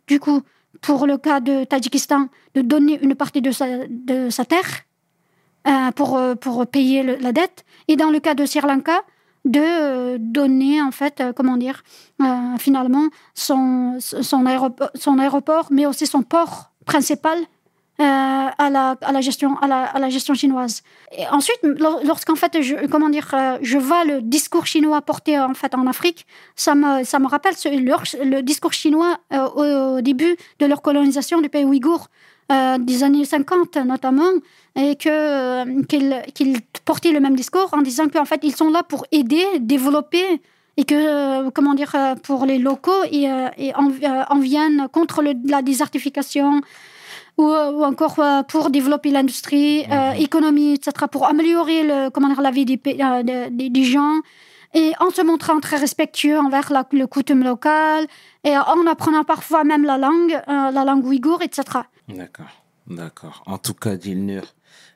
du 0.07 0.20
coup, 0.20 0.43
pour 0.82 1.07
le 1.07 1.16
cas 1.16 1.41
de 1.41 1.64
Tadjikistan, 1.64 2.28
de 2.55 2.61
donner 2.61 3.03
une 3.03 3.14
partie 3.14 3.41
de 3.41 3.51
sa, 3.51 3.66
de 3.89 4.28
sa 4.28 4.45
terre 4.45 4.82
pour, 5.97 6.20
pour 6.39 6.66
payer 6.66 7.03
la 7.03 7.32
dette. 7.32 7.64
Et 7.89 7.97
dans 7.97 8.11
le 8.11 8.20
cas 8.20 8.35
de 8.35 8.45
Sri 8.45 8.61
Lanka, 8.61 9.03
de 9.45 9.61
euh, 9.61 10.16
donner, 10.18 10.80
en 10.80 10.90
fait, 10.90 11.20
euh, 11.20 11.32
comment 11.32 11.57
dire, 11.57 11.82
euh, 12.22 12.57
finalement, 12.59 13.09
son, 13.34 13.99
son, 14.01 14.47
aéroport, 14.47 15.66
mais 15.70 15.86
aussi 15.86 16.07
son 16.07 16.22
port 16.22 16.70
principal 16.86 17.38
à, 17.99 18.70
la, 18.70 18.97
à, 19.03 19.12
la 19.12 19.20
gestion, 19.20 19.57
à, 19.59 19.68
la, 19.68 19.84
à 19.84 19.99
la 20.01 20.09
gestion 20.09 20.34
chinoise. 20.34 20.82
Et 21.16 21.28
ensuite, 21.28 21.61
lor- 21.62 22.01
lorsqu'en 22.05 22.34
fait, 22.34 22.61
je, 22.61 22.86
comment 22.88 23.09
dire, 23.09 23.28
je 23.62 23.78
vois 23.78 24.05
le 24.05 24.20
discours 24.20 24.66
chinois 24.66 25.01
porté 25.01 25.38
en 25.38 25.55
fait 25.55 25.74
en 25.76 25.86
Afrique, 25.86 26.26
ça 26.57 26.74
me, 26.74 27.05
ça 27.05 27.20
me 27.20 27.28
rappelle 27.28 27.55
le 27.55 28.40
discours 28.40 28.72
chinois 28.72 29.18
au, 29.32 29.62
au 29.97 30.01
début 30.01 30.36
de 30.59 30.66
leur 30.66 30.82
colonisation 30.82 31.40
du 31.40 31.49
pays 31.49 31.64
ouïghour, 31.64 32.09
euh, 32.53 32.78
des 32.78 33.03
années 33.05 33.24
50 33.24 33.76
notamment, 33.78 34.32
et 34.76 34.97
que, 34.97 35.09
euh, 35.09 35.82
qu'ils, 35.88 36.57
portaient 36.84 37.12
le 37.12 37.20
même 37.20 37.36
discours 37.36 37.68
en 37.72 37.80
disant 37.82 38.09
qu'en 38.09 38.24
fait, 38.24 38.40
ils 38.42 38.55
sont 38.55 38.70
là 38.70 38.82
pour 38.82 39.07
aider, 39.12 39.45
développer, 39.61 40.40
et 40.76 40.84
que, 40.84 40.95
euh, 40.95 41.51
comment 41.55 41.74
dire, 41.74 41.95
pour 42.24 42.45
les 42.47 42.59
locaux, 42.59 43.03
et, 43.11 43.24
et 43.59 43.74
en, 43.76 43.90
en 44.28 44.38
viennent 44.40 44.88
contre 44.92 45.22
le- 45.22 45.34
la 45.49 45.62
désertification, 45.62 46.61
ou, 47.38 47.45
ou 47.45 47.84
encore 47.84 48.20
pour 48.49 48.70
développer 48.70 49.11
l'industrie, 49.11 49.84
euh, 49.90 50.12
économie, 50.12 50.74
etc., 50.74 50.92
pour 51.11 51.26
améliorer 51.26 51.82
le, 51.84 52.11
comment 52.11 52.28
dire, 52.28 52.42
la 52.42 52.51
vie 52.51 52.64
des, 52.64 52.80
euh, 52.86 53.22
des- 53.22 53.51
des- 53.51 53.70
des 53.70 53.84
gens, 53.84 54.16
et 54.74 54.92
en 54.99 55.11
se 55.11 55.22
montrant 55.22 55.61
très 55.61 55.76
respectueux 55.76 56.38
envers 56.38 56.72
la- 56.72 56.86
le 56.92 57.07
coutume 57.07 57.45
local, 57.45 58.07
et 58.42 58.57
en 58.59 58.86
apprenant 58.88 59.24
parfois 59.24 59.62
même 59.64 59.84
la 59.84 59.97
langue, 59.99 60.34
euh, 60.49 60.70
la 60.72 60.84
langue 60.84 61.07
ouïghour, 61.07 61.40
etc. 61.42 61.62
D'accord, 62.09 62.62
d'accord. 62.86 63.42
En 63.46 63.59
tout 63.59 63.74
cas, 63.74 63.96
Dilnur, 63.96 64.55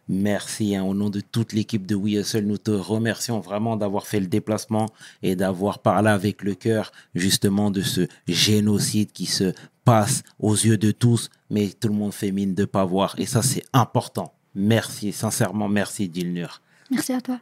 merci. 0.08 0.76
hein. 0.76 0.84
au 0.84 0.94
nom 0.94 1.10
de 1.10 1.20
toute 1.20 1.52
l'équipe 1.52 1.86
de 1.86 1.94
We 1.94 2.14
Hustle, 2.14 2.44
nous 2.44 2.58
te 2.58 2.70
remercions 2.70 3.40
vraiment 3.40 3.76
d'avoir 3.76 4.06
fait 4.06 4.20
le 4.20 4.26
déplacement 4.26 4.86
et 5.22 5.36
d'avoir 5.36 5.78
parlé 5.80 6.10
avec 6.10 6.42
le 6.42 6.54
cœur 6.54 6.92
justement 7.14 7.70
de 7.70 7.82
ce 7.82 8.06
génocide 8.26 9.12
qui 9.12 9.26
se 9.26 9.52
passe 9.84 10.22
aux 10.38 10.54
yeux 10.54 10.76
de 10.76 10.90
tous, 10.90 11.30
mais 11.50 11.68
tout 11.68 11.88
le 11.88 11.94
monde 11.94 12.12
fait 12.12 12.30
mine 12.30 12.54
de 12.54 12.66
pas 12.66 12.84
voir. 12.84 13.14
Et 13.18 13.26
ça, 13.26 13.42
c'est 13.42 13.64
important. 13.72 14.34
Merci, 14.54 15.12
sincèrement, 15.12 15.68
merci, 15.68 16.08
Dilnur. 16.08 16.60
Merci 16.90 17.12
à 17.12 17.20
toi. 17.20 17.40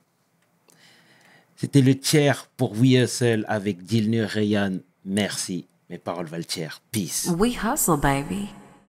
C'était 1.57 1.81
le 1.81 1.99
tiers 1.99 2.47
pour 2.57 2.73
We 2.79 2.93
Hustle 3.03 3.45
avec 3.49 3.83
Dilnur 3.83 4.29
Rayan. 4.29 4.79
Merci. 5.05 5.67
Mes 5.89 5.99
paroles 5.99 6.27
valent 6.27 6.45
tiers. 6.47 6.83
Peace. 6.93 7.29
We 7.39 7.57
hustle, 7.65 7.97
baby. 7.97 8.49